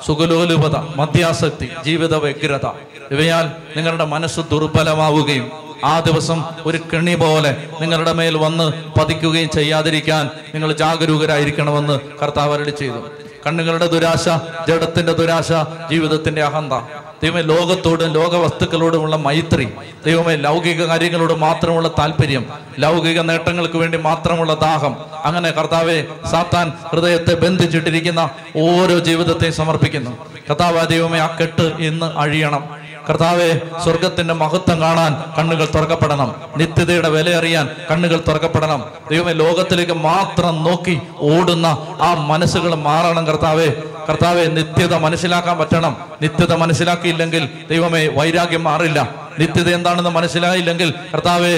സുഖലോലുപത 0.05 0.77
മദ്യാസക്തി 0.95 1.67
ജീവിത 1.85 2.15
വ്യഗ്രത 2.15 2.67
ഇവയാൽ 3.11 3.45
നിങ്ങളുടെ 3.75 4.05
മനസ്സ് 4.05 4.41
ദുർബലമാവുകയും 4.49 5.47
ആ 5.83 5.93
ദിവസം 5.99 6.39
ഒരു 6.65 6.79
കെണി 6.91 7.15
പോലെ 7.15 7.51
നിങ്ങളുടെ 7.81 8.13
മേൽ 8.13 8.37
വന്ന് 8.37 8.65
പതിക്കുകയും 8.99 9.49
ചെയ്യാതിരിക്കാൻ 9.49 10.23
നിങ്ങൾ 10.53 10.71
ജാഗരൂകരായിരിക്കണമെന്ന് 10.73 11.97
കർത്താവ് 12.21 12.53
അരളി 12.53 12.75
ചെയ്തു 12.79 13.01
കണ്ണുകളുടെ 13.45 13.87
ദുരാശ 13.87 14.25
ജഡത്തിന്റെ 14.67 15.13
ദുരാശ 15.13 15.49
ജീവിതത്തിന്റെ 15.89 16.41
അഹന്ത 16.41 16.73
ദൈവമേ 17.23 17.41
ലോകത്തോടും 17.41 18.13
ലോക 18.13 18.35
വസ്തുക്കളോടുമുള്ള 18.35 19.15
മൈത്രി 19.17 19.65
ദൈവമേ 20.05 20.33
ലൗകിക 20.35 20.85
കാര്യങ്ങളോട് 20.85 21.33
മാത്രമുള്ള 21.37 21.89
താല്പര്യം 21.99 22.45
ലൗകിക 22.79 23.19
നേട്ടങ്ങൾക്ക് 23.21 23.77
വേണ്ടി 23.77 23.97
മാത്രമുള്ള 23.97 24.53
ദാഹം 24.63 24.93
അങ്ങനെ 25.25 25.51
കർത്താവെ 25.51 25.97
സാത്താൻ 26.31 26.69
ഹൃദയത്തെ 26.91 27.35
ബന്ധിച്ചിട്ടിരിക്കുന്ന 27.35 28.23
ഓരോ 28.57 28.97
ജീവിതത്തെയും 28.99 29.53
സമർപ്പിക്കുന്നു 29.53 30.13
കർത്താവ് 30.49 30.85
ദൈവമേ 30.87 31.19
ആ 31.19 31.29
കെട്ട് 31.39 31.67
ഇന്ന് 31.79 32.09
അഴിയണം 32.15 32.63
കർത്താവെ 33.07 33.47
സ്വർഗത്തിന്റെ 33.83 34.33
മഹത്വം 34.33 34.77
കാണാൻ 34.81 35.13
കണ്ണുകൾ 35.37 35.65
തുറക്കപ്പെടണം 35.65 36.29
നിത്യതയുടെ 36.57 37.09
വില 37.09 37.29
അറിയാൻ 37.37 37.65
കണ്ണുകൾ 37.89 38.19
തുറക്കപ്പെടണം 38.27 38.81
ദൈവമേ 39.09 39.33
ലോകത്തിലേക്ക് 39.33 39.95
മാത്രം 40.03 40.55
നോക്കി 40.63 40.95
ഓടുന്ന 41.31 41.67
ആ 42.01 42.11
മനസ്സുകൾ 42.27 42.73
മാറണം 42.85 43.25
കർത്താവെ 43.27 43.67
കർത്താവെ 44.09 44.45
നിത്യത 44.47 44.93
മനസ്സിലാക്കാൻ 44.95 45.57
പറ്റണം 45.57 45.93
നിത്യത 46.21 46.53
മനസ്സിലാക്കിയില്ലെങ്കിൽ 46.53 47.43
ദൈവമേ 47.69 48.01
വൈരാഗ്യം 48.15 48.63
മാറില്ല 48.63 49.01
നിത്യത 49.39 49.69
എന്താണെന്ന് 49.69 50.09
മനസ്സിലായില്ലെങ്കിൽ 50.09 50.89
കർത്താവെ 51.13 51.53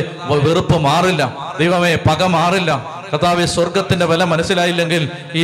വെറുപ്പ് 0.43 0.77
മാറില്ല 0.79 1.23
ദൈവമേ 1.59 1.95
പക 2.07 2.23
മാറില്ല 2.29 2.71
കർത്താവെ 3.09 3.45
സ്വർഗത്തിന്റെ 3.45 4.05
വില 4.05 4.23
മനസ്സിലായില്ലെങ്കിൽ 4.23 5.03
ഈ 5.35 5.43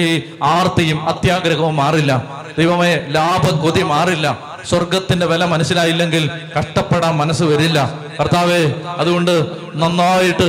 ആർത്തിയും 0.43 0.99
അത്യാഗ്രഹവും 1.07 1.76
മാറില്ല 1.76 2.13
ദൈവമേ 2.57 2.93
ലാഭഗതി 3.09 3.84
മാറില്ല 3.84 4.28
സ്വർഗത്തിന്റെ 4.65 5.26
വില 5.26 5.45
മനസ്സിലായില്ലെങ്കിൽ 5.45 6.24
കഷ്ടപ്പെടാൻ 6.57 7.13
മനസ്സ് 7.17 7.43
വരില്ല 7.43 7.80
കർത്താവേ 8.19 8.61
അതുകൊണ്ട് 8.99 9.34
നന്നായിട്ട് 9.76 10.47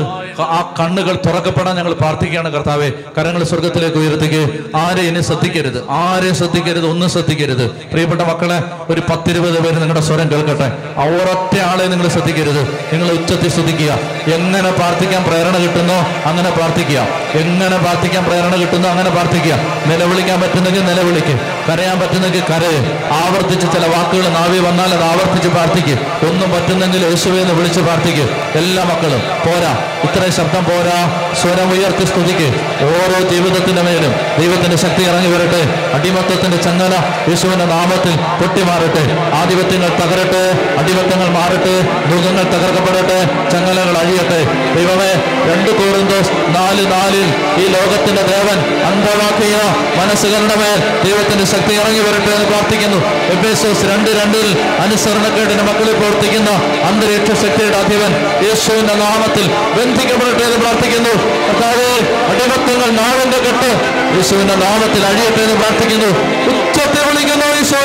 ആ 0.50 0.58
കണ്ണുകൾ 0.78 1.14
തുറക്കപ്പെടാൻ 1.26 1.74
ഞങ്ങൾ 1.76 1.92
പ്രാർത്ഥിക്കുകയാണ് 1.92 2.50
കർത്താവെ 2.52 2.88
കരങ്ങൾ 3.18 3.42
സ്വർഗത്തിലേക്ക് 3.42 3.98
ഉയർത്തിക്ക് 3.98 4.40
ആരെ 4.76 5.02
ഇനി 5.02 5.20
ശ്രദ്ധിക്കരുത് 5.20 5.78
ആരെ 5.98 6.30
ശ്രദ്ധിക്കരുത് 6.32 6.86
ഒന്നും 6.86 7.08
ശ്രദ്ധിക്കരുത് 7.08 7.64
പ്രിയപ്പെട്ട 7.92 8.22
മക്കളെ 8.22 8.58
ഒരു 8.90 9.02
പത്തിരുപത് 9.10 9.58
പേര് 9.58 9.76
നിങ്ങളുടെ 9.76 10.00
സ്വരം 10.00 10.28
കേൾക്കട്ടെ 10.32 10.68
ഒരൊറ്റ 11.06 11.54
ആളെ 11.62 11.86
നിങ്ങൾ 11.86 12.08
ശ്രദ്ധിക്കരുത് 12.08 12.62
നിങ്ങൾ 12.92 13.08
ഉച്ചത്തിൽ 13.10 13.50
ശ്രദ്ധിക്കുക 13.50 13.92
എങ്ങനെ 14.32 14.70
പ്രാർത്ഥിക്കാൻ 14.70 15.22
പ്രേരണ 15.22 15.56
കിട്ടുന്നോ 15.56 15.98
അങ്ങനെ 16.26 16.50
പ്രാർത്ഥിക്കുക 16.50 17.00
എങ്ങനെ 17.34 17.76
പ്രാർത്ഥിക്കാൻ 17.76 18.24
പ്രേരണ 18.24 18.54
കിട്ടുന്നോ 18.56 18.88
അങ്ങനെ 18.88 19.10
പ്രാർത്ഥിക്കുക 19.10 19.54
നിലവിളിക്കാൻ 19.86 20.38
പറ്റുന്നെങ്കിൽ 20.40 20.82
നിലവിളിക്ക് 20.82 21.36
കരയാൻ 21.68 21.96
പറ്റുന്നെങ്കിൽ 22.00 22.42
കരയെ 22.50 22.80
ആവർത്തിച്ച് 23.22 23.66
ചില 23.72 23.84
വാക്കുകൾ 24.02 24.28
നാവി 24.34 24.58
വന്നാൽ 24.60 24.90
അത് 24.94 25.04
ആവർത്തിച്ച് 25.04 25.48
പ്രാർത്ഥിക്കും 25.48 25.98
ഒന്നും 26.28 26.48
പറ്റുന്നെങ്കിൽ 26.52 27.00
യേശുവെ 27.04 27.38
എന്ന് 27.42 27.54
വിളിച്ച് 27.58 27.80
പ്രാർത്ഥിക്കും 27.80 28.28
എല്ലാ 28.60 28.82
മക്കളും 28.90 29.20
പോരാ 29.44 29.72
ഇത്ര 30.06 30.22
ശബ്ദം 30.36 30.62
പോരാ 30.68 30.96
സ്വരം 31.40 31.68
ഉയർത്തി 31.74 32.04
സ്തുതിക്ക് 32.06 32.48
ഓരോ 32.86 33.18
ജീവിതത്തിന്റെ 33.30 33.82
മേലും 33.82 34.12
ദൈവത്തിന്റെ 34.38 34.78
ശക്തി 34.84 35.02
ഇറങ്ങി 35.10 35.30
വരട്ടെ 35.34 35.60
അടിമത്തത്തിന്റെ 35.96 36.58
ചങ്ങല 36.66 36.94
യേശുവിന്റെ 37.30 37.66
നാമത്തിൽ 37.72 38.14
പൊട്ടിമാറട്ടെ 38.40 39.04
ആധിപത്യങ്ങൾ 39.40 39.90
തകരട്ടെ 40.00 40.42
അടിമത്തങ്ങൾ 40.80 41.28
മാറട്ടെ 41.36 41.74
മൃഗങ്ങൾ 42.08 42.44
തകർക്കപ്പെടട്ടെ 42.54 43.18
ചങ്ങലകൾ 43.52 43.96
അഴിയട്ടെ 44.02 44.40
ദൈവമേ 44.76 45.10
രണ്ട് 45.48 45.70
കോറിന്തോസ് 45.78 46.32
നാല് 46.56 46.84
നാലിൽ 46.92 47.28
ഈ 47.62 47.66
ലോകത്തിന്റെ 47.74 48.24
ദേവൻ 48.32 48.58
അന്തമാക്കിയ 48.90 49.56
മനസ്സുകളുടെ 49.98 50.58
മേൽ 50.62 50.78
ദൈവത്തിന്റെ 51.04 51.46
ശക്തി 51.52 51.74
ഇറങ്ങി 51.80 52.02
വരട്ടെ 52.02 52.30
എന്ന് 52.32 52.48
പ്രാർത്ഥിക്കുന്നു 52.52 53.00
എബേസോസ് 53.32 53.86
രണ്ട് 53.92 54.10
രണ്ടിൽ 54.18 54.46
അനുസരണക്കേടിന് 54.84 55.64
മക്കളിൽ 55.68 55.94
പ്രവർത്തിക്കുന്ന 55.98 56.50
അന്തരീക്ഷ 56.88 57.30
ശക്തിയുടെ 57.42 57.78
അധിപൻ 57.82 58.12
യേശുവിന്റെ 58.46 58.94
നാമത്തിൽ 59.02 59.46
ബന്ധിക്കപ്പെടട്ടെ 59.76 60.44
എന്ന് 60.46 60.58
പ്രാർത്ഥിക്കുന്നു 60.62 61.14
കർത്താവേ 61.46 61.90
അടിമത്തങ്ങൾ 62.30 62.90
നാവിന്റെ 63.00 63.40
കെട്ട് 63.46 63.70
യേശുവിന്റെ 64.16 64.56
നാമത്തിൽ 64.64 65.04
അഴിയട്ടെ 65.10 65.42
എന്ന് 65.44 65.58
പ്രാർത്ഥിക്കുന്നു 65.62 66.10
ഉച്ചത്തെ 66.54 67.02
വിളിക്കുന്നു 67.08 67.48
യേശോ 67.54 67.82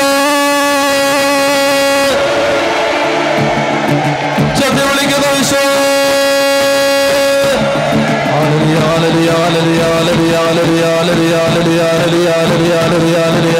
ഉച്ചത്തിൽ 4.44 4.84
വിളിക്കുന്നു 4.90 5.30
യേശോ 5.32 5.62
ആലരി 13.28 13.57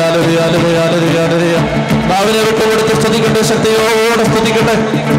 ശക്തിയോടെ 3.50 4.24
സ്തുതിക്കട്ടെ 4.30 4.74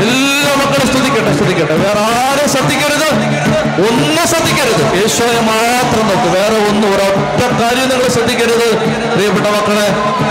എല്ലാ 0.06 0.52
മക്കളും 0.62 0.88
സ്തുതിക്കട്ടെ 0.92 1.32
സ്തുതിക്കട്ടെ 1.38 1.76
വേറെ 1.84 2.02
ആരും 2.18 2.48
ശ്രദ്ധിക്കരുത് 2.54 3.08
ഒന്നും 3.88 4.26
ശ്രദ്ധിക്കരുത് 4.32 4.84
യേശോയെ 5.00 5.42
മാത്രം 5.50 6.06
നോക്ക് 6.10 6.30
വേറെ 6.36 6.58
ഒന്നും 6.70 6.88
ഒരൊറ്റ 6.94 7.42
കാര്യം 7.62 7.88
നിങ്ങൾ 7.92 8.08
ശ്രദ്ധിക്കരുത് 8.16 8.68
പ്രിയപ്പെട്ട 9.14 9.48
മക്കളെ 9.56 9.88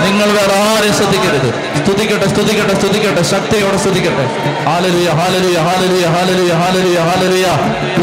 നിങ്ങൾ 0.04 0.28
വേറെ 0.38 0.56
ആരും 0.66 0.92
ശ്രദ്ധിക്കരുത് 0.92 1.48
സ്തുതിക്കട്ടെ 1.80 2.28
സ്തുതിക്കട്ടെ 2.28 2.74
സ്തുതിക്കട്ടെ 2.74 3.24
ശക്തിയോടെ 3.32 3.78
സ്തുതിക്കട്ടെ 3.78 4.26
ഹാലലുയ 4.68 5.10
ഹാലലുയ 5.20 5.58
ഹാലലുയ 5.68 6.06
ഹാലലുയ 6.14 6.54
ഹാലലുയ 6.62 7.00
ഹാലലുയ 7.08 7.46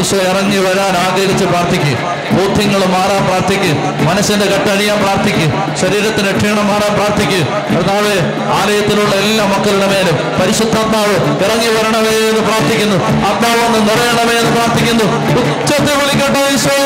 ഈശോ 0.00 0.20
ഇറങ്ങി 0.30 0.60
വരാൻ 0.66 0.94
ആഗ്രഹിച്ച് 1.06 1.46
പ്രാർത്ഥിക്കുക 1.46 2.15
ബോധ്യങ്ങൾ 2.34 2.82
മാറാൻ 2.94 3.22
പ്രാർത്ഥിക്ക് 3.26 3.70
മനസ്സിന്റെ 4.08 4.46
കെട്ടണിയാൻ 4.46 4.98
പ്രാർത്ഥിക്ക് 5.02 5.46
ശരീരത്തിന് 5.80 6.32
ക്ഷീണം 6.36 6.66
മാറാൻ 6.66 6.92
പ്രാർത്ഥിക്ക് 6.94 7.40
കർത്താവ് 7.70 8.14
ആലയത്തിലുള്ള 8.56 9.12
എല്ലാ 9.22 9.46
മക്കളുടെ 9.46 9.88
മേലും 9.92 10.18
പരിശുദ്ധാത്മാവ് 10.40 11.16
ഇറങ്ങി 11.44 11.70
വരണമേ 11.76 12.14
എന്ന് 12.22 12.44
പ്രാർത്ഥിക്കുന്നു 12.48 12.98
ഒന്ന് 13.66 13.80
നിറയണമേ 13.88 14.36
എന്ന് 14.40 14.52
പ്രാർത്ഥിക്കുന്നു 14.52 15.06
ഉച്ചത്തിൽ 15.54 15.94
വിളിക്കട്ടെ 15.94 16.44
ഈശോ 16.50 16.76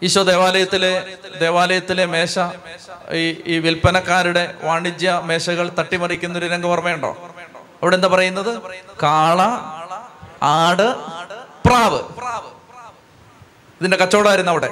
ഈശോ 0.02 0.22
ദേവാലയത്തിലെ 0.22 0.90
ദേവാലയത്തിലെ 1.40 2.04
മേശ 2.06 2.34
ഈ 3.12 3.24
ഈ 3.46 3.54
വിൽപ്പനക്കാരുടെ 3.58 4.44
വാണിജ്യ 4.64 5.12
മേശകൾ 5.24 5.66
തട്ടിമറിക്കുന്ന 5.78 6.38
ഒരു 6.38 6.46
രംഗം 6.46 6.70
ഓർമ്മയുണ്ടോ 6.70 7.10
അവിടെ 7.82 7.96
എന്താ 7.96 8.08
പറയുന്നത് 8.08 8.52
കാള 9.02 9.40
ആട് 10.52 10.88
പ്രാവ് 11.66 12.00
ഇതിന്റെ 13.80 13.96
കച്ചവടമായിരുന്നു 13.96 14.52
അവിടെ 14.52 14.70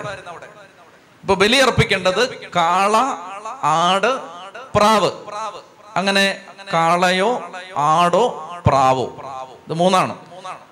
ഇപ്പൊ 1.25 1.35
ബലിയർപ്പിക്കേണ്ടത് 1.35 2.23
കാള 2.51 2.97
ആട് 3.65 4.13
പ്രാവ് 4.77 5.11
അങ്ങനെ 5.97 6.25
കാളയോ 6.73 7.43
ആടോ 7.77 8.25
പ്രാവോ 8.67 9.07
ഇത് 9.67 9.75
മൂന്നാണ് 9.75 10.15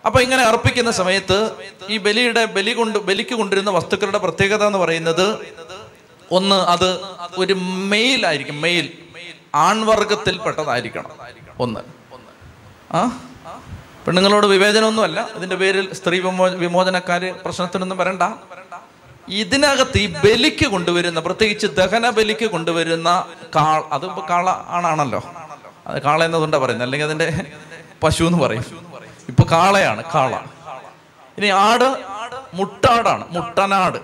അപ്പൊ 0.07 0.21
ഇങ്ങനെ 0.21 0.43
അർപ്പിക്കുന്ന 0.43 0.91
സമയത്ത് 0.91 1.39
ഈ 1.91 1.99
ബലിയുടെ 1.99 2.45
ബലി 2.47 2.73
കൊണ്ട് 2.73 2.99
ബലിക്ക് 2.99 3.35
കൊണ്ടിരുന്ന 3.35 3.71
വസ്തുക്കളുടെ 3.71 4.19
പ്രത്യേകത 4.19 4.67
എന്ന് 4.67 4.79
പറയുന്നത് 4.79 5.27
ഒന്ന് 6.33 6.55
അത് 6.55 6.91
ഒരു 7.39 7.55
മെയിൽ 7.89 8.27
ആയിരിക്കും 8.27 8.63
മെയിൽ 8.63 8.87
ആൺവർഗത്തിൽപ്പെട്ടതായിരിക്കണം 9.55 11.11
ഒന്ന് 11.61 11.81
ആ 12.95 13.21
പെണ്ണുങ്ങളോട് 14.07 14.47
വിവേചനമൊന്നുമല്ല 14.47 15.29
ഇതിന്റെ 15.37 15.57
പേരിൽ 15.57 15.95
സ്ത്രീ 15.95 16.21
വിമോ 16.21 16.47
വിമോചനക്കാര് 16.49 17.35
പ്രശ്നത്തിനൊന്നും 17.35 17.99
വരണ്ട 17.99 18.23
ഇതിനകത്ത് 19.29 19.99
ഈ 19.99 20.07
ബലിക്ക് 20.07 20.67
കൊണ്ടുവരുന്ന 20.67 21.21
പ്രത്യേകിച്ച് 21.21 21.67
ദഹന 21.67 22.11
ബലിക്ക് 22.11 22.47
കൊണ്ടുവരുന്ന 22.51 23.11
കാൾ 23.57 23.83
അത് 23.93 24.07
കാള 24.29 24.49
ആണാണല്ലോ 24.71 25.21
അത് 25.87 26.03
കാള 26.03 26.25
എന്നതുകൊണ്ടാണ് 26.25 26.63
പറയുന്നത് 26.65 26.87
അല്ലെങ്കിൽ 26.87 27.07
അതിന്റെ 27.07 27.29
പശു 28.03 28.25
എന്ന് 28.25 28.39
പറയും 28.39 28.67
ഇപ്പൊ 29.29 29.45
കാളയാണ് 29.51 30.05
കാള 30.15 30.35
ഇനി 31.39 31.49
ആട് 31.63 31.89
മുട്ടാടാണ് 32.55 33.25
മുട്ടനാട് 33.31 33.99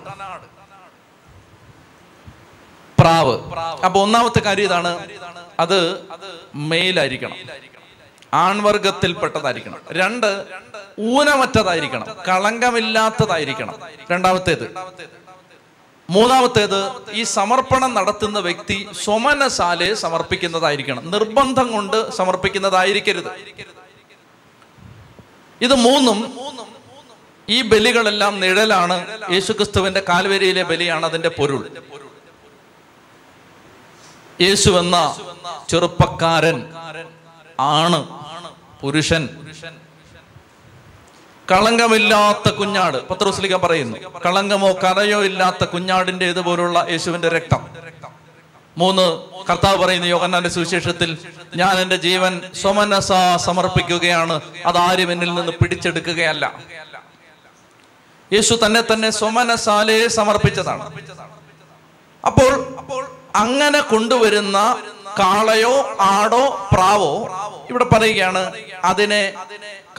പ്രാവ് 2.97 3.35
അപ്പൊ 3.85 4.01
ഒന്നാമത്തെ 4.01 4.41
കാര്യം 4.41 4.65
ഇതാണ് 4.65 4.91
അത് 5.59 5.79
മെയിലായിരിക്കണം 6.55 7.37
ആൺവർഗത്തിൽപ്പെട്ടതായിരിക്കണം 8.33 9.79
രണ്ട് 9.95 10.27
ഊനമറ്റതായിരിക്കണം 11.09 12.07
കളങ്കമില്ലാത്തതായിരിക്കണം 12.27 13.75
രണ്ടാമത്തേത് 14.11 14.65
മൂന്നാമത്തേത് 16.09 16.79
ഈ 17.11 17.23
സമർപ്പണം 17.31 17.91
നടത്തുന്ന 17.93 18.39
വ്യക്തി 18.39 18.77
സ്വമനസാലെ 19.03 19.89
സമർപ്പിക്കുന്നതായിരിക്കണം 19.95 21.03
നിർബന്ധം 21.11 21.67
കൊണ്ട് 21.71 21.99
സമർപ്പിക്കുന്നതായിരിക്കരുത് 22.11 23.29
ഇത് 25.61 25.75
മൂന്നും 25.79 26.19
ഈ 27.47 27.59
ബലികളെല്ലാം 27.61 28.33
നിഴലാണ് 28.39 28.97
യേശുക്രിസ്തുവിന്റെ 29.31 30.01
കാൽവരിയിലെ 30.09 30.63
ബലിയാണ് 30.63 31.05
അതിന്റെ 31.05 31.29
പൊരുൾ 31.29 31.61
യേശു 34.41 34.69
എന്ന 34.79 34.97
ചെറുപ്പക്കാരൻ 35.69 36.57
ആണ് 37.75 37.99
പുരുഷൻ 38.81 39.23
കളങ്കമില്ലാത്ത 41.51 42.49
കുഞ്ഞാട് 42.49 42.97
പത്രോസ്ലിക 43.07 43.55
പറയുന്നു 43.55 43.97
കളങ്കമോ 44.25 44.69
കരയോ 44.83 45.19
ഇല്ലാത്ത 45.23 45.63
കുഞ്ഞാടിന്റെ 45.65 46.25
ഇതുപോലുള്ള 46.25 46.79
യേശുവിന്റെ 46.89 47.29
രക്തം 47.29 47.61
മൂന്ന് 48.77 49.05
കർത്താവ് 49.49 49.77
പറയുന്ന 49.77 50.05
യോഗന്നാന്റെ 50.05 50.49
സുവിശേഷത്തിൽ 50.49 51.09
ഞാൻ 51.55 51.75
എൻ്റെ 51.79 51.97
ജീവൻ 51.97 52.33
സ്വമനസ 52.53 53.11
സമർപ്പിക്കുകയാണ് 53.45 54.35
അതാരും 54.65 55.11
എന്നിൽ 55.11 55.31
നിന്ന് 55.33 55.51
പിടിച്ചെടുക്കുകയല്ല 55.51 56.45
യേശു 58.31 58.53
തന്നെ 58.63 58.81
തന്നെ 58.81 59.09
സ്വമനസാലേ 59.11 59.97
സമർപ്പിച്ചതാണ് 60.09 60.85
അപ്പോൾ 62.23 62.53
അപ്പോൾ 62.77 63.03
അങ്ങനെ 63.35 63.81
കൊണ്ടുവരുന്ന 63.81 64.57
കാളയോ 65.19 65.73
ആടോ 66.09 66.43
പ്രാവോ 66.71 67.13
ഇവിടെ 67.69 67.85
പറയുകയാണ് 67.85 68.43
അതിനെ 68.83 69.23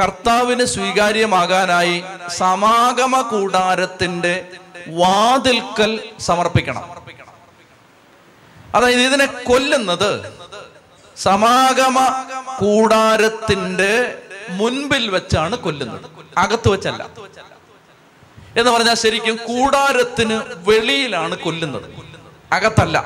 കർത്താവിന് 0.00 0.64
സ്വീകാര്യമാകാനായി 0.64 1.96
സമാഗമ 2.38 3.14
കൂടാരത്തിന്റെ 3.30 4.34
വാതിൽക്കൽ 4.94 5.92
സമർപ്പിക്കണം 6.20 6.84
അതായത് 8.74 9.02
ഇതിനെ 9.02 9.26
കൊല്ലുന്നത് 9.42 10.10
സമാഗമ 11.16 11.98
കൂടാരത്തിന്റെ 12.58 13.92
മുൻപിൽ 14.50 15.04
വെച്ചാണ് 15.10 15.56
കൊല്ലുന്നത് 15.56 16.06
അകത്ത് 16.38 16.68
വെച്ചല്ല 16.68 17.02
എന്ന് 18.56 18.70
പറഞ്ഞാൽ 18.70 18.94
ശരിക്കും 18.94 19.36
കൂടാരത്തിന് 19.46 20.36
വെളിയിലാണ് 20.68 21.34
കൊല്ലുന്നത് 21.36 21.86
അകത്തല്ല 22.52 22.98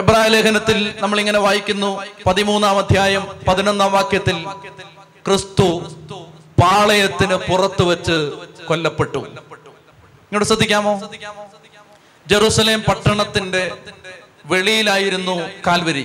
എബ്രാഹിം 0.00 0.32
ലേഖനത്തിൽ 0.32 0.78
നമ്മൾ 1.00 1.18
ഇങ്ങനെ 1.20 1.38
വായിക്കുന്നു 1.38 1.90
പതിമൂന്നാം 2.26 2.78
അധ്യായം 2.78 3.24
പതിനൊന്നാം 3.48 3.90
വാക്യത്തിൽ 3.92 4.38
ക്രിസ്തു 5.24 5.68
പാളയത്തിന് 6.60 7.36
പുറത്തു 7.48 7.84
വെച്ച് 7.84 8.16
കൊല്ലപ്പെട്ടു 8.68 9.20
ഇങ്ങോട്ട് 10.26 10.48
ശ്രദ്ധിക്കാമോ 10.48 10.92
ജെറുസലേം 12.26 12.80
പട്ടണത്തിന്റെ 12.82 13.64
വെളിയിലായിരുന്നു 14.50 15.36
കാൽവരി 15.66 16.04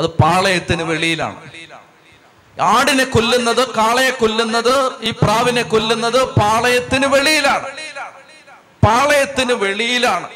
അത് 0.00 0.08
പാളയത്തിന് 0.22 0.82
വെളിയിലാണ് 0.82 1.38
ആടിനെ 2.56 3.04
കൊല്ലുന്നത് 3.06 3.62
കാളയെ 3.74 4.12
കൊല്ലുന്നത് 4.12 4.74
ഈ 5.02 5.10
പ്രാവിനെ 5.22 5.62
കൊല്ലുന്നത് 5.64 6.20
പാളയത്തിന് 6.38 7.06
വെളിയിലാണ് 7.06 7.68
പാളയത്തിന് 8.82 9.54
വെളിയിലാണ് 9.62 10.26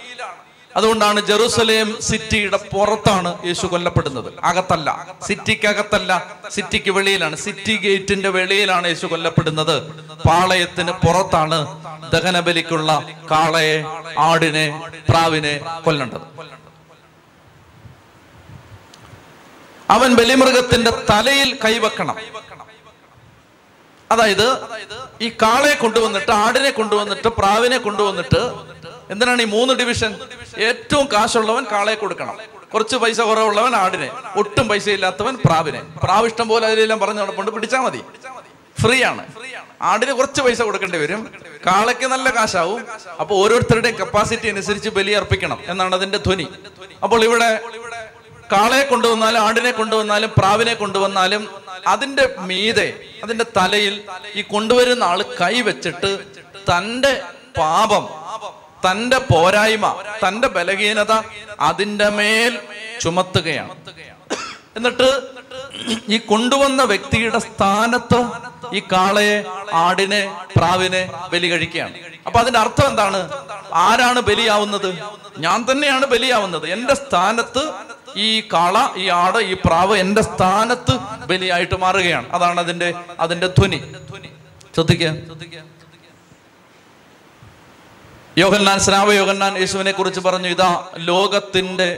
അതുകൊണ്ടാണ് 0.77 1.21
ജെറുസലേം 1.21 1.89
സിറ്റിയുടെ 2.01 2.59
പുറത്താണ് 2.73 3.31
യേശു 3.45 3.67
കൊല്ലപ്പെടുന്നത് 3.67 4.29
അകത്തല്ല 4.45 4.89
സിറ്റിക്കകത്തല്ല 5.29 6.13
സിറ്റിക്ക് 6.51 6.91
വെളിയിലാണ് 6.91 7.37
സിറ്റി 7.37 7.75
ഗേറ്റിന്റെ 7.77 8.31
വെളിയിലാണ് 8.31 8.87
യേശു 8.87 9.07
കൊല്ലപ്പെടുന്നത് 9.07 9.77
പാളയത്തിന് 10.27 10.93
പുറത്താണ് 11.05 11.59
ദഹനബലിക്കുള്ള 12.13 12.91
കാളയെ 13.31 13.77
ആടിനെ 14.21 14.67
പ്രാവിനെ 15.09 15.55
കൊല്ലേണ്ടത് 15.85 16.27
അവൻ 19.89 20.11
ബലിമൃഗത്തിന്റെ 20.15 20.93
തലയിൽ 21.11 21.49
കൈവക്കണം 21.65 22.19
അതായത് 24.11 24.47
ഈ 25.23 25.29
കാളയെ 25.43 25.75
കൊണ്ടുവന്നിട്ട് 25.75 26.33
ആടിനെ 26.39 26.71
കൊണ്ടുവന്നിട്ട് 26.71 27.29
പ്രാവിനെ 27.39 27.79
കൊണ്ടുവന്നിട്ട് 27.79 28.41
എന്തിനാണ് 29.13 29.43
ഈ 29.43 29.49
മൂന്ന് 29.49 29.73
ഡിവിഷൻ 29.75 30.13
ഏറ്റവും 30.67 31.07
കാശുള്ളവൻ 31.13 31.65
കാളയെ 31.73 31.97
കൊടുക്കണം 31.97 32.37
കുറച്ച് 32.73 32.97
പൈസ 32.97 33.21
കുറവുള്ളവൻ 33.21 33.75
ആടിനെ 33.77 34.09
ഒട്ടും 34.37 34.67
പൈസ 34.69 34.87
ഇല്ലാത്തവൻ 34.89 35.35
പ്രാവിനെ 35.47 35.81
പ്രാവ് 36.05 36.27
ഇഷ്ടം 36.27 36.47
പോലെ 36.49 36.65
അതിലെല്ലാം 36.69 37.01
പറഞ്ഞു 37.01 37.21
നടപ്പുണ്ട് 37.21 37.51
പിടിച്ചാൽ 37.51 37.83
മതി 37.87 38.01
ഫ്രീ 38.77 38.97
ആണ് 39.03 39.25
ആടിന് 39.83 40.13
കുറച്ച് 40.13 40.41
പൈസ 40.43 40.61
കൊടുക്കേണ്ടി 40.63 40.99
വരും 40.99 41.21
കാളയ്ക്ക് 41.67 42.07
നല്ല 42.07 42.29
കാശാവും 42.31 42.81
അപ്പോൾ 43.21 43.35
ഓരോരുത്തരുടെയും 43.35 43.97
കപ്പാസിറ്റി 43.97 44.49
അനുസരിച്ച് 44.49 44.91
ബലി 44.91 45.13
അർപ്പിക്കണം 45.13 45.59
എന്നാണ് 45.69 45.95
അതിന്റെ 45.95 46.19
ധ്വനി 46.19 46.47
അപ്പോൾ 47.03 47.21
ഇവിടെ 47.25 47.51
കാളയെ 48.53 48.85
കൊണ്ടുവന്നാലും 48.85 49.41
ആടിനെ 49.41 49.73
കൊണ്ടുവന്നാലും 49.73 50.31
പ്രാവിനെ 50.39 50.75
കൊണ്ടുവന്നാലും 50.75 51.43
അതിന്റെ 51.87 52.25
മീതെ 52.41 52.89
അതിന്റെ 53.23 53.47
തലയിൽ 53.57 53.95
ഈ 54.37 54.43
കൊണ്ടുവരുന്ന 54.51 55.05
ആള് 55.05 55.25
കൈവച്ചിട്ട് 55.41 56.11
തന്റെ 56.69 57.13
പാപം 57.59 58.05
തന്റെ 58.87 59.19
പോരായ്മ 59.31 59.87
തന്റെ 60.25 60.49
ബലഹീനത 60.49 61.15
അതിന്റെ 61.61 62.09
മേൽ 62.11 62.55
ചുമത്തുകയാണ് 63.01 63.75
എന്നിട്ട് 64.77 65.09
ഈ 66.09 66.17
കൊണ്ടുവന്ന 66.27 66.83
വ്യക്തിയുടെ 66.83 67.41
സ്ഥാനത്ത് 67.41 68.21
ഈ 68.75 68.81
കാളയെ 68.93 69.39
ആടിനെ 69.77 70.23
പ്രാവിനെ 70.57 71.03
ബലി 71.33 71.49
കഴിക്കുകയാണ് 71.49 71.97
അപ്പൊ 72.27 72.39
അതിന്റെ 72.41 72.61
അർത്ഥം 72.61 72.87
എന്താണ് 72.89 73.21
ആരാണ് 73.79 74.21
ബലിയാവുന്നത് 74.21 74.91
ഞാൻ 75.39 75.59
തന്നെയാണ് 75.71 76.07
ബലിയാവുന്നത് 76.07 76.67
എന്റെ 76.69 76.95
സ്ഥാനത്ത് 76.95 77.63
ഈ 78.17 78.31
കാള 78.53 78.77
ഈ 78.97 79.05
ആട് 79.17 79.39
ഈ 79.45 79.55
പ്രാവ് 79.65 79.95
എന്റെ 79.97 80.23
സ്ഥാനത്ത് 80.23 80.95
ബലിയായിട്ട് 81.27 81.77
മാറുകയാണ് 81.77 82.27
അതാണ് 82.33 82.61
അതിന്റെ 82.61 82.89
അതിന്റെ 83.21 83.49
ധ്വനി 83.59 83.81
ശ്രദ്ധിക്കുക 84.75 85.13
ശ്രദ്ധിക്കുക 85.27 85.63
യോഹന്നാൻ 88.37 88.79
സ്നാവ 88.81 89.09
യോഹന്നാൻ 89.13 89.55
യേശുവിനെ 89.59 89.93
കുറിച്ച് 89.93 90.21
പറഞ്ഞു 90.21 90.49
ഇതാ 90.49 90.71
ലോകത്തിന്റെ 91.03 91.89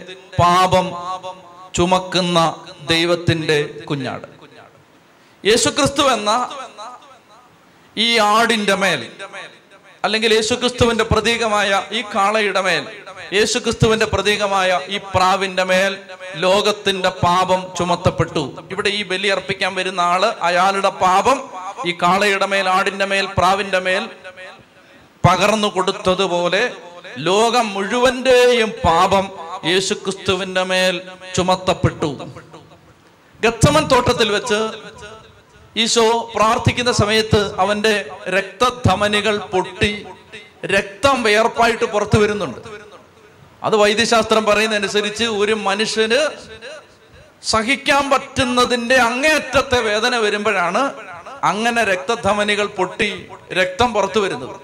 പാപം 0.41 0.87
ചുമക്കുന്ന 1.75 2.39
ദൈവത്തിന്റെ 2.89 3.59
കുഞ്ഞാട് 3.85 4.27
യേശുക്രിസ്തു 5.45 6.05
എന്ന 6.13 6.31
ഈ 7.97 8.09
ആടിന്റെ 8.31 8.75
മേൽ 8.75 9.01
അല്ലെങ്കിൽ 10.05 10.31
യേശുക്രിസ്തുവിന്റെ 10.35 11.05
പ്രതീകമായ 11.05 11.83
ഈ 11.93 12.01
കാളയുടെ 12.15 12.61
മേൽ 12.61 12.85
യേശുക്രിസ്തുവിന്റെ 13.33 14.07
പ്രതീകമായ 14.07 14.81
ഈ 14.89 14.99
പ്രാവിന്റെ 15.15 15.65
മേൽ 15.65 15.93
ലോകത്തിന്റെ 16.37 17.11
പാപം 17.23 17.61
ചുമത്തപ്പെട്ടു 17.77 18.43
ഇവിടെ 18.71 18.91
ഈ 18.91 19.03
ബലി 19.03 19.29
അർപ്പിക്കാൻ 19.29 19.73
വരുന്ന 19.75 20.01
ആള് 20.01 20.29
അയാളുടെ 20.43 20.93
പാപം 21.01 21.39
ഈ 21.87 21.95
കാളയുടെ 22.03 22.47
മേൽ 22.47 22.69
ആടിന്റെ 22.69 23.05
മേൽ 23.05 23.27
പ്രാവിന്റെ 23.39 23.79
മേൽ 23.79 24.05
പകർന്നു 25.25 25.69
കൊടുത്തതുപോലെ 25.69 26.63
ലോകം 27.19 27.67
മുഴുവന്റെയും 27.75 28.71
പാപം 28.85 29.27
യേശുക്രിസ്തുവിന്റെ 29.65 30.63
മേൽ 30.65 30.97
ചുമത്തപ്പെട്ടു 31.35 32.11
ഗത്തമൻ 33.41 33.85
തോട്ടത്തിൽ 33.85 34.29
വെച്ച് 34.33 34.61
ഈശോ 35.77 36.07
പ്രാർത്ഥിക്കുന്ന 36.35 36.93
സമയത്ത് 36.93 37.41
അവന്റെ 37.59 37.95
രക്തധമനികൾ 38.29 39.37
പൊട്ടി 39.53 39.93
രക്തം 40.67 41.17
വേർപ്പായിട്ട് 41.23 41.87
പുറത്തു 41.87 42.19
വരുന്നുണ്ട് 42.19 42.61
അത് 43.63 43.75
വൈദ്യശാസ്ത്രം 43.77 44.45
പറയുന്നതനുസരിച്ച് 44.45 45.27
ഒരു 45.39 45.55
മനുഷ്യന് 45.61 46.21
സഹിക്കാൻ 47.43 48.05
പറ്റുന്നതിന്റെ 48.11 48.97
അങ്ങേയറ്റത്തെ 49.01 49.79
വേദന 49.83 50.17
വരുമ്പോഴാണ് 50.17 50.83
അങ്ങനെ 51.43 51.83
രക്തധമനികൾ 51.85 52.67
പൊട്ടി 52.77 53.11
രക്തം 53.53 53.89
പുറത്തു 53.93 54.21
വരുന്നത് 54.21 54.57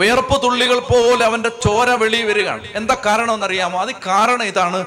വേർപ്പ് 0.00 0.36
തുള്ളികൾ 0.42 0.78
പോലെ 0.88 1.22
അവന്റെ 1.24 1.50
ചോര 1.62 1.90
വെളി 1.94 2.20
വരികയാണ് 2.22 2.64
എന്താ 2.74 2.96
കാരണം 3.06 3.34
എന്നറിയാമോ 3.34 3.78
അത് 3.78 3.92
കാരണം 4.06 4.44
ഇതാണ് 4.44 4.80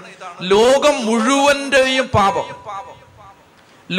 ലോകം 0.45 0.95
മുഴുവന്റെയും 1.05 2.07
പാപം 2.09 2.47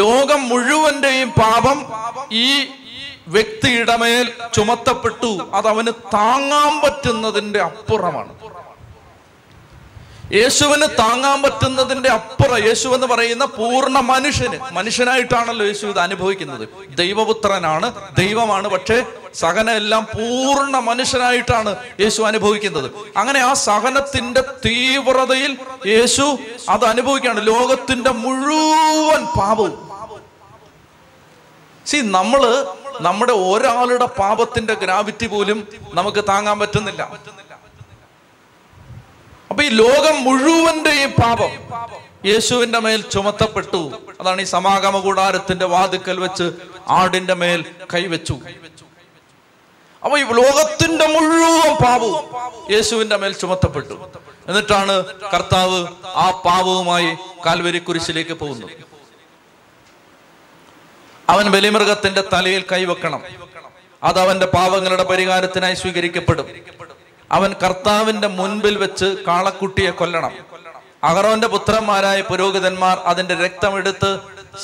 ലോകം 0.00 0.41
മുഴുവന്റെയും 0.49 1.31
പാപം 1.39 1.79
ഈ 2.39 2.49
വ്യക്തിയുടെ 3.29 3.97
മേൽ 3.97 4.27
ചുമത്തപ്പെട്ടു 4.55 5.33
അത് 5.55 5.69
അവന് 5.69 5.93
താങ്ങാൻ 6.15 6.73
പറ്റുന്നതിന്റെ 6.81 7.61
അപ്പുറമാണ് 7.61 8.33
യേശുവിന് 10.33 10.87
താങ്ങാൻ 10.99 11.39
പറ്റുന്നതിന്റെ 11.43 12.09
അപ്പുറം 12.09 12.59
യേശു 12.65 12.89
എന്ന് 12.89 13.07
പറയുന്ന 13.07 13.45
പൂർണ്ണ 13.57 13.99
മനുഷ്യന് 13.99 14.59
മനുഷ്യനായിട്ടാണല്ലോ 14.73 15.65
യേശു 15.67 15.85
ഇത് 15.87 15.99
അനുഭവിക്കുന്നത് 15.99 16.65
ദൈവപുത്രനാണ് 16.97 17.89
ദൈവമാണ് 18.19 18.69
പക്ഷേ 18.69 18.99
എല്ലാം 19.73 20.03
പൂർണ്ണ 20.15 20.77
മനുഷ്യനായിട്ടാണ് 20.79 21.73
യേശു 22.01 22.23
അനുഭവിക്കുന്നത് 22.23 22.89
അങ്ങനെ 23.17 23.41
ആ 23.41 23.53
സഹനത്തിന്റെ 23.63 24.43
തീവ്രതയിൽ 24.67 25.53
യേശു 25.87 26.27
അത് 26.69 26.85
അനുഭവിക്കുകയാണ് 26.85 27.47
ലോകത്തിന്റെ 27.47 28.13
മുഴുവൻ 28.19 29.25
പാപവും 29.39 29.79
സി 31.87 31.99
നമ്മള് 32.11 32.53
നമ്മുടെ 33.01 33.35
ഒരാളുടെ 33.47 34.07
പാപത്തിന്റെ 34.19 34.75
ഗ്രാവിറ്റി 34.75 35.27
പോലും 35.27 35.59
നമുക്ക് 35.95 36.21
താങ്ങാൻ 36.29 36.57
പറ്റുന്നില്ല 36.59 37.03
അപ്പൊ 39.53 39.63
ഈ 39.63 39.71
ലോകം 39.77 40.17
മുഴുവന്റെയും 40.25 41.11
പാപം 41.13 41.51
യേശുവിന്റെ 42.27 42.79
മേൽ 42.79 43.01
ചുമത്തപ്പെട്ടു 43.11 43.81
അതാണ് 44.21 44.41
ഈ 44.41 44.45
സമാഗമ 44.45 44.99
കൂടാരത്തിന്റെ 44.99 45.67
വാതുക്കൽ 45.67 46.19
വെച്ച് 46.21 46.47
ആടിന്റെ 46.91 47.35
മേൽ 47.35 47.61
കൈവച്ചു 47.95 48.37
അപ്പൊ 50.03 50.15
ഈ 50.19 50.25
ലോകത്തിന്റെ 50.41 51.07
മുഴുവൻ 51.07 51.75
പാപവും 51.83 52.23
യേശുവിന്റെ 52.71 53.17
മേൽ 53.17 53.33
ചുമത്തപ്പെട്ടു 53.33 53.97
എന്നിട്ടാണ് 54.49 54.95
കർത്താവ് 55.35 55.81
ആ 56.17 56.27
പാപവുമായി 56.45 57.11
കാൽവരി 57.47 57.79
കുരിശിലേക്ക് 57.79 58.33
പോകുന്നത് 58.33 58.73
അവൻ 61.29 61.47
ബലിമൃഗത്തിന്റെ 61.51 62.25
തലയിൽ 62.33 62.65
കൈവെക്കണം 62.73 63.23
അത് 64.03 64.21
അവന്റെ 64.21 64.47
പാപങ്ങളുടെ 64.47 65.05
പരിഹാരത്തിനായി 65.05 65.75
സ്വീകരിക്കപ്പെടും 65.75 66.49
അവൻ 67.33 67.51
കർത്താവിന്റെ 67.63 68.29
മുൻപിൽ 68.29 68.77
വെച്ച് 68.77 69.09
കാളക്കുട്ടിയെ 69.29 69.91
കൊല്ലണം 69.91 70.35
അഹറോന്റെ 71.05 71.49
പുത്രന്മാരായ 71.49 72.21
പുരോഹിതന്മാർ 72.21 72.97
അതിന്റെ 73.07 73.35
രക്തമെടുത്ത് 73.35 74.11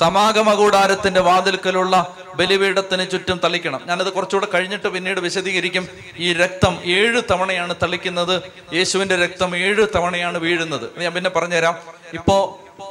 സമാഗമ 0.00 0.48
കൂടാരത്തിന്റെ 0.54 1.20
വാതിൽക്കലുള്ള 1.20 1.94
ബലിപീഠത്തിന് 2.38 3.04
ചുറ്റും 3.10 3.38
തളിക്കണം 3.38 3.80
ഞാനത് 3.86 4.10
കുറച്ചുകൂടെ 4.12 4.48
കഴിഞ്ഞിട്ട് 4.54 4.88
പിന്നീട് 4.88 5.20
വിശദീകരിക്കും 5.20 5.84
ഈ 6.18 6.28
രക്തം 6.32 6.74
ഏഴ് 6.86 7.22
തവണയാണ് 7.30 7.74
തളിക്കുന്നത് 7.82 8.34
യേശുവിന്റെ 8.74 9.16
രക്തം 9.16 9.56
ഏഴ് 9.56 9.84
തവണയാണ് 9.96 10.38
വീഴുന്നത് 10.38 10.86
ഞാൻ 11.02 11.12
പിന്നെ 11.14 11.30
പറഞ്ഞുതരാം 11.30 11.76
ഇപ്പോ 12.14 12.36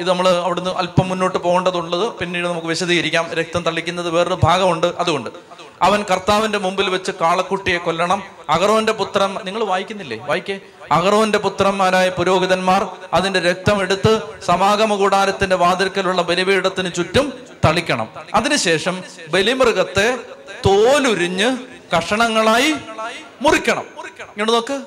ഇത് 0.00 0.10
നമ്മൾ 0.10 0.28
അവിടുന്ന് 0.38 0.72
അല്പം 0.78 1.08
മുന്നോട്ട് 1.10 1.38
പോകേണ്ടതുള്ളത് 1.38 2.08
പിന്നീട് 2.18 2.48
നമുക്ക് 2.48 2.68
വിശദീകരിക്കാം 2.68 3.28
രക്തം 3.34 3.64
തളിക്കുന്നത് 3.64 4.10
വേറൊരു 4.10 4.40
ഭാഗമുണ്ട് 4.44 4.88
അതുകൊണ്ട് 5.00 5.30
അവൻ 5.82 6.04
കർത്താവിന്റെ 6.04 6.58
മുമ്പിൽ 6.58 6.88
വെച്ച് 6.90 7.12
കാളക്കുട്ടിയെ 7.22 7.78
കൊല്ലണം 7.78 8.20
അഗറോന്റെ 8.50 8.92
പുത്രൻ 8.92 9.32
നിങ്ങൾ 9.44 9.64
വായിക്കുന്നില്ലേ 9.64 10.18
വായിക്കേ 10.28 10.56
അഗറോന്റെ 10.92 11.38
പുത്രന്മാരായ 11.38 12.10
പുരോഹിതന്മാർ 12.10 12.82
അതിന്റെ 13.14 13.40
രക്തം 13.40 13.82
എടുത്ത് 13.82 14.14
സമാഗമ 14.46 14.96
കൂടാരത്തിന്റെ 14.96 15.56
വാതിൽക്കലുള്ള 15.56 16.22
ബലിപീഠത്തിന് 16.22 16.92
ചുറ്റും 16.94 17.28
തളിക്കണം 17.66 18.08
അതിനുശേഷം 18.36 18.96
ബലിമൃഗത്തെ 19.32 20.08
തോലുരിഞ്ഞ് 20.68 21.50
കഷണങ്ങളായി 21.94 22.72
മുറിക്കണം 23.42 23.86
ഇങ്ങോട്ട് 24.30 24.54
നോക്ക് 24.54 24.78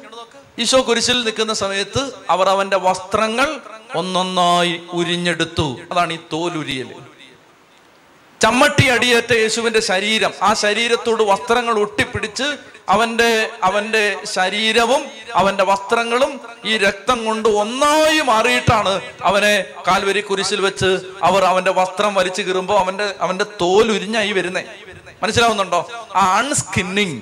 ഈശോ 0.59 0.81
കുരിശിൽ 0.81 1.19
നിൽക്കുന്ന 1.25 1.53
സമയത്ത് 1.55 2.03
അവർ 2.31 2.49
അവന്റെ 2.49 2.77
വസ്ത്രങ്ങൾ 2.79 3.49
ഒന്നൊന്നായി 3.97 4.81
ഉരിഞ്ഞെടുത്തു 4.93 5.67
അതാണ് 5.93 6.13
ഈ 6.13 6.19
തോലുരിയൽ 6.33 6.89
ചമ്മട്ടി 8.41 8.85
അടിയേറ്റ 8.89 9.33
യേശുവിന്റെ 9.35 9.81
ശരീരം 9.89 10.33
ആ 10.43 10.51
ശരീരത്തോട് 10.55 11.23
വസ്ത്രങ്ങൾ 11.23 11.75
ഒട്ടിപ്പിടിച്ച് 11.79 12.47
അവന്റെ 12.89 13.31
അവന്റെ 13.63 14.05
ശരീരവും 14.27 15.03
അവന്റെ 15.37 15.65
വസ്ത്രങ്ങളും 15.65 16.33
ഈ 16.65 16.73
രക്തം 16.77 17.19
കൊണ്ട് 17.25 17.49
ഒന്നായി 17.55 18.21
മാറിയിട്ടാണ് 18.21 18.95
അവനെ 19.23 19.53
കാൽവരി 19.89 20.21
കുരിശിൽ 20.21 20.61
വെച്ച് 20.61 20.91
അവർ 21.23 21.45
അവന്റെ 21.45 21.71
വസ്ത്രം 21.71 22.15
വലിച്ചു 22.15 22.43
കീറുമ്പോൾ 22.43 22.79
അവന്റെ 22.79 23.07
അവന്റെ 23.21 23.47
ഉരിഞ്ഞായി 23.93 24.33
വരുന്നേ 24.33 24.65
മനസ്സിലാവുന്നുണ്ടോ 25.23 25.81
ആ 26.17 26.25
അൺസ്കിന്നിങ് 26.39 27.21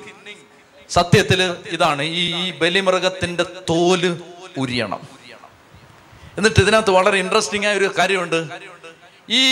സത്യത്തില് 0.91 1.47
ഇതാണ് 1.73 2.03
ഈ 2.21 2.27
ബലിമൃഗത്തിന്റെ 2.61 3.45
തോല് 3.71 4.11
ഉരിയണം 4.59 5.01
എന്നിട്ട് 6.37 6.61
ഇതിനകത്ത് 6.61 6.91
വളരെ 6.91 7.17
ഇൻട്രസ്റ്റിംഗ് 7.19 7.67
ആയ 7.67 7.77
ഒരു 7.77 7.89
കാര്യമുണ്ട് 7.99 8.41
ഈ 9.31 9.45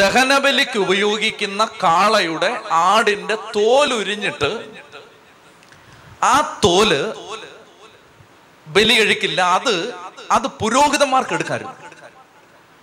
ദഹനബലിക്ക് 0.00 0.78
ഉപയോഗിക്കുന്ന 0.78 1.62
കാളയുടെ 1.82 2.50
ആടിന്റെ 2.86 3.36
തോലുരിഞ്ഞിട്ട് 3.56 4.50
ആ 6.22 6.34
തോല് 6.64 7.00
ബലി 8.66 8.94
കഴിക്കില്ല 8.94 9.40
അത് 9.56 9.74
അത് 10.30 10.46
പുരോഹിതന്മാർക്ക് 10.60 11.34
എടുക്കാറുണ്ട് 11.34 11.80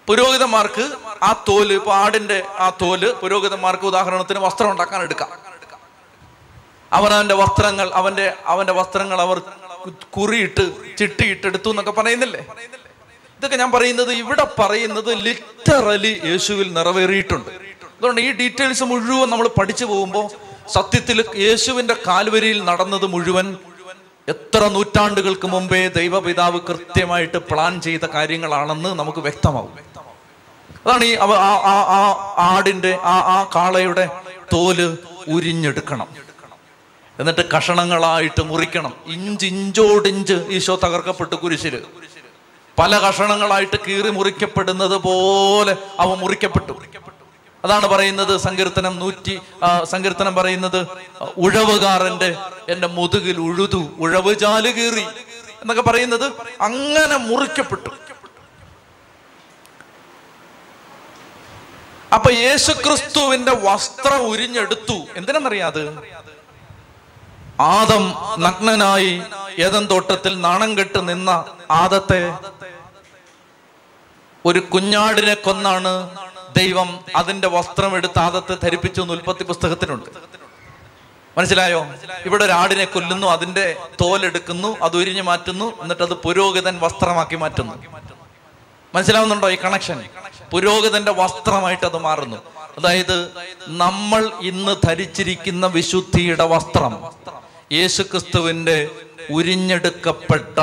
പുരോഹിതന്മാർക്ക് 0.08 0.86
ആ 1.24 1.32
തോല് 1.48 1.74
ഇപ്പൊ 1.74 1.92
ആടിന്റെ 1.96 2.38
ആ 2.60 2.68
തോല് 2.82 3.10
പുരോഹിതന്മാർക്ക് 3.14 3.86
ഉദാഹരണത്തിന് 3.86 4.40
വസ്ത്രം 4.40 4.70
ഉണ്ടാക്കാൻ 4.70 5.02
എടുക്കാം 5.02 5.32
അവൻ 6.92 7.12
അവന്റെ 7.12 7.36
വസ്ത്രങ്ങൾ 7.36 7.88
അവന്റെ 7.94 8.26
അവന്റെ 8.46 8.74
വസ്ത്രങ്ങൾ 8.74 9.20
അവർ 9.22 9.38
കുറിയിട്ട് 10.14 10.64
ചിട്ടിയിട്ടെടുത്തു 10.98 11.70
എന്നൊക്കെ 11.70 11.92
പറയുന്നില്ലേ 11.92 12.42
ഇതൊക്കെ 13.42 13.58
ഞാൻ 13.58 13.70
പറയുന്നത് 13.72 14.10
ഇവിടെ 14.14 14.44
പറയുന്നത് 14.60 15.08
ലിറ്ററലി 15.18 16.12
യേശുവിൽ 16.24 16.68
നിറവേറിയിട്ടുണ്ട് 16.74 17.48
അതുകൊണ്ട് 17.94 18.20
ഈ 18.22 18.28
ഡീറ്റെയിൽസ് 18.32 18.84
മുഴുവൻ 18.84 19.30
നമ്മൾ 19.30 19.48
പഠിച്ചു 19.58 19.86
പോകുമ്പോൾ 19.86 20.26
സത്യത്തിൽ 20.72 21.18
യേശുവിന്റെ 21.38 21.96
കാൽവരിയിൽ 22.08 22.60
നടന്നത് 22.64 23.06
മുഴുവൻ 23.06 23.48
എത്ര 24.28 24.62
നൂറ്റാണ്ടുകൾക്ക് 24.68 25.48
മുമ്പേ 25.48 25.82
ദൈവപിതാവ് 25.96 26.60
കൃത്യമായിട്ട് 26.60 27.38
പ്ലാൻ 27.50 27.82
ചെയ്ത 27.82 28.06
കാര്യങ്ങളാണെന്ന് 28.14 28.92
നമുക്ക് 29.00 29.20
വ്യക്തമാവും 29.20 29.74
അതാണ് 30.86 31.06
ഈ 31.06 31.16
ആ 31.96 32.06
ആടിന്റെ 32.48 32.94
ആ 33.06 33.16
ആ 33.28 33.38
കാളയുടെ 33.56 34.06
തോല് 34.54 34.88
ഉരിഞ്ഞെടുക്കണം 35.28 36.10
എന്നിട്ട് 37.20 37.46
കഷണങ്ങളായിട്ട് 37.56 38.44
മുറിക്കണം 38.44 38.94
ഇഞ്ച് 39.08 39.46
ഇഞ്ചോടിഞ്ച് 39.46 40.38
ഈശോ 40.50 40.78
തകർക്കപ്പെട്ട് 40.84 41.36
കുരിശില് 41.36 41.82
പല 42.78 42.98
കഷണങ്ങളായിട്ട് 42.98 43.78
കീറി 43.88 44.10
മുറിക്കപ്പെടുന്നത് 44.10 44.96
പോലെ 44.98 45.74
അവ 46.00 46.10
മുറിക്കപ്പെട്ടു 46.16 46.76
അതാണ് 47.64 47.88
പറയുന്നത് 47.88 48.34
സങ്കീർത്തനം 48.38 48.94
നൂറ്റി 49.00 49.34
സങ്കീർത്തനം 49.84 50.34
പറയുന്നത് 50.36 50.80
ഉഴവുകാരന്റെ 51.38 52.30
എന്റെ 52.70 52.88
മുതുകിൽ 52.88 53.38
ഉഴുതു 53.40 53.82
ഉഴവ് 54.00 54.34
ചാല് 54.40 54.72
കീറി 54.74 55.06
എന്നൊക്കെ 55.62 55.82
പറയുന്നത് 55.82 56.26
അങ്ങനെ 56.62 57.18
മുറിക്കപ്പെട്ടു 57.28 57.92
അപ്പൊ 62.14 62.30
യേശുക്രിസ്തുവിന്റെ 62.38 63.54
വസ്ത്രം 63.64 64.22
ഉരിഞ്ഞെടുത്തു 64.28 64.98
എന്തിനെന്നറിയാത് 65.16 65.84
ആദം 67.72 68.04
നഗ്നനായി 68.40 69.14
ഏതൻ 69.60 69.84
തോട്ടത്തിൽ 69.86 70.34
നാണം 70.42 70.72
കെട്ട് 70.78 71.10
നിന്ന 71.10 71.32
ആദത്തെ 71.72 72.22
ഒരു 74.46 74.60
കുഞ്ഞാടിനെ 74.60 75.34
കൊന്നാണ് 75.34 75.94
ദൈവം 76.54 77.00
അതിന്റെ 77.16 77.48
വസ്ത്രം 77.48 77.96
എടുത്ത് 77.96 78.20
ആദത്തെ 78.20 78.56
ധരിപ്പിച്ചു 78.64 79.02
ഉൽപ്പത്തി 79.02 79.44
പുസ്തകത്തിനുണ്ട് 79.44 80.10
മനസ്സിലായോ 81.38 81.82
ഇവിടെ 82.26 82.44
ഒരു 82.46 82.52
ആടിനെ 82.52 82.86
കൊല്ലുന്നു 82.86 83.28
അതിന്റെ 83.28 83.76
തോലെടുക്കുന്നു 84.02 84.78
അത് 84.82 84.98
ഉരിഞ്ഞു 84.98 85.22
മാറ്റുന്നു 85.22 85.68
എന്നിട്ട് 85.82 86.04
അത് 86.04 86.14
പുരോഹിതൻ 86.14 86.76
വസ്ത്രമാക്കി 86.82 87.36
മാറ്റുന്നു 87.36 87.76
മനസ്സിലാവുന്നുണ്ടോ 88.94 89.50
ഈ 89.50 89.56
കണക്ഷൻ 89.56 90.00
പുരോഹിതന്റെ 90.52 91.12
വസ്ത്രമായിട്ട് 91.12 91.86
അത് 91.86 92.00
മാറുന്നു 92.00 92.40
അതായത് 92.78 93.18
നമ്മൾ 93.78 94.32
ഇന്ന് 94.42 94.76
ധരിച്ചിരിക്കുന്ന 94.88 95.66
വിശുദ്ധിയുടെ 95.68 96.48
വസ്ത്രം 96.48 96.94
യേശുക്രിസ്തുവിന്റെ 97.74 98.78
ഉരിഞ്ഞെടുക്കപ്പെട്ട 99.30 100.58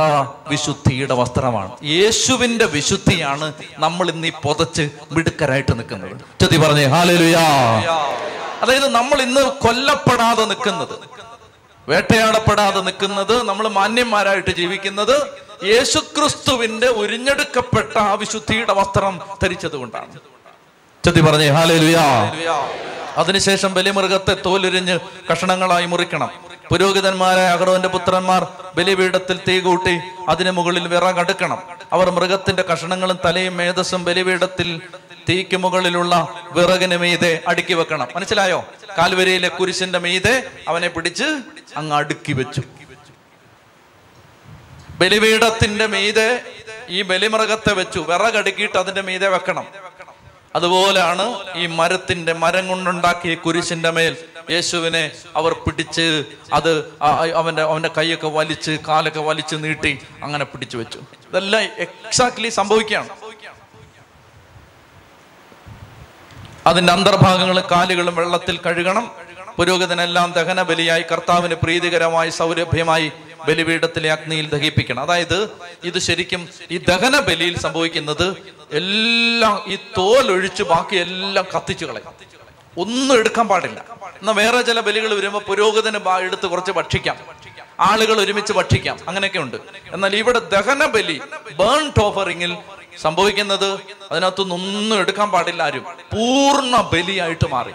വിശുദ്ധിയുടെ 0.50 1.14
വസ്ത്രമാണ് 1.14 1.72
യേശുവിന്റെ 1.90 2.64
വിശുദ്ധിയാണ് 2.64 3.52
നമ്മൾ 3.78 4.06
ഇന്ന് 4.10 4.26
ഈ 4.26 4.34
പൊതച്ച് 4.42 4.84
മിടുക്കരായിട്ട് 5.12 5.72
നിൽക്കുന്നത് 5.72 6.16
ചതി 6.42 6.56
പറഞ്ഞേ 6.56 6.86
ഹാലലുയാ 6.86 7.44
അതായത് 8.62 8.88
നമ്മൾ 8.88 9.18
ഇന്ന് 9.22 9.44
കൊല്ലപ്പെടാതെ 9.62 10.44
നിൽക്കുന്നത് 10.44 10.96
വേട്ടയാടപ്പെടാതെ 11.88 12.80
നിൽക്കുന്നത് 12.80 13.36
നമ്മൾ 13.42 13.66
മാന്യന്മാരായിട്ട് 13.68 14.50
ജീവിക്കുന്നത് 14.50 15.16
യേശുക്രിസ്തുവിന്റെ 15.64 16.86
ഉരിഞ്ഞെടുക്കപ്പെട്ട 16.86 17.94
ആ 17.98 18.12
വിശുദ്ധിയുടെ 18.14 18.72
വസ്ത്രം 18.72 19.14
ധരിച്ചത് 19.42 19.76
കൊണ്ടാണ് 19.76 20.14
ചതി 21.04 21.20
പറഞ്ഞേ 21.20 21.48
ലുയാ 21.78 22.04
അതിനുശേഷം 23.18 23.74
ബലിമൃഗത്തെ 23.74 24.34
തോലുരിഞ്ഞ് 24.46 24.96
കഷണങ്ങളായി 25.30 25.86
മുറിക്കണം 25.86 26.30
പുരോഹിതന്മാരായ 26.70 27.48
അഹ്റോന്റെ 27.48 27.88
പുത്രന്മാർ 27.88 28.42
ബലിപീഠത്തിൽ 28.76 29.38
തീ 29.48 29.60
കൂട്ടി 29.60 29.94
അതിനു 30.28 30.50
മുകളിൽ 30.50 30.88
വിറകടുക്കണം 30.88 31.60
അവർ 31.92 32.08
മൃഗത്തിന്റെ 32.10 32.64
കഷണങ്ങളും 32.70 33.18
തലയും 33.24 33.56
മേധസ്സും 33.56 34.02
ബലിപീഠത്തിൽ 34.04 34.68
തീക്ക് 35.28 35.56
മുകളിലുള്ള 35.56 36.14
വിറകിന് 36.52 36.96
മീതെ 36.96 37.32
അടുക്കി 37.48 37.74
വെക്കണം 37.74 38.08
മനസ്സിലായോ 38.16 38.60
കാൽവരിയിലെ 38.98 39.48
കുരിശിന്റെ 39.48 39.98
മീതെ 39.98 40.34
അവനെ 40.68 40.88
പിടിച്ച് 40.88 41.28
അങ്ങ് 41.76 41.94
അടുക്കി 41.94 42.32
വെച്ചു 42.32 42.62
ബലിപീഠത്തിന്റെ 45.00 45.86
മീതെ 45.86 46.28
ഈ 46.88 47.00
ബലിമൃഗത്തെ 47.02 47.72
വെച്ചു 47.72 48.00
വിറകടുക്കിയിട്ട് 48.08 48.78
അതിന്റെ 48.78 49.02
മീതെ 49.02 49.28
വെക്കണം 49.28 49.66
അതുപോലെയാണ് 50.58 51.26
ഈ 51.56 51.66
മരത്തിന്റെ 51.74 52.32
മരം 52.36 52.64
കൊണ്ടുണ്ടാക്കിയ 52.68 53.34
കുരിശിന്റെ 53.36 53.90
മേൽ 53.90 54.14
യേശുവിനെ 54.50 55.02
അവർ 55.36 55.52
പിടിച്ച് 55.64 56.06
അത് 56.54 56.72
അവന്റെ 57.34 57.62
അവന്റെ 57.62 57.90
കൈയൊക്കെ 57.98 58.28
വലിച്ച് 58.28 58.74
കാലൊക്കെ 58.88 59.22
വലിച്ച് 59.22 59.56
നീട്ടി 59.56 59.92
അങ്ങനെ 60.22 60.44
പിടിച്ചു 60.44 60.76
വെച്ചു 60.76 61.00
ഇതെല്ലാം 61.28 61.64
എക്സാക്ട്ലി 61.78 62.50
സംഭവിക്കുകയാണ് 62.50 63.10
അതിന്റെ 66.66 66.92
അന്തർഭാഗങ്ങളും 66.92 67.66
കാലുകളും 67.70 68.14
വെള്ളത്തിൽ 68.14 68.56
കഴുകണം 68.58 69.04
പുരോഗതിനെല്ലാം 69.58 70.28
ദഹന 70.32 70.60
ബലിയായി 70.62 71.04
കർത്താവിന് 71.12 71.54
പ്രീതികരമായി 71.54 72.30
സൗരഭ്യമായി 72.30 73.08
ബലിപീഠത്തിലെ 73.46 74.08
അഗ്നിയിൽ 74.10 74.46
ദഹിപ്പിക്കണം 74.48 75.02
അതായത് 75.02 75.38
ഇത് 75.84 75.98
ശരിക്കും 75.98 76.42
ഈ 76.70 76.78
ദഹന 76.88 77.16
ബലിയിൽ 77.20 77.56
സംഭവിക്കുന്നത് 77.56 78.26
എല്ലാം 78.72 79.56
ഈ 79.66 79.76
തോലൊഴിച്ച് 79.98 80.62
ബാക്കി 80.62 80.96
എല്ലാം 80.96 81.46
കത്തിച്ചു 81.56 81.86
കളയും 81.86 82.14
ഒന്നും 82.76 83.14
എടുക്കാൻ 83.18 83.46
പാടില്ല 83.48 83.78
എന്നാൽ 84.20 84.34
വേറെ 84.34 84.60
ചില 84.62 84.80
ബലികൾ 84.80 85.10
വരുമ്പോൾ 85.14 85.42
പുരോഗതിന് 85.42 86.00
എടുത്ത് 86.22 86.46
കുറച്ച് 86.46 86.72
ഭക്ഷിക്കാം 86.72 87.18
ആളുകൾ 87.80 88.16
ഒരുമിച്ച് 88.20 88.52
ഭക്ഷിക്കാം 88.52 88.96
അങ്ങനെയൊക്കെ 89.08 89.38
ഉണ്ട് 89.38 89.56
എന്നാൽ 89.92 90.14
ഇവിടെ 90.16 90.40
ദഹന 90.52 90.84
ബലി 90.86 91.16
ബേൺ 91.58 91.84
ടോഫറിങ്ങിൽ 91.98 92.52
സംഭവിക്കുന്നത് 93.00 93.68
അതിനകത്തുനിന്നൊന്നും 94.12 94.96
എടുക്കാൻ 94.98 95.28
പാടില്ല 95.30 95.62
ആരും 95.62 95.84
പൂർണ്ണ 96.12 96.76
ബലിയായിട്ട് 96.92 97.46
മാറി 97.46 97.74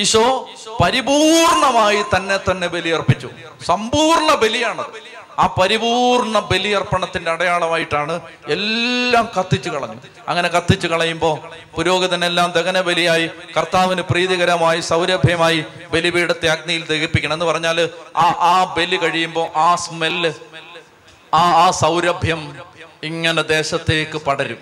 ഈശോ 0.00 0.24
പരിപൂർണമായി 0.80 2.00
തന്നെ 2.14 2.36
തന്നെ 2.48 2.66
ബലിയർപ്പിച്ചു 2.68 3.28
സമ്പൂർണ്ണ 3.66 4.32
ബലിയാണ് 4.34 4.84
ആ 5.38 5.44
പരിപൂർണ 5.58 6.38
ബലിയർപ്പണത്തിന്റെ 6.50 7.30
അടയാളമായിട്ടാണ് 7.30 8.14
എല്ലാം 8.48 9.26
കത്തിച്ചു 9.36 9.70
കളഞ്ഞു 9.70 9.98
അങ്ങനെ 10.28 10.48
കത്തിച്ചു 10.48 10.88
കളയുമ്പോൾ 10.88 11.34
പുരോഹിതനെല്ലാം 11.74 12.48
ദഹന 12.52 12.78
ബലിയായി 12.80 13.26
കർത്താവിന് 13.56 14.02
പ്രീതികരമായി 14.02 14.80
സൗരഭ്യമായി 14.80 15.60
ബലിപീഠത്തെ 15.92 16.48
അഗ്നിയിൽ 16.48 16.82
ദഹിപ്പിക്കണം 16.84 17.34
എന്ന് 17.34 17.46
പറഞ്ഞാൽ 17.46 17.78
ആ 18.16 18.26
ആ 18.48 18.56
ബലി 18.76 18.98
കഴിയുമ്പോൾ 18.98 19.46
ആ 19.58 19.68
സ്മെല്ല് 19.76 20.32
ആ 21.32 21.44
ആ 21.62 21.66
സൗരഭ്യം 21.80 22.42
ഇങ്ങനെ 23.02 23.42
ദേശത്തേക്ക് 23.48 24.20
പടരും 24.26 24.60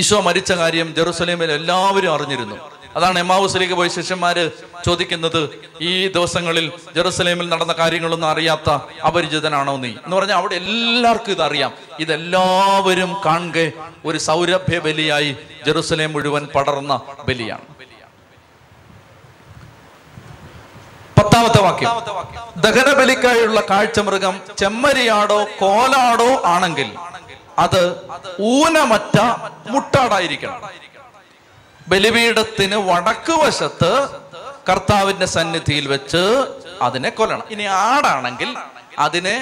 ഈശോ 0.00 0.18
മരിച്ച 0.20 0.52
കാര്യം 0.54 0.88
ജെറുസലേമിൽ 0.94 1.50
എല്ലാവരും 1.52 2.12
അറിഞ്ഞിരുന്നു 2.12 2.58
അതാണ് 2.94 3.18
എമാവുസിലേക്ക് 3.18 3.74
പോയ 3.74 3.88
ശിഷ്യന്മാര് 3.88 4.44
ചോദിക്കുന്നത് 4.84 5.40
ഈ 5.80 5.92
ദിവസങ്ങളിൽ 6.08 6.66
ജെറുസലേമിൽ 6.94 7.46
നടന്ന 7.48 7.74
കാര്യങ്ങളൊന്നും 7.78 8.28
അറിയാത്ത 8.28 8.70
അപരിചിതനാണോ 9.06 9.74
നീ 9.76 9.92
എന്ന് 9.96 10.14
പറഞ്ഞാൽ 10.16 10.38
അവിടെ 10.38 10.54
എല്ലാവർക്കും 10.54 11.32
ഇതറിയാം 11.32 11.72
ഇതെല്ലാവരും 12.00 13.12
കാണുക 13.26 13.58
ഒരു 14.04 14.20
സൗരഭ്യ 14.20 14.78
ബലിയായി 14.78 15.32
ജെറുസലേം 15.66 16.12
മുഴുവൻ 16.12 16.46
പടർന്ന 16.54 16.94
ബലിയാണ് 17.28 17.66
പത്താമത്തെ 21.16 21.60
വാക്യം 21.62 21.90
ദഹനബലിക്കായുള്ള 22.56 23.60
കാഴ്ചമൃഗം 23.70 24.34
ചെമ്മരിയാടോ 24.58 25.40
കോലാടോ 25.58 26.30
ആണെങ്കിൽ 26.46 26.88
അത് 27.58 27.82
ഊനമറ്റ 28.50 29.16
മുട്ടാടായിരിക്കണം 29.70 30.60
ബലിപീഠത്തിന് 31.90 32.78
വടക്ക് 32.88 33.34
വശത്ത് 33.42 33.92
കർത്താവിന്റെ 34.68 35.26
സന്നിധിയിൽ 35.26 35.86
വെച്ച് 35.88 36.22
അതിനെ 36.82 37.10
കൊല്ലണം 37.10 37.46
ഇനി 37.50 37.64
ആടാണെങ്കിൽ 37.84 38.50
അതിനെ 38.98 39.34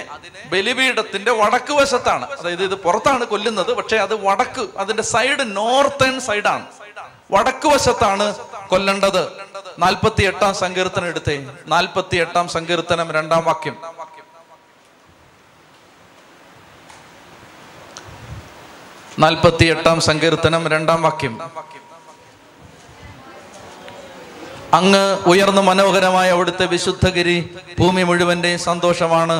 ബലിപീഠത്തിന്റെ 0.49 1.33
വടക്ക് 1.33 1.73
വശത്താണ് 1.73 2.27
അതായത് 2.39 2.63
ഇത് 2.63 2.77
പുറത്താണ് 2.77 3.25
കൊല്ലുന്നത് 3.25 3.71
പക്ഷെ 3.73 3.97
അത് 3.97 4.15
വടക്ക് 4.23 4.65
അതിന്റെ 4.79 5.05
സൈഡ് 5.05 5.45
നോർത്തേൺ 5.57 6.17
സൈഡാണ് 6.21 6.67
വടക്ക് 7.31 7.69
വശത്താണ് 7.69 8.27
കൊല്ലേണ്ടത് 8.69 9.23
നാൽപ്പത്തി 9.79 10.23
എട്ടാം 10.23 10.53
സങ്കീർത്തനം 10.55 11.09
എടുത്തേ 11.09 11.35
നാൽപ്പത്തി 11.69 12.17
എട്ടാം 12.17 12.47
സങ്കീർത്തനം 12.49 13.09
രണ്ടാം 13.11 13.43
വാക്യം 13.45 13.77
നാൽപ്പത്തി 19.19 19.67
എട്ടാം 19.67 19.99
സങ്കീർത്തനം 20.01 20.65
രണ്ടാം 20.69 21.03
വാക്യം 21.03 21.35
അങ്ങ് 24.75 25.03
ഉയർന്ന 25.27 25.61
മനോഹരമായ 25.61 26.29
അവിടുത്തെ 26.31 26.65
വിശുദ്ധഗിരി 26.67 27.37
ഭൂമി 27.79 28.03
മുഴുവന്റെ 28.03 28.51
സന്തോഷമാണ് 28.59 29.37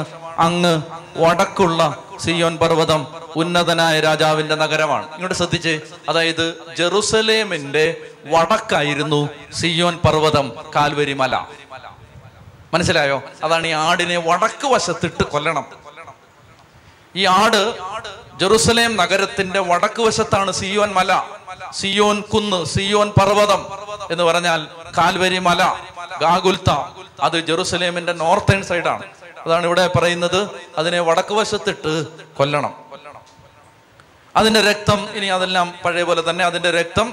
അങ്ങ് 0.39 0.75
വടക്കുള്ള 1.17 1.81
സിയോൻ 2.21 2.55
പർവ്വതം 2.59 3.03
ഉന്നതനായ 3.37 3.97
രാജാവിന്റെ 4.01 4.55
നഗരമാണ് 4.55 5.07
ഇങ്ങോട്ട് 5.15 5.35
ശ്രദ്ധിച്ച് 5.35 5.75
അതായത് 6.09 6.45
ജെറുസലേമിന്റെ 6.77 7.85
വടക്കായിരുന്നു 8.27 9.21
സിയോൻ 9.53 9.97
പർവ്വതം 9.97 10.47
കാൽവരി 10.77 11.15
മല 11.15 11.37
മനസ്സിലായോ 12.73 13.19
അതാണ് 13.45 13.67
ഈ 13.67 13.75
ആടിനെ 13.83 14.17
വടക്ക് 14.21 14.67
വശത്തിട്ട് 14.67 15.25
കൊല്ലണം 15.25 15.67
ഈ 17.15 17.25
ആട് 17.35 17.63
ജെറുസലേം 18.41 18.97
നഗരത്തിന്റെ 18.97 19.61
വടക്ക് 19.61 20.03
വശത്താണ് 20.03 20.53
സിയോൻ 20.53 20.91
മല 20.93 21.13
സിയോൻ 21.73 22.19
കുന്ന് 22.31 22.59
സിയോൻ 22.67 23.09
പർവ്വതം 23.19 23.63
എന്ന് 24.11 24.25
പറഞ്ഞാൽ 24.25 24.61
കാൽവരി 24.99 25.39
മല 25.39 25.63
ഗാഗുൽത്ത 26.21 26.71
അത് 27.21 27.37
ജെറുസലേമിന്റെ 27.47 28.13
നോർത്തേൺ 28.15 28.61
സൈഡാണ് 28.63 29.05
അതാണ് 29.47 29.65
ഇവിടെ 29.67 29.85
പറയുന്നത് 29.89 30.41
അതിനെ 30.79 31.01
വടക്ക് 31.01 31.35
വശത്തിട്ട് 31.35 31.93
കൊല്ലണം 32.35 32.75
അതിന്റെ 34.35 34.61
രക്തം 34.61 35.01
ഇനി 35.15 35.29
അതെല്ലാം 35.29 35.69
പഴയ 35.85 36.03
പോലെ 36.03 36.23
തന്നെ 36.23 36.45
അതിന്റെ 36.45 36.71
രക്തം 36.71 37.07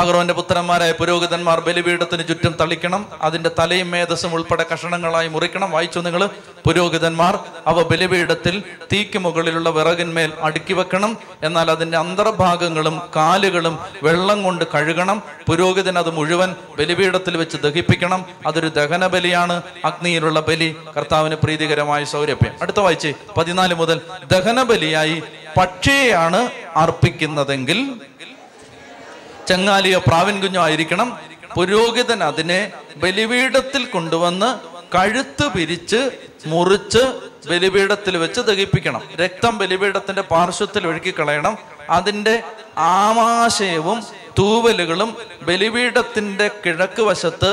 അഗ്രോന്റെ 0.00 0.34
പുത്രന്മാരായ 0.34 0.92
പുരോഹിതന്മാർ 0.92 1.60
ബലിപീഠത്തിന് 1.60 2.28
ചുറ്റും 2.28 2.52
തളിക്കണം 2.60 3.06
അതിന്റെ 3.22 3.50
തലയും 3.58 3.90
മേധസ്സും 3.90 4.34
ഉൾപ്പെടെ 4.34 4.64
കഷണങ്ങളായി 4.72 5.28
മുറിക്കണം 5.28 5.70
വായിച്ചു 5.70 6.00
നിങ്ങൾ 6.00 6.22
പുരോഹിതന്മാർ 6.66 7.38
അവ 7.66 7.82
ബലിപീഠത്തിൽ 7.82 8.62
തീക്ക് 8.92 9.18
മുകളിലുള്ള 9.18 9.70
വിറകിന്മേൽ 9.70 10.30
അടുക്കി 10.42 10.72
വെക്കണം 10.72 11.12
എന്നാൽ 11.42 11.70
അതിന്റെ 11.70 11.98
അന്തർഭാഗങ്ങളും 11.98 13.02
കാലുകളും 13.16 13.78
വെള്ളം 14.02 14.42
കൊണ്ട് 14.42 14.64
കഴുകണം 14.74 15.22
പുരോഹിതൻ 15.46 15.98
അത് 15.98 16.10
മുഴുവൻ 16.10 16.52
ബലിപീഠത്തിൽ 16.78 17.36
വെച്ച് 17.36 17.56
ദഹിപ്പിക്കണം 17.56 18.24
അതൊരു 18.46 18.68
ദഹന 18.68 19.06
ബലിയാണ് 19.06 19.62
അഗ്നിയിലുള്ള 19.84 20.40
ബലി 20.40 20.70
കർത്താവിന് 20.96 21.34
പ്രീതികരമായ 21.34 22.04
സൗരഭ്യം 22.04 22.54
അടുത്ത 22.62 22.80
വായിച്ച് 22.80 23.12
പതിനാല് 23.36 23.74
മുതൽ 23.74 24.00
ദഹന 24.30 24.62
ബലിയായി 24.62 25.22
പക്ഷിയെയാണ് 25.56 26.50
അർപ്പിക്കുന്നതെങ്കിൽ 26.76 27.78
ചങ്ങാലിയോ 29.52 29.98
പ്രാവൻ 30.00 30.36
കുഞ്ഞോ 30.40 30.60
ആയിരിക്കണം 30.62 31.08
പുരോഹിതൻ 31.54 32.20
അതിനെ 32.24 32.60
ബലിപീഠത്തിൽ 32.96 33.82
കൊണ്ടുവന്ന് 33.86 34.50
കഴുത്ത് 34.94 35.44
പിരിച്ച് 35.54 36.00
മുറിച്ച് 36.46 37.02
ബലിപീഠത്തിൽ 37.48 38.14
വെച്ച് 38.16 38.40
ദഹിപ്പിക്കണം 38.40 39.02
രക്തം 39.20 39.58
ബലിപീഠത്തിന്റെ 39.58 40.22
പാർശ്വത്തിൽ 40.22 40.82
ഒഴുക്കി 40.86 41.10
കളയണം 41.10 41.54
അതിന്റെ 41.90 42.34
ആമാശയവും 42.94 43.98
തൂവലുകളും 44.38 45.10
ബലിപീഠത്തിന്റെ 45.42 46.46
കിഴക്ക് 46.64 47.02
വശത്ത് 47.02 47.50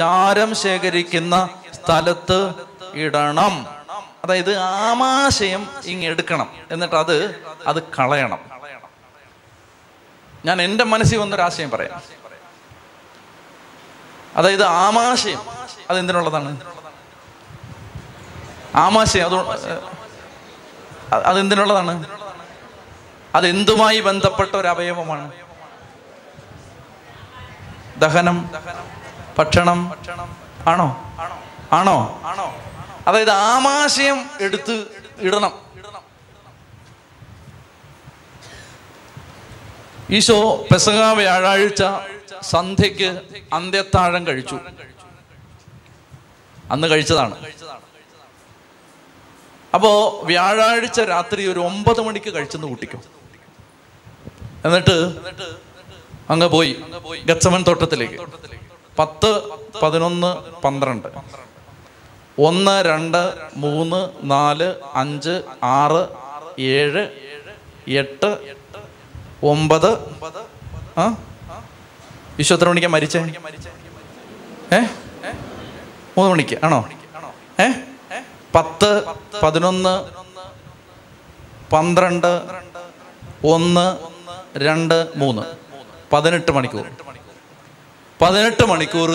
ചാരം 0.00 0.54
ശേഖരിക്കുന്ന 0.54 1.34
സ്ഥലത്ത് 1.74 2.40
ഇടണം 2.96 3.54
അതായത് 4.24 4.52
ആമാശയം 4.80 5.62
ഇങ്ങെടുക്കണം 5.84 6.48
എന്നിട്ട് 6.70 6.96
അത് 6.96 7.16
അത് 7.66 7.80
കളയണം 7.98 8.40
ഞാൻ 10.44 10.62
എൻ്റെ 10.62 10.84
മനസ്സിൽ 10.84 11.18
വന്നൊരാശയം 11.18 11.70
പറയാം 11.70 12.00
അതായത് 14.36 14.64
ആമാശയം 14.64 15.40
അതെന്തിനുള്ളതാണ് 15.90 16.50
ആമാശയം 18.74 19.26
അത് 19.26 19.38
അതെന്തിനുള്ളതാണ് 21.26 21.94
അതെന്തുമായി 23.34 24.00
ബന്ധപ്പെട്ട 24.00 24.52
ഒരു 24.56 24.68
അവയവമാണ് 24.68 25.26
ദഹനം 27.98 28.38
ഭക്ഷണം 29.38 29.80
ആണോ 30.66 30.88
ആണോ 31.76 31.96
ആണോ 32.24 32.46
അതായത് 33.06 33.30
ആമാശയം 33.30 34.18
എടുത്ത് 34.40 34.74
ഇടണം 35.20 35.52
ഈശോ 40.12 40.38
പെസക 40.70 41.00
വ്യാഴാഴ്ച 41.12 41.82
സന്ധ്യക്ക് 42.50 43.08
അന്ത്യത്താഴം 43.52 44.22
കഴിച്ചു 44.26 44.58
അന്ന് 46.70 46.86
കഴിച്ചതാണ് 46.88 47.36
അപ്പോ 49.72 49.90
വ്യാഴാഴ്ച 50.24 51.00
രാത്രി 51.08 51.42
ഒരു 51.46 51.60
ഒമ്പത് 51.60 52.00
മണിക്ക് 52.00 52.30
കഴിച്ചെന്ന് 52.34 52.68
കൂട്ടിക്കും 52.68 53.02
എന്നിട്ട് 54.64 54.96
അങ്ങ് 56.30 56.48
പോയി 56.48 56.74
ഗച്ചമൻ 57.24 57.62
തോട്ടത്തിലേക്ക് 57.62 58.18
പത്ത് 58.98 59.30
പതിനൊന്ന് 59.82 60.30
പന്ത്രണ്ട് 60.64 61.08
ഒന്ന് 62.38 62.76
രണ്ട് 62.84 63.22
മൂന്ന് 63.56 64.00
നാല് 64.30 64.68
അഞ്ച് 64.94 65.34
ആറ് 65.72 66.02
ഏഴ് 66.74 67.02
എട്ട് 67.96 68.30
ഒമ്പത് 69.42 69.90
ആ 70.98 71.04
വിശ്വ 72.38 72.54
എത്ര 72.56 72.68
മണിക്കാണ് 72.68 72.92
മരിച്ച 72.92 73.16
ഏ 74.72 74.80
മൂന്ന് 76.16 76.30
മണിക്ക് 76.30 76.56
ആണോ 76.64 76.78
ഏ 77.60 77.68
പത്ത് 78.54 78.90
പതിനൊന്ന് 79.42 79.94
പന്ത്രണ്ട് 81.72 82.32
ഒന്ന് 83.44 83.86
രണ്ട് 84.62 84.98
മൂന്ന് 85.16 85.44
പതിനെട്ട് 86.12 86.52
മണിക്കൂർ 86.52 86.86
പതിനെട്ട് 88.20 88.64
മണിക്കൂർ 88.66 89.10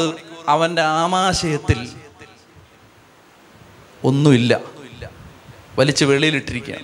അവൻ്റെ 0.47 0.81
ആമാശയത്തിൽ 0.81 1.79
ഒന്നുമില്ല 4.03 4.53
വലിച്ച് 5.77 6.05
വെളിയിലിട്ടിരിക്കുക 6.05 6.75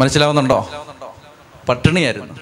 മനസ്സിലാവുന്നുണ്ടോ 0.00 0.58
പട്ടിണിയായിരുന്നു 1.68 2.34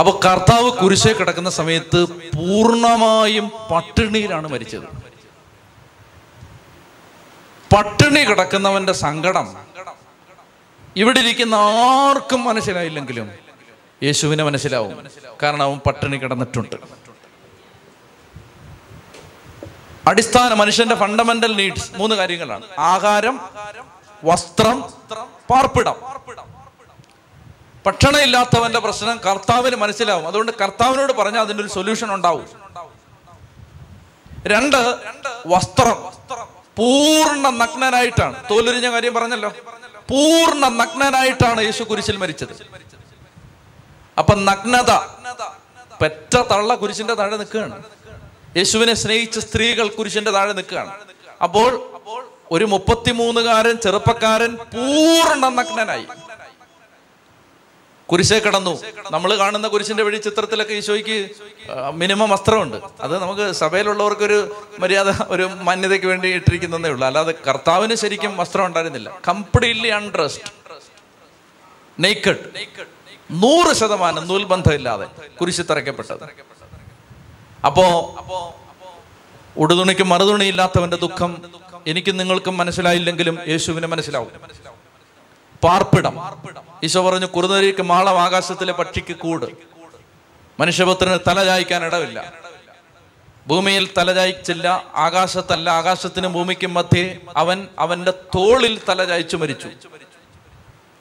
അപ്പോൾ 0.00 0.14
കർത്താവ് 0.24 0.68
കുരിശെ 0.72 1.12
കിടക്കുന്ന 1.12 1.50
സമയത്ത് 1.50 2.00
പൂർണ്ണമായും 2.36 3.46
പട്ടിണിയിലാണ് 3.70 4.46
മരിച്ചത് 4.48 4.86
പട്ടിണി 7.70 8.22
കിടക്കുന്നവന്റെ 8.24 8.94
സങ്കടം 9.02 9.46
ഇവിടെ 10.96 11.20
ഇരിക്കുന്ന 11.20 11.56
ആർക്കും 11.84 12.40
മനസ്സിലായില്ലെങ്കിലും 12.44 13.28
യേശുവിനെ 14.02 14.42
മനസ്സിലാവും 14.44 14.94
കാരണം 15.42 15.64
അവൻ 15.64 15.78
പട്ടിണി 15.86 16.16
കിടന്നിട്ടുണ്ട് 16.16 16.76
അടിസ്ഥാന 20.08 20.52
മനുഷ്യന്റെ 20.54 20.96
ഫണ്ടമെന്റൽ 20.96 21.52
നീഡ്സ് 21.56 21.88
മൂന്ന് 21.96 22.14
കാര്യങ്ങളാണ് 22.16 22.66
ആഹാരം 22.86 23.36
വസ്ത്രം 24.22 24.78
പാർപ്പിടം 25.50 25.96
ഭക്ഷണമില്ലാത്തവൻ്റെ 27.84 28.80
പ്രശ്നം 28.80 29.16
കർത്താവിന് 29.26 29.76
മനസ്സിലാവും 29.76 30.26
അതുകൊണ്ട് 30.26 30.52
കർത്താവിനോട് 30.60 31.12
പറഞ്ഞാൽ 31.12 31.42
അതിൻ്റെ 31.42 31.62
ഒരു 31.62 31.72
സൊല്യൂഷൻ 31.74 32.08
ഉണ്ടാവും 32.12 32.46
രണ്ട് 34.46 34.80
വസ്ത്രം 35.46 35.98
പൂർണ്ണ 36.76 37.46
നഗ്നനായിട്ടാണ് 37.56 38.36
തോലുരിഞ്ഞ 38.50 38.88
കാര്യം 38.90 39.14
പറഞ്ഞല്ലോ 39.14 39.50
പൂർണ്ണ 40.08 40.64
നഗ്നനായിട്ടാണ് 40.80 41.60
യേശു 41.62 41.82
കുരിശിൽ 41.82 42.16
മരിച്ചത് 42.16 42.54
അപ്പൊ 44.16 44.34
നഗ്നത 44.48 44.92
പെറ്റ 46.00 46.34
തള്ള 46.50 46.74
കുരിശിന്റെ 46.74 47.14
താഴെ 47.14 47.36
നിൽക്കുകയാണ് 47.36 47.76
യേശുവിനെ 48.56 48.94
സ്നേഹിച്ച 48.94 49.38
സ്ത്രീകൾ 49.38 49.86
കുരിശിന്റെ 49.88 50.32
താഴെ 50.32 50.52
നിൽക്കുകയാണ് 50.52 50.92
അപ്പോൾ 51.40 51.70
ഒരു 52.50 52.64
മുപ്പത്തിമൂന്നുകാരൻ 52.64 53.76
ചെറുപ്പക്കാരൻ 53.76 54.52
പൂർണ്ണ 54.74 55.46
നഗ്നനായി 55.56 56.06
കുരിശേ 58.14 58.36
കടന്നു 58.38 58.72
നമ്മൾ 59.10 59.30
കാണുന്ന 59.36 59.66
കുരിശിന്റെ 59.68 60.02
വഴി 60.02 60.18
ചിത്രത്തിലൊക്കെ 60.18 60.74
ഈശോയ്ക്ക് 60.74 61.16
മിനിമം 61.94 62.28
വസ്ത്രമുണ്ട് 62.30 62.76
അത് 63.02 63.14
നമുക്ക് 63.18 63.46
സഭയിലുള്ളവർക്കൊരു 63.52 64.36
മര്യാദ 64.80 65.12
ഒരു 65.28 65.46
മാന്യതയ്ക്ക് 65.62 66.06
വേണ്ടി 66.06 66.28
ഇട്ടിരിക്കുന്നതേ 66.28 66.88
ഉള്ളൂ 66.88 67.06
അല്ലാതെ 67.06 67.34
കർത്താവിന് 67.46 67.94
ശരിക്കും 67.94 68.36
വസ്ത്രം 68.36 68.66
ഉണ്ടായിരുന്നില്ല 68.66 69.10
കംപ്ലീറ്റ്ലി 69.28 69.88
അൺഡ്രസ്ഡ് 69.88 70.50
നെയ്ക്കഡ് 71.98 72.44
നൂറ് 73.36 73.72
ശതമാനം 73.74 74.28
നൂൽബന്ധമില്ലാതെ 74.28 75.08
കുരിശ് 75.40 75.64
തറയ്ക്കപ്പെട്ടത് 75.70 76.24
അപ്പോ 77.64 77.86
ഉടുതുണിക്ക് 79.56 80.04
മറുതുണിയില്ലാത്തവന്റെ 80.04 80.96
ദുഃഖം 80.96 81.32
എനിക്കും 81.86 82.16
നിങ്ങൾക്കും 82.16 82.56
മനസ്സിലായില്ലെങ്കിലും 82.56 83.38
യേശുവിന് 83.48 83.86
മനസ്സിലാവും 83.86 84.32
പാർപ്പിടം 85.64 86.14
ഈശോ 86.84 87.00
പറഞ്ഞു 87.00 87.26
കുറുനരിക്ക് 87.26 87.82
മാളം 87.82 88.16
ആകാശത്തിലെ 88.18 88.72
പക്ഷിക്ക് 88.72 89.14
കൂട് 89.18 89.46
മനുഷ്യപുത്രന് 90.58 91.18
തലചായ്ക്കാൻ 91.28 91.82
ഇടവില്ല 91.84 92.18
ഭൂമിയിൽ 93.46 93.84
തലചായ്ച്ചില്ല 93.98 94.66
ആകാശത്തല്ല 94.96 95.70
ആകാശത്തിനും 95.70 96.32
ഭൂമിക്കും 96.32 96.72
മധ്യേ 96.74 97.06
അവൻ 97.36 97.58
അവന്റെ 97.78 98.12
തോളിൽ 98.34 98.74
തലചായ്ച്ചു 98.88 99.36
മരിച്ചു 99.36 99.70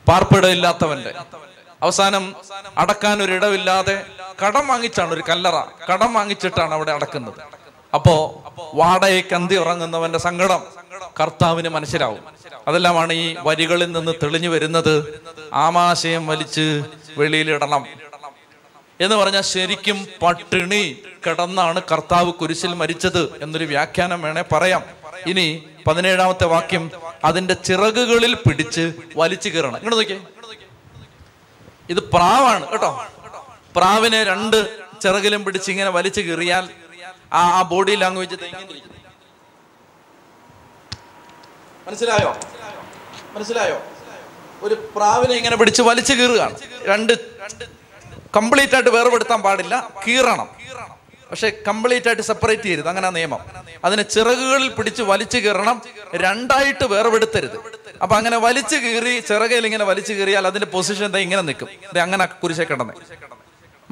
പാർപ്പിടമില്ലാത്തവന്റെ 0.08 1.12
അവസാനം 1.82 2.24
അടക്കാൻ 2.78 3.18
ഒരിടവില്ലാതെ 3.24 3.96
കടം 4.44 4.66
വാങ്ങിച്ചാണ് 4.68 5.12
ഒരു 5.12 5.24
കല്ലറ 5.30 5.58
കടം 5.92 6.12
വാങ്ങിച്ചിട്ടാണ് 6.14 6.74
അവിടെ 6.74 6.92
അടക്കുന്നത് 6.92 7.40
അപ്പോ 7.94 8.16
വാടകയ്ക്ക് 8.74 9.30
കന്തി 9.30 9.56
ഉറങ്ങുന്നവന്റെ 9.56 10.20
സങ്കടം 10.20 10.62
കർത്താവിന് 11.20 11.70
മനസ്സിലാവും 11.70 12.22
അതെല്ലാമാണ് 12.68 13.14
ഈ 13.14 13.26
വരികളിൽ 13.46 13.92
നിന്ന് 13.92 14.14
തെളിഞ്ഞു 14.24 14.50
വരുന്നത് 14.50 14.96
ആമാശയം 15.54 16.24
വലിച്ച് 16.28 16.66
വെളിയിലിടണം 17.18 17.84
എന്ന് 19.00 19.16
പറഞ്ഞാൽ 19.16 19.42
ശരിക്കും 19.44 19.98
പട്ടിണി 20.22 20.84
കിടന്നാണ് 21.28 21.80
കർത്താവ് 21.92 22.32
കുരിശിൽ 22.34 22.74
മരിച്ചത് 22.74 23.24
എന്നൊരു 23.42 23.66
വ്യാഖ്യാനം 23.66 24.22
വേണേ 24.22 24.44
പറയാം 24.54 24.84
ഇനി 25.28 25.46
പതിനേഴാമത്തെ 25.88 26.46
വാക്യം 26.46 26.84
അതിന്റെ 27.24 27.54
ചിറകുകളിൽ 27.64 28.34
പിടിച്ച് 28.36 28.84
വലിച്ചു 29.16 29.50
കീറണം 29.50 29.78
ഇങ്ങോട്ട് 29.78 29.98
നോക്കിയേ 29.98 30.22
ഇത് 31.90 32.02
പ്രാവാണ് 32.14 32.66
കേട്ടോ 32.68 32.92
പ്രാവിനെ 33.76 34.24
രണ്ട് 34.24 34.58
ചിറകിലും 35.02 35.42
പിടിച്ച് 35.46 35.70
ഇങ്ങനെ 35.72 35.90
വലിച്ചു 35.90 36.22
കീറിയാൽ 36.22 36.66
ആ 37.34 37.42
ആ 37.58 37.62
ബോഡി 37.70 37.94
ലാംഗ്വേജ് 37.96 38.38
മനസ്സിലായോ 41.88 42.32
മനസ്സിലായോ 43.34 43.78
ഒരു 44.64 44.76
പ്രാവിനെ 44.96 45.34
ഇങ്ങനെ 45.36 45.56
പിടിച്ച് 45.56 45.82
വലിച്ചു 45.82 46.14
കീറുകയാണ് 46.14 46.56
രണ്ട് 46.86 47.14
കംപ്ലീറ്റ് 48.36 48.76
ആയിട്ട് 48.76 48.92
വേർപെടുത്താൻ 48.92 49.40
പാടില്ല 49.42 49.76
കീറണം 50.06 50.50
പക്ഷെ 51.30 51.50
കംപ്ലീറ്റ് 51.68 52.08
ആയിട്ട് 52.08 52.24
സെപ്പറേറ്റ് 52.24 52.64
ചെയ്യരുത് 52.64 52.90
അങ്ങനെ 52.90 53.10
നിയമം 53.10 53.42
അതിന് 53.86 54.04
ചിറകുകളിൽ 54.10 54.70
പിടിച്ച് 54.70 55.04
വലിച്ചു 55.04 55.38
കീറണം 55.38 55.78
രണ്ടായിട്ട് 56.16 56.86
വേർപെടുത്തരുത് 56.86 57.58
അപ്പൊ 58.02 58.16
അങ്ങനെ 58.16 58.38
വലിച്ചു 58.38 58.78
കീറി 58.78 59.14
ചിറകയിൽ 59.22 59.66
ഇങ്ങനെ 59.66 59.86
വലിച്ചു 59.86 60.14
കീറിയാൽ 60.14 60.48
അതിന്റെ 60.48 60.70
പൊസിഷൻ 60.72 61.06
എന്താ 61.06 61.20
ഇങ്ങനെ 61.20 61.42
നിൽക്കും 61.42 61.70
അങ്ങനെ 62.02 62.26
കുരിശെ 62.44 62.66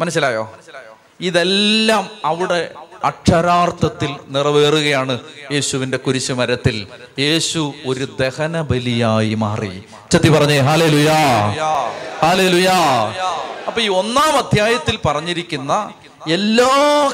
മനസ്സിലായോ 0.00 0.44
ഇതെല്ലാം 1.20 2.04
അവിടെ 2.26 2.62
അക്ഷരാർത്ഥത്തിൽ 3.04 4.12
നിറവേറുകയാണ് 4.30 5.16
യേശുവിന്റെ 5.52 5.98
കുരിശു 5.98 6.34
മരത്തിൽ 6.34 6.76
യേശു 7.20 7.62
ഒരു 7.86 8.06
ദഹന 8.20 8.62
ബലിയായി 8.62 9.36
മാറി 9.36 9.74
ചത്തി 10.12 10.30
പറഞ്ഞേ 10.30 10.60
ഹാലേ 10.60 10.88
ലുയാ 10.88 11.20
ഹാലേ 12.24 12.48
ലുയാ 12.48 12.78
അപ്പൊ 13.68 13.80
ഈ 13.82 13.90
ഒന്നാം 13.94 14.34
അധ്യായത്തിൽ 14.38 14.96
പറഞ്ഞിരിക്കുന്ന 15.06 15.74
എല്ലാ 16.28 16.72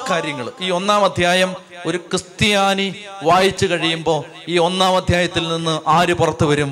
കാര്യങ്ങളും 0.12 0.54
ഈ 0.62 0.70
ഒന്നാം 0.70 1.02
അധ്യായം 1.04 1.52
ഒരു 1.86 1.98
ക്രിസ്ത്യാനി 1.98 2.88
വായിച്ചു 3.24 3.66
കഴിയുമ്പോൾ 3.66 4.20
ഈ 4.48 4.58
ഒന്നാം 4.58 4.96
അധ്യായത്തിൽ 4.96 5.44
നിന്ന് 5.48 5.76
ആര് 5.88 6.14
പുറത്തു 6.14 6.46
വരും 6.46 6.72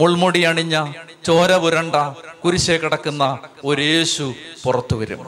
മുൾമുടി 0.00 0.40
അണിഞ്ഞ 0.44 0.76
ചോര 1.26 1.52
പുരണ്ട 1.56 1.96
കുരിശേ 2.44 2.76
കിടക്കുന്ന 2.76 3.24
ഒരു 3.64 3.82
യേശു 3.82 4.26
പുറത്തു 4.62 4.96
വരും 4.96 5.20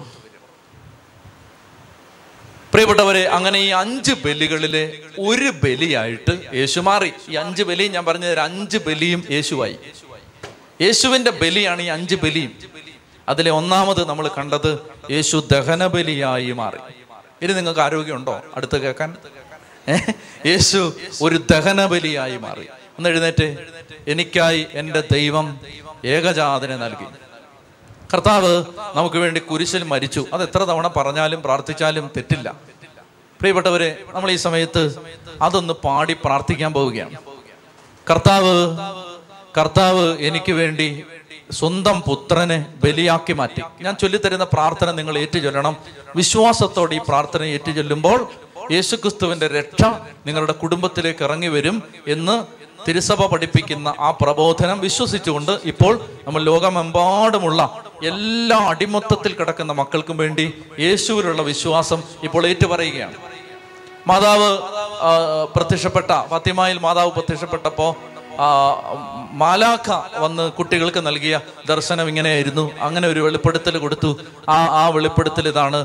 പ്രിയപ്പെട്ടവരെ 2.72 3.22
അങ്ങനെ 3.28 3.58
ഈ 3.58 3.68
അഞ്ച് 3.74 4.12
ബലികളിലെ 4.24 4.82
ഒരു 5.20 5.48
ബലിയായിട്ട് 5.62 6.34
യേശു 6.54 6.80
മാറി 6.80 7.10
ഈ 7.30 7.36
അഞ്ച് 7.36 7.62
ബലിയും 7.62 7.92
ഞാൻ 7.92 8.04
പറഞ്ഞ 8.04 8.26
അഞ്ച് 8.40 8.78
ബലിയും 8.86 9.20
യേശുവായി 9.30 9.76
യേശുവിന്റെ 10.80 11.32
ബലിയാണ് 11.40 11.82
ഈ 11.82 11.88
അഞ്ച് 11.88 12.16
ബലിയും 12.16 12.52
അതിലെ 13.28 13.50
ഒന്നാമത് 13.50 14.02
നമ്മൾ 14.08 14.26
കണ്ടത് 14.28 14.70
യേശു 15.10 15.36
ദഹന 15.50 15.86
ബലിയായി 15.86 16.52
മാറി 16.52 16.80
ഇനി 17.42 17.52
നിങ്ങൾക്ക് 17.52 17.82
ആരോഗ്യമുണ്ടോ 17.86 18.36
അടുത്ത് 18.56 18.76
കേൾക്കാൻ 18.76 19.10
യേശു 20.46 20.80
ഒരു 21.22 21.38
ദഹന 21.52 21.80
ബലിയായി 21.86 22.38
മാറി 22.38 22.66
ഒന്ന് 22.98 23.08
എഴുന്നേറ്റ് 23.08 23.48
എനിക്കായി 24.08 24.62
എൻ്റെ 24.74 25.02
ദൈവം 25.12 25.46
ഏകജാതനെ 26.06 26.76
നൽകി 26.76 27.08
കർത്താവ് 28.10 28.52
നമുക്ക് 28.96 29.18
വേണ്ടി 29.18 29.40
കുരിശിൽ 29.40 29.82
മരിച്ചു 29.84 30.22
അത് 30.32 30.42
എത്ര 30.42 30.62
തവണ 30.62 30.86
പറഞ്ഞാലും 30.96 31.40
പ്രാർത്ഥിച്ചാലും 31.42 32.04
തെറ്റില്ല 32.16 32.48
പ്രിയപ്പെട്ടവരെ 33.40 33.90
നമ്മൾ 34.14 34.28
ഈ 34.30 34.38
സമയത്ത് 34.38 34.82
അതൊന്ന് 35.42 35.74
പാടി 35.84 36.14
പ്രാർത്ഥിക്കാൻ 36.24 36.70
പോവുകയാണ് 36.72 37.18
കർത്താവ് 38.06 38.54
കർത്താവ് 39.58 40.04
എനിക്ക് 40.20 40.52
വേണ്ടി 40.52 40.88
സ്വന്തം 41.52 41.96
പുത്രനെ 42.00 42.58
ബലിയാക്കി 42.82 43.32
മാറ്റി 43.32 43.62
ഞാൻ 43.82 43.94
ചൊല്ലിത്തരുന്ന 43.94 44.46
പ്രാർത്ഥന 44.52 44.88
നിങ്ങൾ 44.92 45.14
ഏറ്റുചൊല്ലണം 45.18 45.74
വിശ്വാസത്തോടെ 46.16 46.94
ഈ 46.94 47.00
പ്രാർത്ഥന 47.08 47.42
ഏറ്റുചൊല്ലുമ്പോൾ 47.50 48.18
യേശുക്രിസ്തുവിന്റെ 48.72 49.46
രക്ഷ 49.54 49.82
നിങ്ങളുടെ 50.26 50.54
കുടുംബത്തിലേക്ക് 50.54 51.22
ഇറങ്ങി 51.24 51.48
വരും 51.48 51.76
എന്ന് 52.06 52.36
തിരുസഭ 52.86 53.22
പഠിപ്പിക്കുന്ന 53.26 53.88
ആ 54.00 54.10
പ്രബോധനം 54.10 54.78
വിശ്വസിച്ചുകൊണ്ട് 54.80 55.52
ഇപ്പോൾ 55.64 55.94
നമ്മൾ 56.26 56.42
ലോകമെമ്പാടുമുള്ള 56.42 57.62
എല്ലാ 58.02 58.58
അടിമത്തത്തിൽ 58.68 59.32
കിടക്കുന്ന 59.32 59.72
മക്കൾക്കും 59.72 60.16
വേണ്ടി 60.16 60.46
യേശുവിലുള്ള 60.80 61.42
വിശ്വാസം 61.42 62.02
ഇപ്പോൾ 62.24 62.46
ഏറ്റുപറയുകയാണ് 62.46 63.16
മാതാവ് 64.08 64.50
പ്രത്യക്ഷപ്പെട്ട 65.54 66.12
ഫത്തിമായിൽ 66.30 66.78
മാതാവ് 66.78 67.10
പ്രത്യക്ഷപ്പെട്ടപ്പോ 67.10 67.88
മാലാഖ 69.32 69.88
വന്ന് 70.18 70.44
കുട്ടികൾക്ക് 70.52 71.00
നൽകിയ 71.06 71.36
ദർശനം 71.66 72.08
ഇങ്ങനെയായിരുന്നു 72.08 72.64
അങ്ങനെ 72.80 73.06
ഒരു 73.08 73.20
വെളിപ്പെടുത്തൽ 73.20 73.78
കൊടുത്തു 73.78 74.10
ആ 74.48 74.58
ആ 74.74 74.84
വെളിപ്പെടുത്തൽ 74.88 75.48
ഇതാണ് 75.48 75.80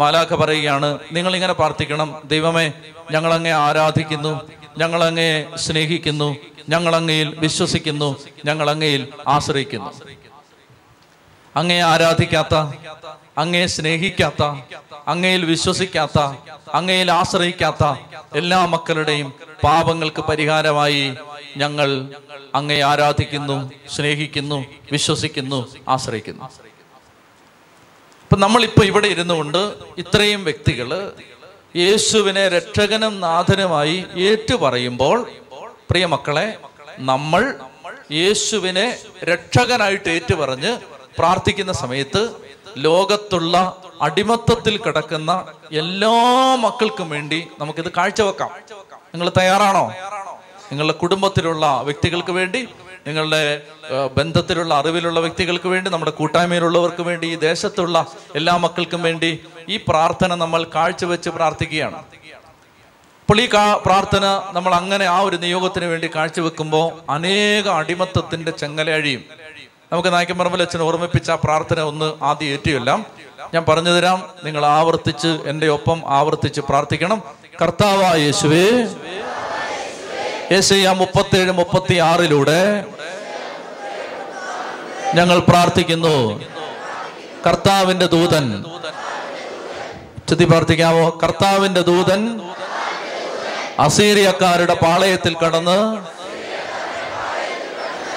മാലാഖ 0.00 0.34
പറയുകയാണ് 0.34 0.88
നിങ്ങൾ 1.12 1.32
ഇങ്ങനെ 1.34 1.52
പ്രാർത്ഥിക്കണം 1.52 2.08
ദൈവമേ 2.24 2.66
ഞങ്ങളങ്ങെ 3.12 3.52
ആരാധിക്കുന്നു 3.58 4.32
ഞങ്ങൾ 4.78 5.00
അങ്ങയെ 5.02 5.34
സ്നേഹിക്കുന്നു 5.56 6.28
ഞങ്ങൾ 6.68 6.92
അങ്ങയിൽ 6.94 7.28
വിശ്വസിക്കുന്നു 7.38 8.08
ഞങ്ങൾ 8.44 8.66
അങ്ങയിൽ 8.70 9.02
ആശ്രയിക്കുന്നു 9.26 9.90
അങ്ങയെ 11.54 11.84
ആരാധിക്കാത്ത 11.84 12.54
അങ്ങയെ 13.36 13.66
സ്നേഹിക്കാത്ത 13.66 14.42
അങ്ങയിൽ 15.08 15.42
വിശ്വസിക്കാത്ത 15.44 16.18
അങ്ങയിൽ 16.74 17.08
ആശ്രയിക്കാത്ത 17.10 17.84
എല്ലാ 18.34 18.60
മക്കളുടെയും 18.66 19.28
പാപങ്ങൾക്ക് 19.64 20.22
പരിഹാരമായി 20.22 21.04
ഞങ്ങൾ 21.56 21.88
അങ്ങയെ 22.54 22.82
ആരാധിക്കുന്നു 22.82 23.56
സ്നേഹിക്കുന്നു 23.88 24.58
വിശ്വസിക്കുന്നു 24.92 25.60
ആശ്രയിക്കുന്നു 25.88 26.46
അപ്പൊ 28.22 28.36
നമ്മളിപ്പോ 28.36 28.82
ഇവിടെ 28.84 29.08
ഇരുന്നുകൊണ്ട് 29.08 29.60
ഇത്രയും 29.98 30.40
വ്യക്തികള് 30.44 31.00
യേശുവിനെ 31.74 32.44
രക്ഷകനും 32.48 33.14
നാഥനുമായി 33.20 33.96
ഏറ്റുപറയുമ്പോൾ 34.22 35.18
പ്രിയ 35.90 36.04
മക്കളെ 36.06 36.46
നമ്മൾ 37.02 37.42
യേശുവിനെ 38.12 38.86
രക്ഷകനായിട്ട് 39.22 40.08
ഏറ്റുപറഞ്ഞ് 40.08 40.72
പ്രാർത്ഥിക്കുന്ന 41.18 41.72
സമയത്ത് 41.72 42.22
ലോകത്തുള്ള 42.78 43.56
അടിമത്തത്തിൽ 44.00 44.74
കിടക്കുന്ന 44.78 45.32
എല്ലാ 45.72 46.14
മക്കൾക്കും 46.56 47.08
വേണ്ടി 47.10 47.40
നമുക്കിത് 47.60 47.90
കാഴ്ചവെക്കാം 47.96 48.50
നിങ്ങൾ 49.12 49.28
തയ്യാറാണോ 49.38 49.86
നിങ്ങളുടെ 50.70 50.94
കുടുംബത്തിലുള്ള 50.94 51.66
വ്യക്തികൾക്ക് 51.84 52.32
വേണ്ടി 52.32 52.60
നിങ്ങളുടെ 53.06 53.42
ബന്ധത്തിലുള്ള 54.14 54.74
അറിവിലുള്ള 54.74 55.20
വ്യക്തികൾക്ക് 55.20 55.68
വേണ്ടി 55.68 55.90
നമ്മുടെ 55.90 56.10
കൂട്ടായ്മയിലുള്ളവർക്ക് 56.10 57.02
വേണ്ടി 57.02 57.26
ഈ 57.26 57.36
ദേശത്തുള്ള 57.36 58.06
എല്ലാ 58.36 58.56
മക്കൾക്കും 58.56 59.02
വേണ്ടി 59.02 59.30
ഈ 59.68 59.76
പ്രാർത്ഥന 59.88 60.34
നമ്മൾ 60.34 60.62
കാഴ്ചവെച്ച് 60.74 61.30
പ്രാർത്ഥിക്കുകയാണ് 61.30 62.00
അപ്പോൾ 63.20 63.40
ഈ 63.40 63.48
പ്രാർത്ഥന 63.86 64.26
നമ്മൾ 64.52 64.74
അങ്ങനെ 64.74 65.06
ആ 65.06 65.20
ഒരു 65.20 65.36
നിയോഗത്തിന് 65.36 65.84
വേണ്ടി 65.84 66.08
കാഴ്ചവെക്കുമ്പോൾ 66.14 66.86
അനേക 67.10 67.68
അടിമത്തത്തിന്റെ 67.68 68.52
ചെങ്ങല 68.52 68.90
അഴിയും 68.90 69.24
നമുക്ക് 69.92 70.12
നായ്ക്കമ്പറമ്പിൽ 70.12 70.62
അച്ഛൻ 70.62 70.82
ഓർമ്മിപ്പിച്ച 70.82 71.30
ആ 71.30 71.38
പ്രാർത്ഥന 71.44 71.80
ഒന്ന് 71.80 72.08
ആദ്യം 72.22 72.48
ഏറ്റുമെല്ലാം 72.48 73.00
ഞാൻ 73.54 73.64
പറഞ്ഞു 73.68 73.90
തരാം 73.90 74.18
നിങ്ങൾ 74.44 74.64
ആവർത്തിച്ച് 74.66 75.28
എൻ്റെ 75.46 75.66
ഒപ്പം 75.68 75.98
ആവർത്തിച്ച് 76.06 76.60
പ്രാർത്ഥിക്കണം 76.60 77.22
കർത്താവായ 77.62 78.16
യേശുവേ 78.22 78.64
യേശയ്യ 80.52 80.90
മുപ്പത്തേഴ് 80.92 81.52
മുപ്പത്തി 81.52 81.96
ആറിലൂടെ 82.02 82.60
ഞങ്ങൾ 85.14 85.38
പ്രാർത്ഥിക്കുന്നു 85.40 86.16
കർത്താവിന്റെ 87.46 88.06
ദൂതൻ 88.06 88.46
ചുറ്റി 90.28 90.44
പ്രാർത്ഥിക്കാമോ 90.44 91.04
കർത്താവിന്റെ 91.22 91.82
ദൂതൻ 91.82 92.22
അസീറിയക്കാരുടെ 93.78 94.74
പാളയത്തിൽ 94.74 95.34
കടന്ന് 95.34 95.78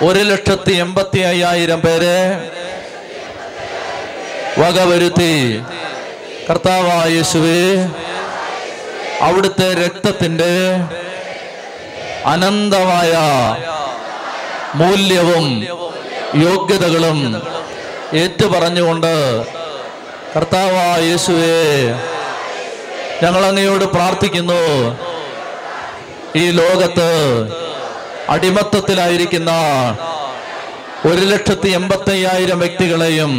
ഒരു 0.02 0.22
ലക്ഷത്തി 0.24 0.74
എൺപത്തി 0.78 1.20
അയ്യായിരം 1.24 1.80
പേരെ 1.80 2.18
വകവരുത്തി 4.60 5.34
കർത്താവായ 6.50 7.08
യേശുവേ 7.14 7.62
അവിടുത്തെ 9.22 9.68
രക്തത്തിന്റെ 9.76 10.54
അനന്തമായ 12.26 13.14
മൂല്യവും 14.76 15.46
യോഗ്യതകളും 16.42 17.20
ഏറ്റു 18.14 18.46
പറഞ്ഞുകൊണ്ട് 18.48 19.14
കർത്താവാ 20.34 20.86
യേശുവേ 21.08 21.58
ഞങ്ങൾ 23.24 23.44
അങ്ങയോട് 23.46 23.86
പ്രാർത്ഥിക്കുന്നു 23.96 24.62
ഈ 26.36 26.46
ലോകത്ത് 26.52 27.10
അടിമത്തത്തിലായിരിക്കുന്ന 28.30 29.52
ഒരു 31.06 31.24
ലക്ഷത്തി 31.24 31.70
എൺപത്തി 31.70 32.12
അയ്യായിരം 32.12 32.60
വ്യക്തികളെയും 32.60 33.32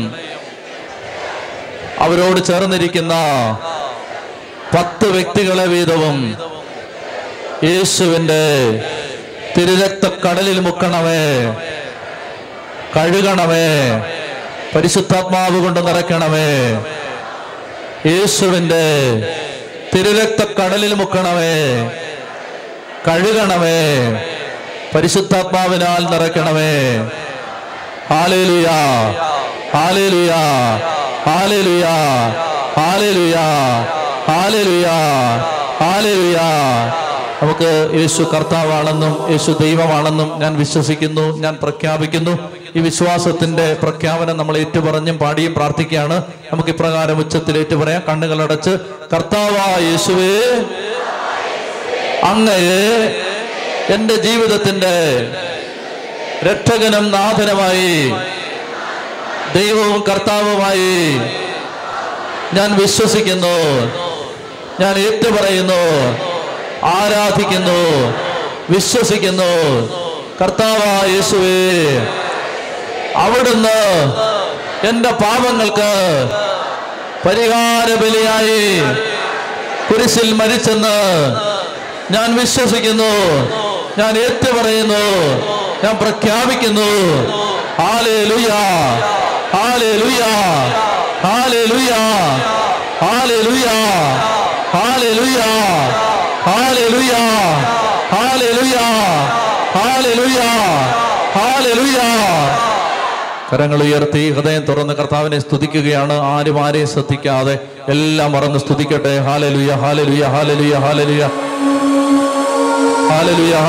അവരോട് 2.00 2.40
ചേർന്നിരിക്കുന്ന 2.44 3.14
പത്ത് 4.74 5.06
വ്യക്തികളെ 5.08 5.66
വീതവും 5.66 6.18
യേശുവിൻ്റെ 7.66 8.42
തിരുരക്ത 9.56 10.04
കടലിൽ 10.24 10.58
മുക്കണമേ 10.66 11.22
കഴുകണമേ 12.94 13.66
പരിശുദ്ധാത്മാവ് 14.74 15.58
കൊണ്ട് 15.64 15.80
നിറയ്ക്കണമേ 15.88 16.48
യേശുവിൻ്റെ 18.10 18.84
തിരുരക്ത 19.92 20.42
കടലിൽ 20.58 20.92
മുക്കണമേ 21.00 21.54
കഴുകണമേ 23.08 23.78
പരിശുദ്ധാത്മാവിനാൽ 24.94 26.02
നിറയ്ക്കണമേ 26.12 26.72
hallelujah 28.10 28.78
hallelujah 29.74 30.40
hallelujah 31.28 31.94
hallelujah 32.78 33.46
hallelujah 34.28 34.96
hallelujah 35.82 36.48
നമുക്ക് 37.42 37.68
യേശു 37.98 38.22
കർത്താവാണെന്നും 38.32 39.12
യേശു 39.30 39.50
ദൈവമാണെന്നും 39.60 40.28
ഞാൻ 40.38 40.52
വിശ്വസിക്കുന്നു 40.56 41.24
ഞാൻ 41.38 41.54
പ്രഖ്യാപിക്കുന്നു 41.62 42.34
ഈ 42.76 42.80
വിശ്വാസത്തിന്റെ 42.80 43.64
പ്രഖ്യാപനം 43.80 44.36
നമ്മൾ 44.36 44.54
ഏറ്റുപറഞ്ഞും 44.56 45.16
പാടിയും 45.18 45.52
പ്രാർത്ഥിക്കുകയാണ് 45.54 46.16
നമുക്ക് 46.50 46.70
ഇപ്രകാരം 46.70 47.18
ഉച്ചത്തിൽ 47.18 47.56
ഏറ്റുപറയാം 47.58 48.02
കണ്ണുകളടച്ച് 48.08 48.72
കർത്താവാ 49.12 49.66
യേശുവേ 49.86 50.32
അങ്ങയെ 52.24 52.86
എൻ്റെ 53.92 54.16
ജീവിതത്തിൻ്റെ 54.22 54.94
രക്ഷകനും 56.46 57.06
നാഥനുമായി 57.10 57.94
ദൈവവും 59.54 60.00
കർത്താവുമായി 60.08 60.94
ഞാൻ 62.54 62.70
വിശ്വസിക്കുന്നു 62.76 63.56
ഞാൻ 64.80 64.94
ഏറ്റുപറയുന്നു 64.98 65.80
പറയുന്നു 65.80 66.31
ആരാധിക്കുന്നു 66.90 67.80
വിശ്വസിക്കുന്നു 68.70 69.52
കർത്താവ 70.40 70.82
യേശുവേ 71.14 71.58
അവിടുന്ന് 73.22 73.78
എൻ്റെ 74.88 75.10
പാപങ്ങൾക്ക് 75.22 75.90
പരിഹാര 77.26 77.88
ബലിയായി 78.02 78.62
കുരിശിൽ 79.88 80.28
മരിച്ചെന്ന് 80.34 80.96
ഞാൻ 82.10 82.28
വിശ്വസിക്കുന്നു 82.36 83.12
ഞാൻ 83.98 84.12
ഏറ്റു 84.18 84.50
പറയുന്നു 84.58 85.04
ഞാൻ 85.84 85.94
പ്രഖ്യാപിക്കുന്നു 85.96 86.90
ആലേ 87.86 88.18
ലുയാ 88.30 88.62
ആലേ 89.62 89.92
ലുയാ 90.02 90.32
ആലേ 91.30 91.62
ലുയാ 91.70 92.02
ആലേ 93.10 93.38
ആലേ 94.82 95.10
കരങ്ങൾ 103.50 103.80
ഉയർത്തി 103.86 104.22
ഹൃദയം 104.36 104.62
തുറന്ന് 104.68 104.94
കർത്താവിനെ 104.98 105.38
സ്തുതിക്കുകയാണ് 105.38 106.14
ആരും 106.30 106.58
ആരെയും 106.64 106.88
ശ്രദ്ധിക്കാതെ 106.92 107.54
എല്ലാം 107.94 108.30
മറന്ന് 108.34 108.60
സ്തുതിക്കട്ടെ 108.64 109.12
ഹാലലുയ 109.26 109.72
ഹാലലുയ 109.82 110.24
ഹാലലുയ 110.34 110.74
ഹാലലുയ 110.84 111.24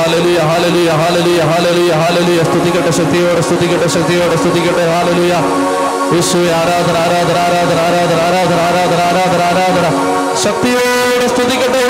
ഹാലലുയ 0.00 0.40
ഹാലലുയ 0.48 0.90
ഹാലലുയ 1.00 1.40
ഹാലലുയ 1.50 1.92
ഹാലലുയ 2.02 2.42
സ്തുതിക്കട്ടെ 2.50 2.92
ശക്തിയോടെ 3.00 3.42
സ്തുതിക്കട്ടെ 3.42 3.88
ശക്തിയോടെ 3.96 4.36
സ്തുതിക്കട്ടെ 4.36 4.86
ഹാലലുയ 4.94 5.34
യേശു 6.14 6.38
ആരാധന 6.58 6.96
ആരാധന 7.04 7.36
ആരാധന 7.44 7.78
ആരാധന 7.86 8.18
ആരാധന 8.26 8.58
ആരാധന 8.66 9.00
ആരാധന 9.08 9.42
ആരാധന 9.50 9.86
ശക്തിയോടെ 10.44 11.28
സ്തുതിക്കട്ടെ 11.32 11.82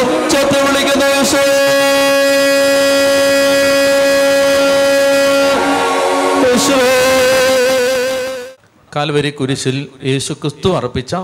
കാൽവരി 8.94 9.30
കുരിശിൽ 9.30 9.76
യേശു 10.02 10.32
ക്രിസ്തു 10.32 10.68
അർപ്പിച്ച 10.70 11.14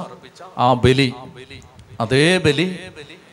ആ 0.58 0.68
ബലി 0.74 1.08
അതേ 2.00 2.24
ബലി 2.38 2.66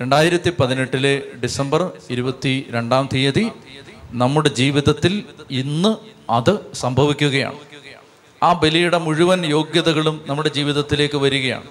രണ്ടായിരത്തി 0.01 0.51
പതിനെട്ടിലെ 0.59 1.13
ഡിസംബർ 1.43 1.81
ഇരുപത്തി 2.09 2.53
രണ്ടാം 2.71 3.05
തീയതി 3.07 3.45
നമ്മുടെ 4.13 4.49
ജീവിതത്തിൽ 4.53 5.13
ഇന്ന് 5.53 5.91
അത് 6.29 6.53
സംഭവിക്കുകയാണ് 6.73 7.59
ആ 8.41 8.49
ബലിയുടെ 8.53 8.97
മുഴുവൻ 8.97 9.41
യോഗ്യതകളും 9.47 10.17
നമ്മുടെ 10.27 10.49
ജീവിതത്തിലേക്ക് 10.49 11.17
വരികയാണ് 11.17 11.67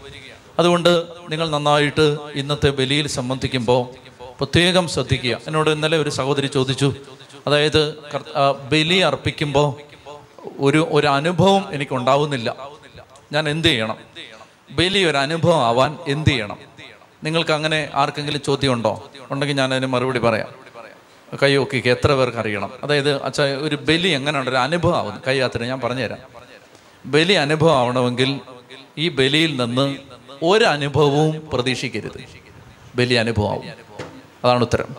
അതുകൊണ്ട് 0.58 0.92
നിങ്ങൾ 1.30 1.46
നന്നായിട്ട് 1.48 2.06
ഇന്നത്തെ 2.34 2.70
ബലിയിൽ 2.70 3.06
സംബന്ധിക്കുമ്പോൾ 3.08 3.82
പ്രത്യേകം 4.38 4.86
ശ്രദ്ധിക്കുക 4.88 5.34
എന്നോട് 5.46 5.70
ഇന്നലെ 5.70 5.98
ഒരു 5.98 6.10
സഹോദരി 6.10 6.48
ചോദിച്ചു 6.48 6.88
അതായത് 7.46 7.82
ബലി 8.70 8.98
അർപ്പിക്കുമ്പോൾ 9.00 9.68
ഒരു 10.60 10.88
ഒരു 10.90 11.06
അനുഭവം 11.06 11.62
എനിക്ക് 11.72 11.94
ഉണ്ടാവുന്നില്ല 11.94 12.50
ഞാൻ 13.32 13.48
എന്ത് 13.48 13.68
ചെയ്യണം 13.68 13.98
വലിയൊരു 14.72 15.16
അനുഭവം 15.16 15.60
ആവാൻ 15.64 15.96
എന്ത് 16.08 16.30
ചെയ്യണം 16.30 16.58
നിങ്ങൾക്ക് 17.24 17.52
അങ്ങനെ 17.52 17.88
ആർക്കെങ്കിലും 17.94 18.42
ചോദ്യം 18.42 18.72
ഉണ്ടോ 18.72 19.10
ഉണ്ടെങ്കിൽ 19.30 19.56
ഞാൻ 19.56 19.70
അതിന് 19.74 19.86
മറുപടി 19.86 20.18
പറയാം 20.18 20.50
കൈ 21.42 21.56
ഒക്കെ 21.56 21.88
എത്ര 21.90 22.12
പേർക്ക് 22.14 22.38
അറിയണം 22.38 22.70
അതായത് 22.84 23.22
അച്ഛാ 23.22 23.44
ഒരു 23.44 23.76
ബലി 23.88 24.08
എങ്ങനെയുണ്ട് 24.08 24.50
ഒരു 24.50 24.56
അനുഭവം 24.56 24.96
ആവുന്നു 24.96 25.32
യാത്ര 25.34 25.64
ഞാൻ 25.64 25.80
പറഞ്ഞുതരാം 25.80 26.18
ബലി 27.06 27.32
അനുഭവം 27.32 27.74
ആവണമെങ്കിൽ 27.76 28.40
ഈ 28.98 29.08
ബലിയിൽ 29.08 29.52
നിന്ന് 29.62 29.96
ഒരു 30.42 30.64
അനുഭവവും 30.64 31.48
പ്രതീക്ഷിക്കരുത് 31.52 32.18
ബലി 32.96 33.14
ആവും 33.14 33.64
അതാണ് 34.44 34.62
ഉത്തരം 34.62 34.88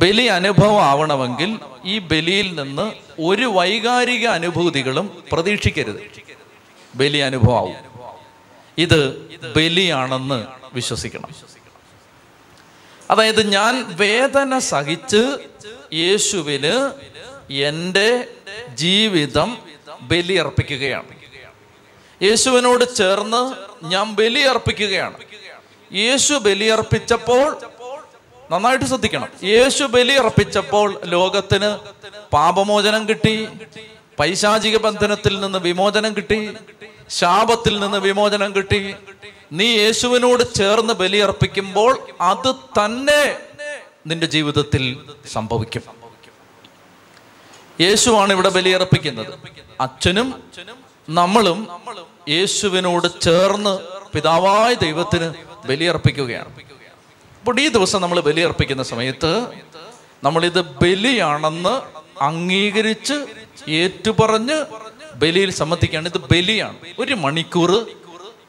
ബലി 0.00 0.28
അനുഭവം 0.28 0.82
ആവണമെങ്കിൽ 0.82 1.60
ഈ 1.84 1.98
ബലിയിൽ 1.98 2.54
നിന്ന് 2.54 2.92
ഒരു 3.20 3.44
വൈകാരിക 3.44 4.26
അനുഭൂതികളും 4.28 5.06
പ്രതീക്ഷിക്കരുത് 5.32 6.00
ബലി 6.94 7.18
അനുഭവം 7.18 7.68
ഇത് 8.78 9.00
ബലിയാണെന്ന് 9.56 10.46
വിശ്വസിക്കണം 10.74 11.30
അതായത് 13.10 13.46
ഞാൻ 13.46 13.94
വേദന 13.94 14.58
സഹിച്ച് 14.58 15.22
യേശുവിന് 15.94 16.74
എൻ്റെ 17.62 18.10
ജീവിതം 18.74 19.56
ബലി 20.02 20.34
അർപ്പിക്കുകയാണ് 20.34 21.12
യേശുവിനോട് 22.22 22.94
ചേർന്ന് 22.94 23.42
ഞാൻ 23.84 24.14
ബലി 24.14 24.40
അർപ്പിക്കുകയാണ് 24.40 25.18
യേശു 25.90 26.34
ബലിയർപ്പിച്ചപ്പോൾ 26.34 27.48
നന്നായിട്ട് 28.52 28.86
ശ്രദ്ധിക്കണം 28.86 29.28
യേശു 29.44 29.84
ബലി 29.84 30.14
അർപ്പിച്ചപ്പോൾ 30.14 30.88
ലോകത്തിന് 31.06 31.70
പാപമോചനം 32.32 33.02
കിട്ടി 33.08 33.36
പൈശാചിക 34.18 34.76
ബന്ധനത്തിൽ 34.78 35.34
നിന്ന് 35.40 35.58
വിമോചനം 35.58 36.12
കിട്ടി 36.16 36.40
ശാപത്തിൽ 37.10 37.74
നിന്ന് 37.80 37.98
വിമോചനം 37.98 38.50
കിട്ടി 38.56 38.80
നീ 39.52 39.68
യേശുവിനോട് 39.76 40.42
ചേർന്ന് 40.54 40.94
ബലി 40.94 41.18
അർപ്പിക്കുമ്പോൾ 41.18 41.92
അത് 42.22 42.50
തന്നെ 42.78 43.22
നിന്റെ 44.06 44.26
ജീവിതത്തിൽ 44.26 44.84
സംഭവിക്കും 45.32 45.82
യേശുവാണ് 47.80 48.32
ഇവിടെ 48.32 48.50
ബലിയർപ്പിക്കുന്നത് 48.50 49.32
അച്ഛനും 49.80 50.28
നമ്മളും 51.10 51.58
യേശുവിനോട് 52.28 53.08
ചേർന്ന് 53.20 53.74
പിതാവായ 54.14 54.72
ദൈവത്തിന് 54.74 55.28
ബലിയർപ്പിക്കുകയാണ് 55.68 56.50
അപ്പോൾ 57.42 57.60
ഈ 57.60 57.68
ദിവസം 57.68 58.00
നമ്മൾ 58.02 58.18
ബലിയർപ്പിക്കുന്ന 58.20 58.82
സമയത്ത് 58.82 59.30
നമ്മളിത് 60.24 60.60
ബലിയാണെന്ന് 60.82 61.72
അംഗീകരിച്ച് 62.22 63.16
ഏറ്റുപറഞ്ഞ് 63.78 64.58
ബലിയിൽ 65.16 65.50
സമ്മതിക്കുകയാണ് 65.50 66.08
ഇത് 66.08 66.18
ബലിയാണ് 66.30 66.76
ഒരു 66.98 67.14
മണിക്കൂർ 67.14 67.70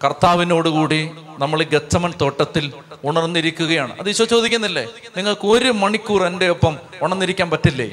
കർത്താവിനോടുകൂടി 0.04 1.02
നമ്മൾ 1.40 1.60
ഗച്ചമൻ 1.64 2.12
തോട്ടത്തിൽ 2.22 2.66
ഉണർന്നിരിക്കുകയാണ് 3.04 3.94
അത് 4.00 4.10
ഈശോ 4.10 4.26
ചോദിക്കുന്നില്ലേ 4.26 4.86
നിങ്ങൾക്ക് 5.18 5.48
ഒരു 5.48 5.72
മണിക്കൂർ 5.74 6.24
എൻ്റെ 6.26 6.48
ഒപ്പം 6.48 6.76
ഉണർന്നിരിക്കാൻ 7.02 7.50
പറ്റില്ലേ 7.50 7.88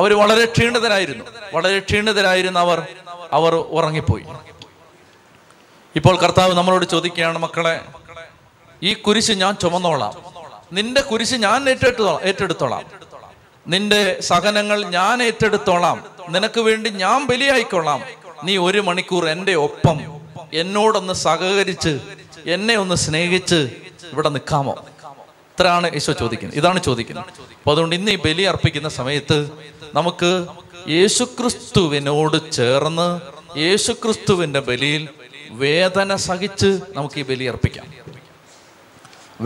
അവർ 0.00 0.12
വളരെ 0.14 0.44
ക്ഷീണിതരായിരുന്നു 0.46 1.24
വളരെ 1.54 1.78
ക്ഷീണിതരായിരുന്ന 1.78 2.58
അവർ 2.58 2.78
അവർ 3.32 3.54
ഉറങ്ങിപ്പോയി 3.70 4.26
ഇപ്പോൾ 5.96 6.14
കർത്താവ് 6.18 6.52
നമ്മളോട് 6.54 6.84
ചോദിക്കുകയാണ് 6.84 7.38
മക്കളെ 7.38 7.74
ഈ 8.82 8.92
കുരിശ് 9.02 9.34
ഞാൻ 9.34 9.54
ചുമന്നോളാം 9.54 10.14
നിന്റെ 10.72 11.00
കുരിശ് 11.00 11.36
ഞാൻ 11.38 11.68
ഏറ്റെടുത്തോളാം 11.68 12.20
ഏറ്റെടുത്തോളാം 12.24 12.84
നിന്റെ 13.66 14.00
സഹനങ്ങൾ 14.20 14.78
ഞാൻ 14.90 15.16
ഏറ്റെടുത്തോളാം 15.22 15.98
നിനക്ക് 16.30 16.60
വേണ്ടി 16.60 16.88
ഞാൻ 16.96 17.18
ബലിയായിക്കൊള്ളാം 17.26 18.00
നീ 18.44 18.54
ഒരു 18.58 18.80
മണിക്കൂർ 18.82 19.24
എന്റെ 19.28 19.54
ഒപ്പം 19.58 19.98
എന്നോടൊന്ന് 20.52 21.14
സഹകരിച്ച് 21.18 21.92
എന്നെ 22.46 22.74
ഒന്ന് 22.76 22.96
സ്നേഹിച്ച് 22.96 23.60
ഇവിടെ 24.12 24.28
നിൽക്കാമോ 24.28 24.74
ഇത്രയാണ് 25.58 25.88
യേശു 25.94 26.12
ചോദിക്കുന്നത് 26.12 26.58
ഇതാണ് 26.58 26.80
ചോദിക്കുന്നത് 26.80 27.28
അപ്പൊ 27.58 27.72
അതുകൊണ്ട് 27.72 27.94
ഇന്ന് 27.94 28.12
ഈ 28.12 28.16
ബലി 28.16 28.42
അർപ്പിക്കുന്ന 28.42 28.88
സമയത്ത് 28.90 29.38
നമുക്ക് 29.94 30.30
യേശുക്രിസ്തുവിനോട് 30.88 32.38
ചേർന്ന് 32.50 33.08
യേശുക്രിസ്തുവിന്റെ 33.58 34.60
ബലിയിൽ 34.60 35.02
വേദന 35.54 36.14
സഹിച്ച് 36.26 36.70
നമുക്ക് 36.94 37.18
ഈ 37.18 37.22
ബലി 37.22 37.44
അർപ്പിക്കാം 37.44 37.86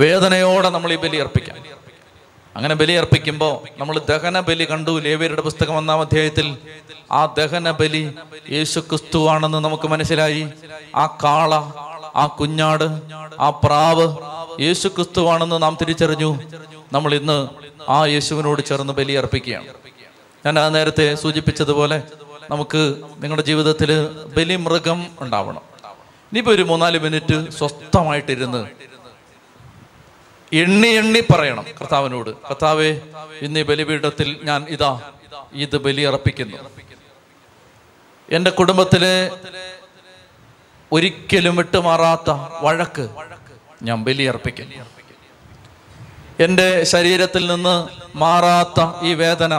വേദനയോടെ 0.00 0.70
നമ്മൾ 0.70 0.92
ഈ 0.92 0.96
ബലി 0.96 1.16
അർപ്പിക്കാം 1.16 1.58
അങ്ങനെ 2.56 2.74
ബലി 2.74 2.92
അർപ്പിക്കുമ്പോൾ 2.92 3.54
നമ്മൾ 3.78 3.98
ദഹന 4.08 4.40
ബലി 4.40 4.64
കണ്ടു 4.64 4.92
ലേവ്യരുടെ 5.00 5.42
പുസ്തകം 5.42 5.76
ഒന്നാം 5.76 6.00
അധ്യായത്തിൽ 6.00 6.56
ആ 7.12 7.34
ദഹന 7.38 7.70
ബലി 7.70 8.02
യേശു 8.50 8.80
ക്രിസ്തുവാണെന്ന് 8.80 9.58
നമുക്ക് 9.58 9.88
മനസ്സിലായി 9.88 10.44
ആ 10.96 11.06
കാള 11.24 11.54
ആ 12.16 12.26
കുഞ്ഞാട് 12.26 12.86
ആ 13.40 13.50
പ്രാവ് 13.64 14.06
യേശു 14.60 14.88
ക്രിസ്തുവാണെന്ന് 14.88 15.62
നാം 15.62 15.76
തിരിച്ചറിഞ്ഞു 15.82 16.30
നമ്മൾ 16.92 17.14
ഇന്ന് 17.14 17.38
ആ 17.88 18.06
യേശുവിനോട് 18.06 18.64
ചേർന്ന് 18.64 18.92
ബലി 18.92 19.12
അർപ്പിക്കുകയാണ് 19.12 19.66
ഞാൻ 20.44 20.58
ആ 20.58 20.68
നേരത്തെ 20.68 21.14
സൂചിപ്പിച്ചതുപോലെ 21.14 22.02
നമുക്ക് 22.50 22.82
നിങ്ങളുടെ 23.18 23.42
ജീവിതത്തിൽ 23.42 23.90
ബലിമൃഗം 24.36 25.06
ഉണ്ടാവണം 25.20 25.62
ഇനിയിപ്പോൾ 26.32 26.54
ഒരു 26.54 26.62
മൂന്നാല് 26.62 26.98
മിനിറ്റ് 26.98 27.50
സ്വസ്ഥമായിട്ടിരുന്ന് 27.52 28.60
എണ്ണി 30.52 30.90
എണ്ണി 30.96 31.20
പറയണം 31.30 31.64
കർത്താവിനോട് 31.78 32.30
കർത്താവേ 32.48 32.90
ഇന്ന് 33.42 33.60
ഈ 33.60 33.64
ബലിപീഠത്തിൽ 33.64 34.28
ഞാൻ 34.44 34.60
ഇതാ 34.70 34.90
ഇത് 35.56 35.76
ബലിയർപ്പിക്കുന്നു 35.76 36.58
എൻ്റെ 38.28 38.50
കുടുംബത്തിലെ 38.50 39.14
ഒരിക്കലും 40.92 41.56
വിട്ടുമാറാത്ത 41.56 42.30
വഴക്ക് 42.62 43.06
ഞാൻ 43.82 43.98
ബലിയർപ്പിക്കും 44.04 44.68
എൻ്റെ 46.40 46.68
ശരീരത്തിൽ 46.84 47.44
നിന്ന് 47.46 47.74
മാറാത്ത 48.16 48.80
ഈ 49.02 49.12
വേദന 49.14 49.54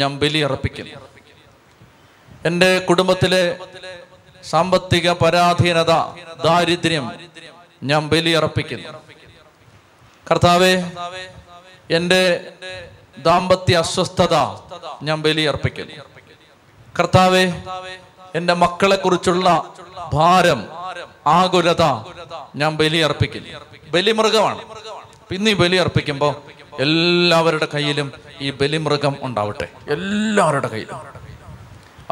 ഞാൻ 0.00 0.12
ബലിയർപ്പിക്കും 0.18 0.88
എൻ്റെ 2.46 2.70
കുടുംബത്തിലെ 2.88 3.44
സാമ്പത്തിക 4.44 5.10
പരാധീനത 5.20 5.92
ദാരിദ്ര്യം 6.44 7.06
ഞാൻ 7.82 8.02
ബലിയർപ്പിക്കുന്നു 8.08 8.90
കർത്താവെ 10.26 10.72
എൻ്റെ 11.90 12.20
ദാമ്പത്യ 13.18 13.74
അസ്വസ്ഥത 13.76 14.36
ഞാൻ 15.02 15.18
ബലിയർപ്പിക്കുന്നു 15.22 15.96
കർത്താവെ 16.94 17.44
എൻ്റെ 18.34 18.54
മക്കളെക്കുറിച്ചുള്ള 18.54 19.48
ഭാരം 20.14 20.60
ആകുലത 21.32 21.84
ഞാൻ 22.56 22.72
ബലിയർപ്പിക്കുന്നു 22.76 23.60
ബലിമൃഗമാണ് 23.92 24.62
പിന്നെ 25.30 25.50
ഈ 25.50 25.56
ബലി 25.56 25.76
അർപ്പിക്കുമ്പോൾ 25.76 26.32
എല്ലാവരുടെ 26.80 27.66
കയ്യിലും 27.74 28.08
ഈ 28.40 28.48
ബലിമൃഗം 28.50 29.14
ഉണ്ടാവട്ടെ 29.22 29.68
എല്ലാവരുടെ 29.88 30.68
കയ്യിലും 30.68 30.98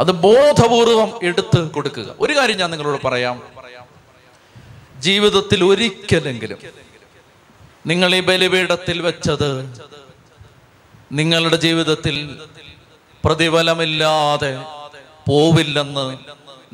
അത് 0.00 0.13
ബോധപൂർവം 0.21 1.11
എടുത്ത് 1.23 1.61
കൊടുക്കുക 1.71 2.09
ഒരു 2.21 2.33
കാര്യം 2.33 2.59
ഞാൻ 2.59 2.71
നിങ്ങളോട് 2.71 3.01
പറയാം 3.05 3.37
ജീവിതത്തിൽ 4.99 5.61
ഒരിക്കലെങ്കിലും 5.65 6.59
നിങ്ങൾ 7.85 8.11
ഈ 8.15 8.21
ബലിപീഠത്തിൽ 8.21 8.99
വെച്ചത് 9.03 9.51
നിങ്ങളുടെ 11.11 11.57
ജീവിതത്തിൽ 11.57 12.17
പ്രതിഫലമില്ലാതെ 13.25 14.53
പോവില്ലെന്ന് 15.27 16.07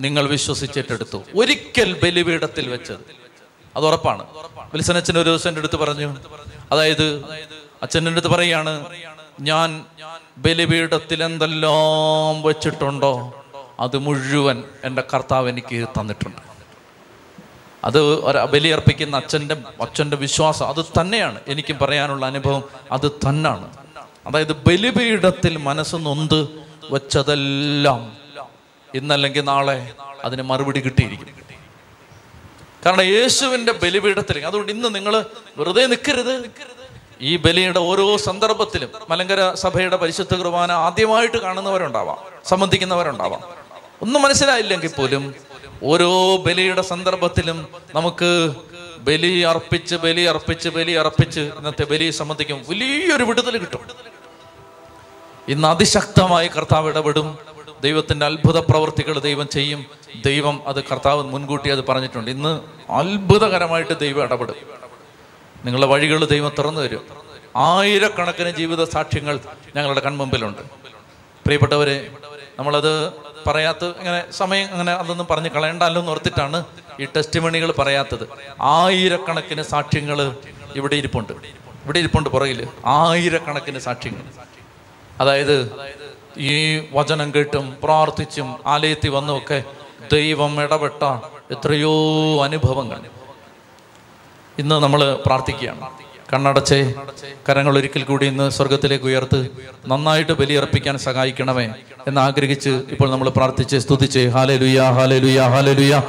നിങ്ങൾ 0.00 0.25
വിശ്വസിച്ചിട്ടെടുത്തു 0.27 1.19
ഒരിക്കൽ 1.35 1.89
ബലിപീഠത്തിൽ 2.03 2.67
വെച്ചത് 2.69 3.05
അത് 3.77 3.85
ഉറപ്പാണ് 3.87 4.25
വിൽസനച്ഛൻ 4.75 5.17
ഒരു 5.19 5.29
ദിവസം 5.31 5.49
എൻ്റെ 5.49 5.61
അടുത്ത് 5.61 5.77
പറഞ്ഞു 5.77 6.09
അതായത് 6.73 7.07
അച്ഛൻ്റെ 7.83 8.11
അടുത്ത് 8.11 8.29
പറയാണ് 8.29 8.73
ഞാൻ 9.41 9.71
ബലിപീഠത്തിൽ 10.39 11.21
എന്തെല്ലാം 11.23 12.37
വെച്ചിട്ടുണ്ടോ 12.43 13.13
അത് 13.81 13.97
മുഴുവൻ 13.99 14.59
എൻ്റെ 14.85 15.03
കർത്താവ് 15.13 15.49
എനിക്ക് 15.49 15.79
തന്നിട്ടുണ്ട് 15.99 16.48
അത് 17.83 17.99
ഒരു 18.25 18.39
ബലിയർപ്പിക്കുന്ന 18.47 19.17
അച്ഛൻ്റെ 19.17 19.57
അച്ഛൻ്റെ 19.81 20.17
വിശ്വാസം 20.17 20.67
അത് 20.67 20.81
തന്നെയാണ് 21.01 21.39
എനിക്ക് 21.49 21.75
പറയാനുള്ള 21.75 22.25
അനുഭവം 22.27 22.63
അത് 22.93 23.09
തന്നാണ് 23.27 23.69
അതായത് 24.29 24.55
ബലിപീഠത്തിൽ 24.67 25.59
മനസ്സ് 25.59 25.97
നൊന്ത് 25.97 26.41
വെച്ചതെല്ലാം 26.93 28.01
ഇന്നല്ലെങ്കിൽ 28.91 29.45
നാളെ 29.45 29.79
അതിന് 30.25 30.43
മറുപടി 30.43 30.81
കിട്ടിയിരിക്കും 30.81 31.35
കാരണം 32.87 33.07
യേശുവിൻ്റെ 33.09 33.73
ബലിപീഠത്തിൽ 33.73 34.37
അതുകൊണ്ട് 34.45 34.71
ഇന്ന് 34.73 34.89
നിങ്ങൾ 34.95 35.15
വെറുതെ 35.57 35.85
നിൽക്കരുത് 35.87 36.35
ഈ 37.21 37.37
ബലിയുടെ 37.37 37.81
ഓരോ 37.81 38.05
സന്ദർഭത്തിലും 38.17 38.91
മലങ്കര 39.11 39.41
സഭയുടെ 39.55 39.97
പരിശുദ്ധ 39.97 40.35
കുർബാന 40.35 40.73
ആദ്യമായിട്ട് 40.73 41.39
കാണുന്നവരുണ്ടാവാം 41.39 42.19
സംബന്ധിക്കുന്നവരുണ്ടാവാം 42.45 43.43
ഒന്നും 44.03 44.21
മനസ്സിലായില്ലെങ്കിൽ 44.23 44.93
പോലും 44.95 45.25
ഓരോ 45.83 46.11
ബലിയുടെ 46.45 46.83
സന്ദർഭത്തിലും 46.83 47.59
നമുക്ക് 47.95 48.31
ബലി 49.07 49.33
അർപ്പിച്ച് 49.43 49.97
ബലി 49.97 50.23
അർപ്പിച്ച് 50.23 50.69
ബലി 50.69 50.93
അർപ്പിച്ച് 50.93 51.41
ഇന്നത്തെ 51.59 51.85
ബലി 51.85 52.07
സംബന്ധിക്കും 52.11 52.59
വലിയൊരു 52.69 53.25
വിടുതൽ 53.25 53.57
കിട്ടും 53.59 53.85
ഇന്ന് 55.49 55.69
അതിശക്തമായി 55.69 56.49
കർത്താവ് 56.49 56.89
ഇടപെടും 56.89 57.29
ദൈവത്തിന്റെ 57.83 58.27
അത്ഭുത 58.27 58.59
പ്രവർത്തികൾ 58.59 59.17
ദൈവം 59.19 59.47
ചെയ്യും 59.49 59.81
ദൈവം 60.23 60.63
അത് 60.67 60.85
കർത്താവ് 60.85 61.23
മുൻകൂട്ടി 61.25 61.69
അത് 61.71 61.83
പറഞ്ഞിട്ടുണ്ട് 61.85 62.31
ഇന്ന് 62.31 62.53
അത്ഭുതകരമായിട്ട് 62.93 63.95
ദൈവം 63.99 64.25
ഇടപെടും 64.25 64.59
നിങ്ങളുടെ 65.65 65.87
വഴികൾ 65.87 66.27
ദൈവം 66.27 66.53
തുറന്നു 66.59 66.81
തരും 66.81 67.05
ആയിരക്കണക്കിന് 67.67 68.51
ജീവിത 68.51 68.83
സാക്ഷ്യങ്ങൾ 68.85 69.41
ഞങ്ങളുടെ 69.77 70.01
കൺമുമ്പിലുണ്ട് 70.01 70.63
പ്രിയപ്പെട്ടവരെ 71.47 72.11
നമ്മളത് 72.59 72.93
പറയാത്ത 73.49 73.85
ഇങ്ങനെ 73.99 74.21
സമയം 74.33 74.67
അങ്ങനെ 74.73 74.93
അതൊന്നും 74.93 75.27
പറഞ്ഞ് 75.31 75.51
കളയണ്ടല്ലോ 75.51 76.01
എന്ന് 76.01 76.13
ഓർത്തിട്ടാണ് 76.13 76.59
ഈ 77.01 77.07
ടെസ്റ്റ് 77.17 77.41
മണികൾ 77.41 77.71
പറയാത്തത് 77.79 78.25
ആയിരക്കണക്കിന് 78.73 79.65
സാക്ഷ്യങ്ങൾ 79.71 80.21
ഇവിടെ 80.77 80.97
ഇരിപ്പുണ്ട് 80.97 81.35
ഇവിടെ 81.85 81.99
ഇരിപ്പുണ്ട് 81.99 82.29
പുറകിൽ 82.31 82.61
ആയിരക്കണക്കിന് 82.95 83.81
സാക്ഷ്യങ്ങൾ 83.81 84.25
അതായത് 85.21 85.57
ഈ 86.47 86.57
വചനം 86.93 87.29
കേട്ടും 87.35 87.65
പ്രാർത്ഥിച്ചും 87.83 88.49
ആലയത്തിൽ 88.67 89.11
വന്നുമൊക്കെ 89.11 89.59
ദൈവം 90.13 90.53
ഇടപെട്ട 90.63 91.05
എത്രയോ 91.51 91.95
അനുഭവങ്ങൾ 92.43 93.01
ഇന്ന് 94.59 94.77
നമ്മൾ 94.77 95.01
പ്രാർത്ഥിക്കുകയാണ് 95.27 95.83
കണ്ണടച്ചേ 96.29 96.79
കരങ്ങൾ 97.49 97.75
ഒരിക്കൽ 97.79 98.03
കൂടി 98.03 98.25
ഇന്ന് 98.27 98.47
സ്വർഗത്തിലേക്ക് 98.51 99.05
ഉയർത്ത് 99.05 99.39
നന്നായിട്ട് 99.89 100.33
ബലിയർപ്പിക്കാൻ 100.33 100.97
സഹായിക്കണമേ 100.99 101.67
എന്ന് 102.09 102.21
ആഗ്രഹിച്ച് 102.21 102.73
ഇപ്പോൾ 102.91 103.09
നമ്മൾ 103.11 103.29
പ്രാർത്ഥിച്ച് 103.31 103.79
സ്തുതിച്ച് 103.79 104.23
ഹാലലുയ 104.29 104.81
ഹാലലുയ 104.99 105.41
ഹാലലുയ 105.47 105.95